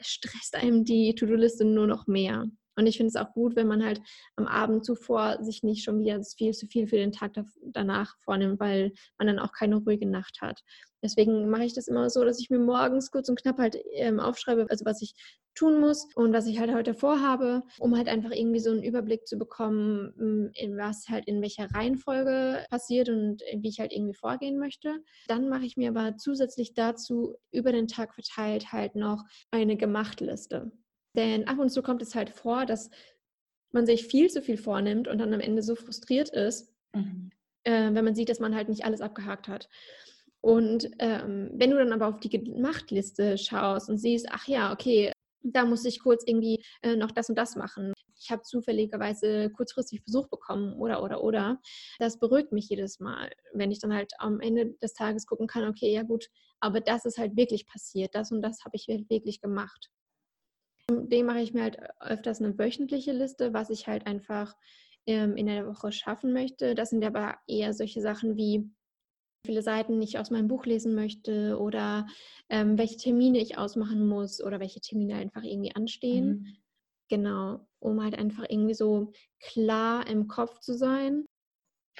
stresst 0.00 0.56
einem 0.56 0.84
die 0.84 1.14
To-Do-Liste 1.14 1.64
nur 1.64 1.86
noch 1.86 2.06
mehr. 2.06 2.46
Und 2.80 2.86
ich 2.86 2.96
finde 2.96 3.08
es 3.08 3.16
auch 3.16 3.32
gut, 3.34 3.56
wenn 3.56 3.68
man 3.68 3.84
halt 3.84 4.00
am 4.36 4.46
Abend 4.46 4.86
zuvor 4.86 5.36
sich 5.44 5.62
nicht 5.62 5.84
schon 5.84 6.00
wieder 6.00 6.22
viel 6.22 6.52
zu 6.52 6.66
viel 6.66 6.86
für 6.86 6.96
den 6.96 7.12
Tag 7.12 7.32
danach 7.62 8.16
vornimmt, 8.20 8.58
weil 8.58 8.92
man 9.18 9.26
dann 9.26 9.38
auch 9.38 9.52
keine 9.52 9.76
ruhige 9.76 10.08
Nacht 10.08 10.40
hat. 10.40 10.62
Deswegen 11.02 11.48
mache 11.50 11.64
ich 11.64 11.74
das 11.74 11.88
immer 11.88 12.08
so, 12.08 12.24
dass 12.24 12.40
ich 12.40 12.48
mir 12.48 12.58
morgens 12.58 13.10
kurz 13.10 13.28
und 13.28 13.40
knapp 13.40 13.58
halt 13.58 13.76
ähm, 13.92 14.18
aufschreibe, 14.18 14.66
also 14.68 14.84
was 14.84 15.02
ich 15.02 15.14
tun 15.54 15.80
muss 15.80 16.06
und 16.14 16.32
was 16.32 16.46
ich 16.46 16.58
halt 16.58 16.72
heute 16.72 16.94
vorhabe, 16.94 17.62
um 17.78 17.96
halt 17.96 18.08
einfach 18.08 18.30
irgendwie 18.30 18.60
so 18.60 18.70
einen 18.70 18.82
Überblick 18.82 19.26
zu 19.26 19.36
bekommen, 19.36 20.14
hm, 20.16 20.50
in 20.54 20.76
was 20.78 21.08
halt 21.08 21.26
in 21.26 21.42
welcher 21.42 21.70
Reihenfolge 21.74 22.64
passiert 22.70 23.10
und 23.10 23.42
wie 23.56 23.68
ich 23.68 23.80
halt 23.80 23.92
irgendwie 23.92 24.14
vorgehen 24.14 24.58
möchte. 24.58 25.02
Dann 25.28 25.48
mache 25.50 25.66
ich 25.66 25.76
mir 25.76 25.90
aber 25.90 26.16
zusätzlich 26.16 26.72
dazu 26.72 27.36
über 27.50 27.72
den 27.72 27.88
Tag 27.88 28.14
verteilt 28.14 28.72
halt 28.72 28.94
noch 28.94 29.24
eine 29.50 29.76
Gemachtliste. 29.76 30.72
Denn 31.16 31.48
ab 31.48 31.58
und 31.58 31.70
zu 31.70 31.82
kommt 31.82 32.02
es 32.02 32.14
halt 32.14 32.30
vor, 32.30 32.66
dass 32.66 32.90
man 33.72 33.86
sich 33.86 34.06
viel 34.06 34.28
zu 34.30 34.42
viel 34.42 34.56
vornimmt 34.56 35.08
und 35.08 35.18
dann 35.18 35.34
am 35.34 35.40
Ende 35.40 35.62
so 35.62 35.74
frustriert 35.74 36.28
ist, 36.30 36.72
mhm. 36.94 37.30
äh, 37.64 37.92
wenn 37.92 38.04
man 38.04 38.14
sieht, 38.14 38.28
dass 38.28 38.40
man 38.40 38.54
halt 38.54 38.68
nicht 38.68 38.84
alles 38.84 39.00
abgehakt 39.00 39.48
hat. 39.48 39.68
Und 40.40 40.90
ähm, 40.98 41.50
wenn 41.52 41.70
du 41.70 41.76
dann 41.76 41.92
aber 41.92 42.08
auf 42.08 42.20
die 42.20 42.30
Gemachtliste 42.30 43.36
schaust 43.36 43.90
und 43.90 43.98
siehst, 43.98 44.26
ach 44.30 44.46
ja, 44.48 44.72
okay, 44.72 45.12
da 45.42 45.64
muss 45.64 45.84
ich 45.84 46.00
kurz 46.00 46.24
irgendwie 46.26 46.62
äh, 46.82 46.96
noch 46.96 47.10
das 47.10 47.28
und 47.28 47.36
das 47.36 47.56
machen. 47.56 47.92
Ich 48.18 48.30
habe 48.30 48.42
zufälligerweise 48.42 49.50
kurzfristig 49.50 50.04
Besuch 50.04 50.28
bekommen 50.28 50.74
oder 50.74 51.02
oder 51.02 51.22
oder. 51.22 51.60
Das 51.98 52.18
beruhigt 52.18 52.52
mich 52.52 52.68
jedes 52.68 53.00
Mal, 53.00 53.30
wenn 53.54 53.70
ich 53.70 53.78
dann 53.78 53.94
halt 53.94 54.12
am 54.18 54.40
Ende 54.40 54.74
des 54.82 54.92
Tages 54.92 55.26
gucken 55.26 55.46
kann, 55.46 55.68
okay, 55.68 55.90
ja 55.92 56.02
gut, 56.02 56.28
aber 56.60 56.80
das 56.80 57.06
ist 57.06 57.18
halt 57.18 57.36
wirklich 57.36 57.66
passiert, 57.66 58.14
das 58.14 58.30
und 58.30 58.42
das 58.42 58.64
habe 58.64 58.76
ich 58.76 58.88
wirklich 58.88 59.40
gemacht. 59.40 59.90
Dem 60.90 61.26
mache 61.26 61.40
ich 61.40 61.52
mir 61.54 61.62
halt 61.62 61.78
öfters 62.00 62.40
eine 62.40 62.58
wöchentliche 62.58 63.12
Liste, 63.12 63.52
was 63.54 63.70
ich 63.70 63.86
halt 63.86 64.06
einfach 64.06 64.56
ähm, 65.06 65.36
in 65.36 65.46
der 65.46 65.66
Woche 65.66 65.92
schaffen 65.92 66.32
möchte. 66.32 66.74
Das 66.74 66.90
sind 66.90 67.04
aber 67.04 67.36
eher 67.46 67.72
solche 67.72 68.00
Sachen 68.00 68.36
wie 68.36 68.70
viele 69.46 69.62
Seiten 69.62 70.00
ich 70.02 70.18
aus 70.18 70.30
meinem 70.30 70.48
Buch 70.48 70.66
lesen 70.66 70.94
möchte 70.94 71.58
oder 71.58 72.06
ähm, 72.48 72.76
welche 72.78 72.98
Termine 72.98 73.38
ich 73.38 73.56
ausmachen 73.58 74.06
muss 74.06 74.42
oder 74.42 74.60
welche 74.60 74.80
Termine 74.80 75.14
einfach 75.16 75.42
irgendwie 75.42 75.74
anstehen. 75.74 76.42
Mhm. 76.42 76.56
Genau, 77.08 77.66
um 77.80 78.02
halt 78.02 78.16
einfach 78.18 78.44
irgendwie 78.48 78.74
so 78.74 79.12
klar 79.40 80.06
im 80.06 80.28
Kopf 80.28 80.60
zu 80.60 80.74
sein. 80.76 81.24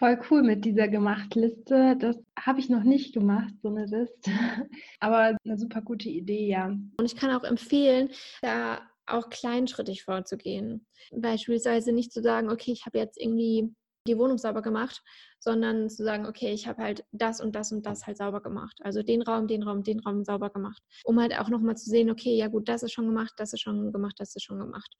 Voll 0.00 0.18
cool 0.30 0.42
mit 0.42 0.64
dieser 0.64 0.88
Gemachtliste. 0.88 1.94
Das 1.98 2.16
habe 2.34 2.58
ich 2.58 2.70
noch 2.70 2.84
nicht 2.84 3.12
gemacht, 3.12 3.52
so 3.62 3.68
eine 3.68 3.84
Liste. 3.84 4.30
Aber 4.98 5.36
eine 5.44 5.58
super 5.58 5.82
gute 5.82 6.08
Idee, 6.08 6.48
ja. 6.48 6.68
Und 6.68 7.04
ich 7.04 7.16
kann 7.16 7.30
auch 7.36 7.44
empfehlen, 7.44 8.08
da 8.40 8.80
auch 9.04 9.28
kleinschrittig 9.28 10.02
vorzugehen. 10.04 10.86
Beispielsweise 11.12 11.92
nicht 11.92 12.14
zu 12.14 12.22
sagen, 12.22 12.48
okay, 12.48 12.72
ich 12.72 12.86
habe 12.86 12.96
jetzt 12.96 13.20
irgendwie 13.20 13.74
die 14.06 14.16
Wohnung 14.16 14.38
sauber 14.38 14.62
gemacht, 14.62 15.02
sondern 15.38 15.90
zu 15.90 16.02
sagen, 16.02 16.24
okay, 16.24 16.50
ich 16.54 16.66
habe 16.66 16.82
halt 16.82 17.04
das 17.12 17.42
und 17.42 17.54
das 17.54 17.70
und 17.70 17.84
das 17.84 18.06
halt 18.06 18.16
sauber 18.16 18.40
gemacht. 18.40 18.78
Also 18.80 19.02
den 19.02 19.20
Raum, 19.20 19.48
den 19.48 19.62
Raum, 19.62 19.82
den 19.82 20.00
Raum 20.00 20.24
sauber 20.24 20.48
gemacht. 20.48 20.82
Um 21.04 21.20
halt 21.20 21.38
auch 21.38 21.50
nochmal 21.50 21.76
zu 21.76 21.90
sehen, 21.90 22.10
okay, 22.10 22.34
ja 22.36 22.48
gut, 22.48 22.70
das 22.70 22.82
ist 22.82 22.92
schon 22.92 23.04
gemacht, 23.04 23.34
das 23.36 23.52
ist 23.52 23.60
schon 23.60 23.92
gemacht, 23.92 24.14
das 24.16 24.34
ist 24.34 24.44
schon 24.44 24.60
gemacht 24.60 24.96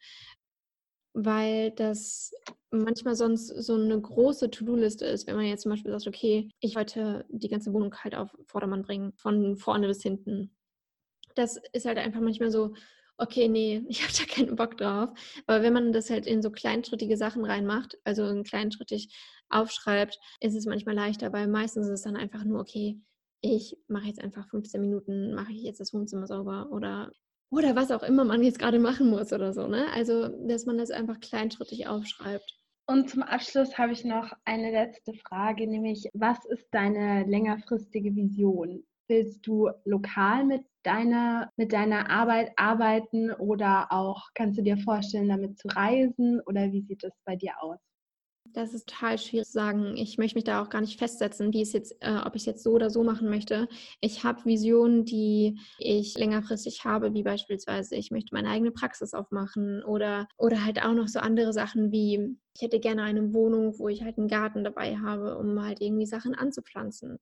weil 1.12 1.72
das 1.72 2.32
manchmal 2.70 3.16
sonst 3.16 3.48
so 3.48 3.74
eine 3.74 4.00
große 4.00 4.50
To-Do-Liste 4.50 5.04
ist, 5.06 5.26
wenn 5.26 5.36
man 5.36 5.46
jetzt 5.46 5.62
zum 5.62 5.70
Beispiel 5.72 5.90
sagt, 5.90 6.06
okay, 6.06 6.48
ich 6.60 6.76
wollte 6.76 7.24
die 7.28 7.48
ganze 7.48 7.72
Wohnung 7.72 7.94
halt 7.96 8.14
auf 8.14 8.30
Vordermann 8.46 8.82
bringen, 8.82 9.12
von 9.16 9.56
vorne 9.56 9.88
bis 9.88 10.02
hinten. 10.02 10.54
Das 11.34 11.60
ist 11.72 11.86
halt 11.86 11.98
einfach 11.98 12.20
manchmal 12.20 12.50
so, 12.50 12.74
okay, 13.18 13.48
nee, 13.48 13.84
ich 13.88 14.02
habe 14.02 14.12
da 14.16 14.24
keinen 14.32 14.56
Bock 14.56 14.76
drauf. 14.76 15.10
Aber 15.46 15.62
wenn 15.62 15.72
man 15.72 15.92
das 15.92 16.10
halt 16.10 16.26
in 16.26 16.42
so 16.42 16.50
kleinschrittige 16.50 17.16
Sachen 17.16 17.44
reinmacht, 17.44 17.98
also 18.04 18.26
in 18.26 18.44
kleinschrittig 18.44 19.14
aufschreibt, 19.48 20.18
ist 20.40 20.54
es 20.54 20.66
manchmal 20.66 20.94
leichter, 20.94 21.32
weil 21.32 21.48
meistens 21.48 21.86
ist 21.86 21.92
es 21.92 22.02
dann 22.02 22.16
einfach 22.16 22.44
nur, 22.44 22.60
okay, 22.60 23.00
ich 23.42 23.76
mache 23.88 24.06
jetzt 24.06 24.22
einfach 24.22 24.48
15 24.48 24.80
Minuten, 24.80 25.34
mache 25.34 25.52
ich 25.52 25.62
jetzt 25.62 25.80
das 25.80 25.92
Wohnzimmer 25.94 26.26
sauber 26.26 26.68
oder 26.70 27.10
oder 27.50 27.76
was 27.76 27.90
auch 27.90 28.02
immer 28.02 28.24
man 28.24 28.42
jetzt 28.42 28.58
gerade 28.58 28.78
machen 28.78 29.10
muss 29.10 29.32
oder 29.32 29.52
so, 29.52 29.66
ne? 29.66 29.86
Also, 29.94 30.28
dass 30.46 30.66
man 30.66 30.78
das 30.78 30.90
einfach 30.90 31.20
kleinschrittig 31.20 31.86
aufschreibt. 31.88 32.58
Und 32.86 33.08
zum 33.08 33.22
Abschluss 33.22 33.78
habe 33.78 33.92
ich 33.92 34.04
noch 34.04 34.32
eine 34.44 34.70
letzte 34.70 35.14
Frage, 35.14 35.66
nämlich 35.66 36.08
was 36.12 36.44
ist 36.44 36.68
deine 36.72 37.24
längerfristige 37.24 38.14
Vision? 38.14 38.84
Willst 39.08 39.46
du 39.46 39.70
lokal 39.84 40.44
mit 40.44 40.66
deiner, 40.82 41.50
mit 41.56 41.72
deiner 41.72 42.10
Arbeit 42.10 42.52
arbeiten 42.56 43.32
oder 43.32 43.90
auch 43.92 44.28
kannst 44.34 44.58
du 44.58 44.62
dir 44.62 44.76
vorstellen, 44.78 45.28
damit 45.28 45.58
zu 45.58 45.68
reisen 45.68 46.40
oder 46.46 46.70
wie 46.72 46.82
sieht 46.82 47.02
es 47.04 47.12
bei 47.24 47.36
dir 47.36 47.62
aus? 47.62 47.78
Das 48.52 48.74
ist 48.74 48.88
total 48.88 49.16
schwierig 49.18 49.46
zu 49.46 49.52
sagen. 49.52 49.96
Ich 49.96 50.18
möchte 50.18 50.36
mich 50.36 50.44
da 50.44 50.62
auch 50.62 50.70
gar 50.70 50.80
nicht 50.80 50.98
festsetzen, 50.98 51.52
wie 51.52 51.62
es 51.62 51.72
jetzt, 51.72 51.94
äh, 52.00 52.18
ob 52.24 52.34
ich 52.34 52.42
es 52.42 52.46
jetzt 52.46 52.62
so 52.64 52.72
oder 52.72 52.90
so 52.90 53.04
machen 53.04 53.28
möchte. 53.28 53.68
Ich 54.00 54.24
habe 54.24 54.44
Visionen, 54.44 55.04
die 55.04 55.58
ich 55.78 56.18
längerfristig 56.18 56.84
habe, 56.84 57.14
wie 57.14 57.22
beispielsweise, 57.22 57.94
ich 57.94 58.10
möchte 58.10 58.34
meine 58.34 58.48
eigene 58.48 58.72
Praxis 58.72 59.14
aufmachen 59.14 59.84
oder, 59.84 60.26
oder 60.36 60.64
halt 60.64 60.82
auch 60.82 60.94
noch 60.94 61.08
so 61.08 61.20
andere 61.20 61.52
Sachen 61.52 61.92
wie, 61.92 62.36
ich 62.56 62.62
hätte 62.62 62.80
gerne 62.80 63.02
eine 63.02 63.32
Wohnung, 63.32 63.78
wo 63.78 63.88
ich 63.88 64.02
halt 64.02 64.18
einen 64.18 64.28
Garten 64.28 64.64
dabei 64.64 64.96
habe, 64.96 65.38
um 65.38 65.62
halt 65.62 65.80
irgendwie 65.80 66.06
Sachen 66.06 66.34
anzupflanzen. 66.34 67.18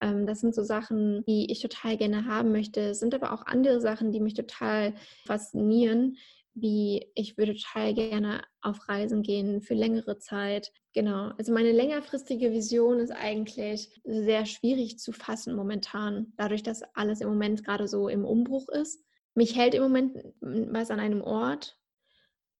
Ähm, 0.00 0.26
das 0.26 0.40
sind 0.40 0.54
so 0.54 0.62
Sachen, 0.62 1.24
die 1.26 1.50
ich 1.52 1.60
total 1.60 1.98
gerne 1.98 2.24
haben 2.26 2.52
möchte. 2.52 2.80
Es 2.80 3.00
sind 3.00 3.14
aber 3.14 3.32
auch 3.32 3.44
andere 3.46 3.80
Sachen, 3.80 4.12
die 4.12 4.20
mich 4.20 4.34
total 4.34 4.94
faszinieren, 5.26 6.16
wie 6.54 7.10
ich 7.14 7.38
würde 7.38 7.54
total 7.54 7.94
gerne 7.94 8.42
auf 8.60 8.88
Reisen 8.88 9.22
gehen 9.22 9.60
für 9.60 9.74
längere 9.74 10.18
Zeit. 10.18 10.72
Genau. 10.92 11.30
Also 11.38 11.52
meine 11.52 11.72
längerfristige 11.72 12.52
Vision 12.52 12.98
ist 12.98 13.12
eigentlich 13.12 14.00
sehr 14.04 14.46
schwierig 14.46 14.98
zu 14.98 15.12
fassen 15.12 15.54
momentan, 15.54 16.32
dadurch, 16.36 16.62
dass 16.62 16.82
alles 16.94 17.20
im 17.20 17.28
Moment 17.28 17.64
gerade 17.64 17.88
so 17.88 18.08
im 18.08 18.24
Umbruch 18.24 18.68
ist. 18.68 19.04
Mich 19.34 19.56
hält 19.56 19.74
im 19.74 19.82
Moment 19.82 20.18
was 20.40 20.90
an 20.90 21.00
einem 21.00 21.22
Ort, 21.22 21.78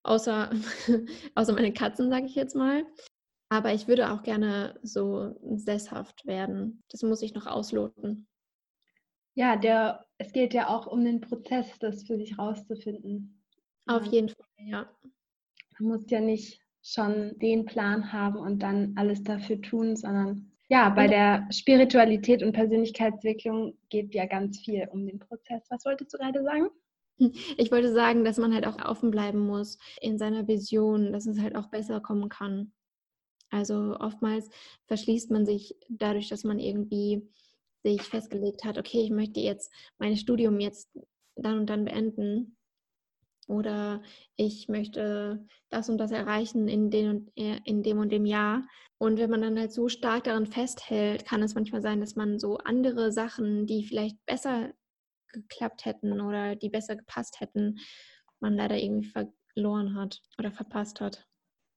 außer, 0.04 0.50
außer 1.34 1.52
meine 1.52 1.72
Katzen, 1.72 2.10
sage 2.10 2.26
ich 2.26 2.34
jetzt 2.34 2.54
mal. 2.54 2.84
Aber 3.48 3.74
ich 3.74 3.88
würde 3.88 4.12
auch 4.12 4.22
gerne 4.22 4.78
so 4.82 5.36
sesshaft 5.56 6.24
werden. 6.24 6.84
Das 6.88 7.02
muss 7.02 7.22
ich 7.22 7.34
noch 7.34 7.46
ausloten. 7.46 8.28
Ja, 9.34 9.56
der, 9.56 10.06
es 10.18 10.32
geht 10.32 10.54
ja 10.54 10.68
auch 10.68 10.86
um 10.86 11.04
den 11.04 11.20
Prozess, 11.20 11.78
das 11.80 12.04
für 12.04 12.16
sich 12.16 12.38
rauszufinden. 12.38 13.39
Auf 13.86 14.04
jeden 14.06 14.28
Fall, 14.28 14.46
ja. 14.58 14.88
Man 15.78 15.88
muss 15.88 16.10
ja 16.10 16.20
nicht 16.20 16.60
schon 16.82 17.38
den 17.38 17.64
Plan 17.64 18.12
haben 18.12 18.36
und 18.36 18.62
dann 18.62 18.94
alles 18.96 19.22
dafür 19.22 19.60
tun, 19.60 19.96
sondern 19.96 20.50
ja, 20.68 20.88
bei 20.88 21.08
der 21.08 21.48
Spiritualität 21.50 22.44
und 22.44 22.52
Persönlichkeitsentwicklung 22.52 23.76
geht 23.88 24.14
ja 24.14 24.26
ganz 24.26 24.60
viel 24.60 24.88
um 24.92 25.04
den 25.04 25.18
Prozess. 25.18 25.66
Was 25.68 25.84
wolltest 25.84 26.14
du 26.14 26.18
gerade 26.18 26.44
sagen? 26.44 26.68
Ich 27.58 27.70
wollte 27.70 27.92
sagen, 27.92 28.24
dass 28.24 28.38
man 28.38 28.54
halt 28.54 28.66
auch 28.66 28.82
offen 28.82 29.10
bleiben 29.10 29.40
muss 29.40 29.78
in 30.00 30.16
seiner 30.16 30.46
Vision, 30.46 31.12
dass 31.12 31.26
es 31.26 31.40
halt 31.40 31.56
auch 31.56 31.66
besser 31.66 32.00
kommen 32.00 32.28
kann. 32.28 32.72
Also 33.50 33.96
oftmals 33.98 34.48
verschließt 34.86 35.30
man 35.30 35.44
sich 35.44 35.76
dadurch, 35.88 36.28
dass 36.28 36.44
man 36.44 36.58
irgendwie 36.58 37.28
sich 37.82 38.02
festgelegt 38.02 38.64
hat, 38.64 38.78
okay, 38.78 39.02
ich 39.02 39.10
möchte 39.10 39.40
jetzt 39.40 39.72
mein 39.98 40.16
Studium 40.16 40.60
jetzt 40.60 40.88
dann 41.34 41.58
und 41.58 41.66
dann 41.66 41.84
beenden 41.84 42.56
oder 43.50 44.02
ich 44.36 44.68
möchte 44.68 45.44
das 45.68 45.88
und 45.88 45.98
das 45.98 46.12
erreichen 46.12 46.68
in, 46.68 46.90
den 46.90 47.10
und, 47.10 47.32
äh, 47.36 47.58
in 47.64 47.82
dem 47.82 47.98
und 47.98 48.10
dem 48.10 48.24
Jahr. 48.24 48.66
Und 48.98 49.18
wenn 49.18 49.30
man 49.30 49.42
dann 49.42 49.58
halt 49.58 49.72
so 49.72 49.88
stark 49.88 50.24
daran 50.24 50.46
festhält, 50.46 51.24
kann 51.24 51.42
es 51.42 51.54
manchmal 51.54 51.82
sein, 51.82 52.00
dass 52.00 52.16
man 52.16 52.38
so 52.38 52.58
andere 52.58 53.12
Sachen, 53.12 53.66
die 53.66 53.84
vielleicht 53.84 54.16
besser 54.26 54.72
geklappt 55.32 55.84
hätten 55.84 56.20
oder 56.20 56.56
die 56.56 56.70
besser 56.70 56.96
gepasst 56.96 57.40
hätten, 57.40 57.78
man 58.40 58.54
leider 58.54 58.76
irgendwie 58.76 59.10
verloren 59.54 59.96
hat 59.96 60.22
oder 60.38 60.52
verpasst 60.52 61.00
hat. 61.00 61.26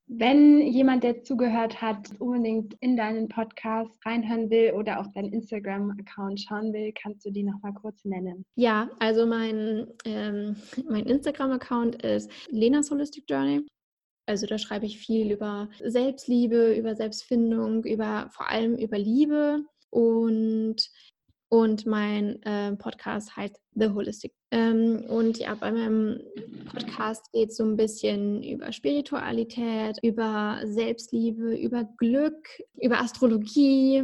Wenn 0.08 0.62
jemand, 0.62 1.04
der 1.04 1.24
zugehört 1.24 1.82
hat, 1.82 2.10
unbedingt 2.20 2.76
in 2.82 2.98
deinen 2.98 3.30
Podcast 3.30 3.92
reinhören 4.06 4.50
will 4.50 4.74
oder 4.74 5.00
auf 5.00 5.10
deinen 5.14 5.32
Instagram-Account 5.32 6.42
schauen 6.42 6.74
will, 6.74 6.94
kannst 6.94 7.26
du 7.26 7.32
die 7.32 7.44
nochmal 7.44 7.74
kurz 7.74 8.04
nennen. 8.04 8.46
Ja, 8.56 8.90
also 9.00 9.26
mein, 9.26 9.88
ähm, 10.06 10.56
mein 10.90 11.06
Instagram-Account 11.06 12.04
ist 12.04 12.30
Lena's 12.50 12.92
Holistic 12.92 13.24
Journey. 13.30 13.66
Also 14.26 14.46
da 14.46 14.58
schreibe 14.58 14.86
ich 14.86 15.00
viel 15.00 15.32
über 15.32 15.70
Selbstliebe, 15.84 16.76
über 16.76 16.96
Selbstfindung, 16.96 17.84
über 17.84 18.30
vor 18.32 18.50
allem 18.50 18.76
über 18.76 18.98
Liebe 18.98 19.64
und 19.90 20.90
und 21.54 21.86
mein 21.86 22.42
äh, 22.42 22.76
Podcast 22.78 23.38
heißt 23.38 23.62
The 23.76 23.90
Holistic. 23.90 24.34
Ähm, 24.50 25.06
und 25.08 25.38
ja, 25.38 25.54
bei 25.54 25.72
meinem 25.72 26.20
Podcast 26.66 27.32
geht 27.32 27.52
es 27.52 27.58
so 27.58 27.64
ein 27.64 27.78
bisschen 27.78 28.42
über 28.42 28.72
Spiritualität, 28.72 30.00
über 30.02 30.62
Selbstliebe, 30.66 31.56
über 31.56 31.84
Glück, 32.00 32.48
über 32.82 33.00
Astrologie. 33.00 34.04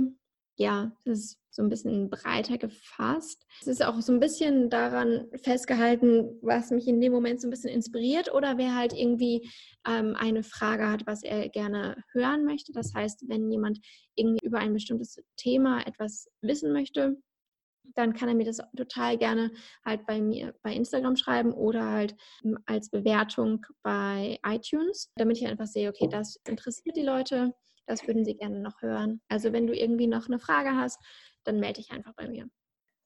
Ja, 0.57 0.91
das 1.05 1.17
ist 1.17 1.37
so 1.49 1.63
ein 1.63 1.69
bisschen 1.69 2.11
breiter 2.11 2.59
gefasst. 2.59 3.43
Es 3.61 3.67
ist 3.67 3.83
auch 3.83 3.99
so 3.99 4.13
ein 4.13 4.19
bisschen 4.19 4.69
daran 4.69 5.25
festgehalten, 5.41 6.37
was 6.43 6.69
mich 6.69 6.87
in 6.87 7.01
dem 7.01 7.11
Moment 7.11 7.41
so 7.41 7.47
ein 7.47 7.49
bisschen 7.49 7.71
inspiriert 7.71 8.31
oder 8.31 8.59
wer 8.59 8.75
halt 8.75 8.93
irgendwie 8.93 9.49
ähm, 9.87 10.15
eine 10.15 10.43
Frage 10.43 10.87
hat, 10.87 11.07
was 11.07 11.23
er 11.23 11.49
gerne 11.49 12.03
hören 12.11 12.45
möchte. 12.45 12.73
Das 12.73 12.93
heißt, 12.93 13.23
wenn 13.27 13.49
jemand 13.49 13.79
irgendwie 14.13 14.45
über 14.45 14.59
ein 14.59 14.73
bestimmtes 14.73 15.17
Thema 15.35 15.81
etwas 15.87 16.27
wissen 16.41 16.71
möchte, 16.73 17.17
dann 17.95 18.13
kann 18.13 18.29
er 18.29 18.35
mir 18.35 18.45
das 18.45 18.59
total 18.75 19.17
gerne 19.17 19.51
halt 19.85 20.05
bei 20.05 20.21
mir 20.21 20.53
bei 20.61 20.73
Instagram 20.73 21.15
schreiben 21.15 21.51
oder 21.51 21.85
halt 21.85 22.15
hm, 22.41 22.57
als 22.65 22.89
Bewertung 22.89 23.65
bei 23.83 24.39
iTunes, 24.45 25.11
damit 25.15 25.37
ich 25.37 25.47
einfach 25.47 25.67
sehe, 25.67 25.89
okay, 25.89 26.07
das 26.09 26.37
interessiert 26.47 26.95
die 26.95 27.03
Leute, 27.03 27.53
das 27.85 28.05
würden 28.07 28.23
sie 28.25 28.35
gerne 28.35 28.59
noch 28.59 28.81
hören. 28.81 29.21
Also 29.27 29.51
wenn 29.51 29.67
du 29.67 29.75
irgendwie 29.75 30.07
noch 30.07 30.27
eine 30.27 30.39
Frage 30.39 30.75
hast, 30.75 30.99
dann 31.43 31.59
melde 31.59 31.81
dich 31.81 31.91
einfach 31.91 32.13
bei 32.13 32.27
mir. 32.27 32.49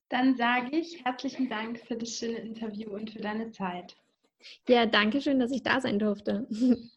Dann 0.09 0.35
sage 0.35 0.77
ich 0.77 1.03
herzlichen 1.05 1.49
Dank 1.49 1.79
für 1.79 1.95
das 1.95 2.09
schöne 2.09 2.37
Interview 2.37 2.91
und 2.91 3.11
für 3.11 3.21
deine 3.21 3.51
Zeit. 3.51 3.95
Ja, 4.67 4.85
danke 4.85 5.21
schön, 5.21 5.39
dass 5.39 5.51
ich 5.51 5.63
da 5.63 5.79
sein 5.79 5.99
durfte. 5.99 6.47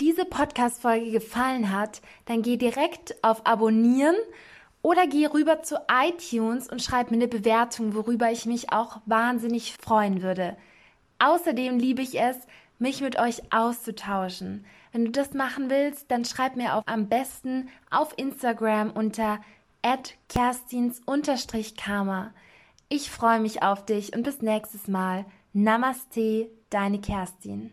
Diese 0.00 0.24
Podcast-Folge 0.24 1.12
gefallen 1.12 1.70
hat, 1.70 2.02
dann 2.24 2.42
geh 2.42 2.56
direkt 2.56 3.14
auf 3.22 3.46
Abonnieren 3.46 4.16
oder 4.82 5.06
geh 5.06 5.26
rüber 5.26 5.62
zu 5.62 5.76
iTunes 5.90 6.68
und 6.68 6.82
schreib 6.82 7.10
mir 7.10 7.16
eine 7.16 7.28
Bewertung, 7.28 7.94
worüber 7.94 8.30
ich 8.30 8.44
mich 8.46 8.72
auch 8.72 9.00
wahnsinnig 9.06 9.76
freuen 9.80 10.22
würde. 10.22 10.56
Außerdem 11.18 11.78
liebe 11.78 12.02
ich 12.02 12.20
es, 12.20 12.36
mich 12.78 13.00
mit 13.00 13.18
euch 13.18 13.52
auszutauschen. 13.52 14.66
Wenn 14.90 15.06
du 15.06 15.10
das 15.12 15.34
machen 15.34 15.70
willst, 15.70 16.10
dann 16.10 16.24
schreib 16.24 16.56
mir 16.56 16.74
auch 16.74 16.82
am 16.86 17.08
besten 17.08 17.68
auf 17.90 18.12
Instagram 18.16 18.90
unter 18.90 19.40
kerstins-karma. 20.28 22.32
Ich 22.88 23.10
freue 23.10 23.40
mich 23.40 23.62
auf 23.62 23.84
dich 23.84 24.14
und 24.14 24.24
bis 24.24 24.42
nächstes 24.42 24.88
Mal. 24.88 25.24
Namaste, 25.52 26.50
deine 26.70 27.00
Kerstin. 27.00 27.72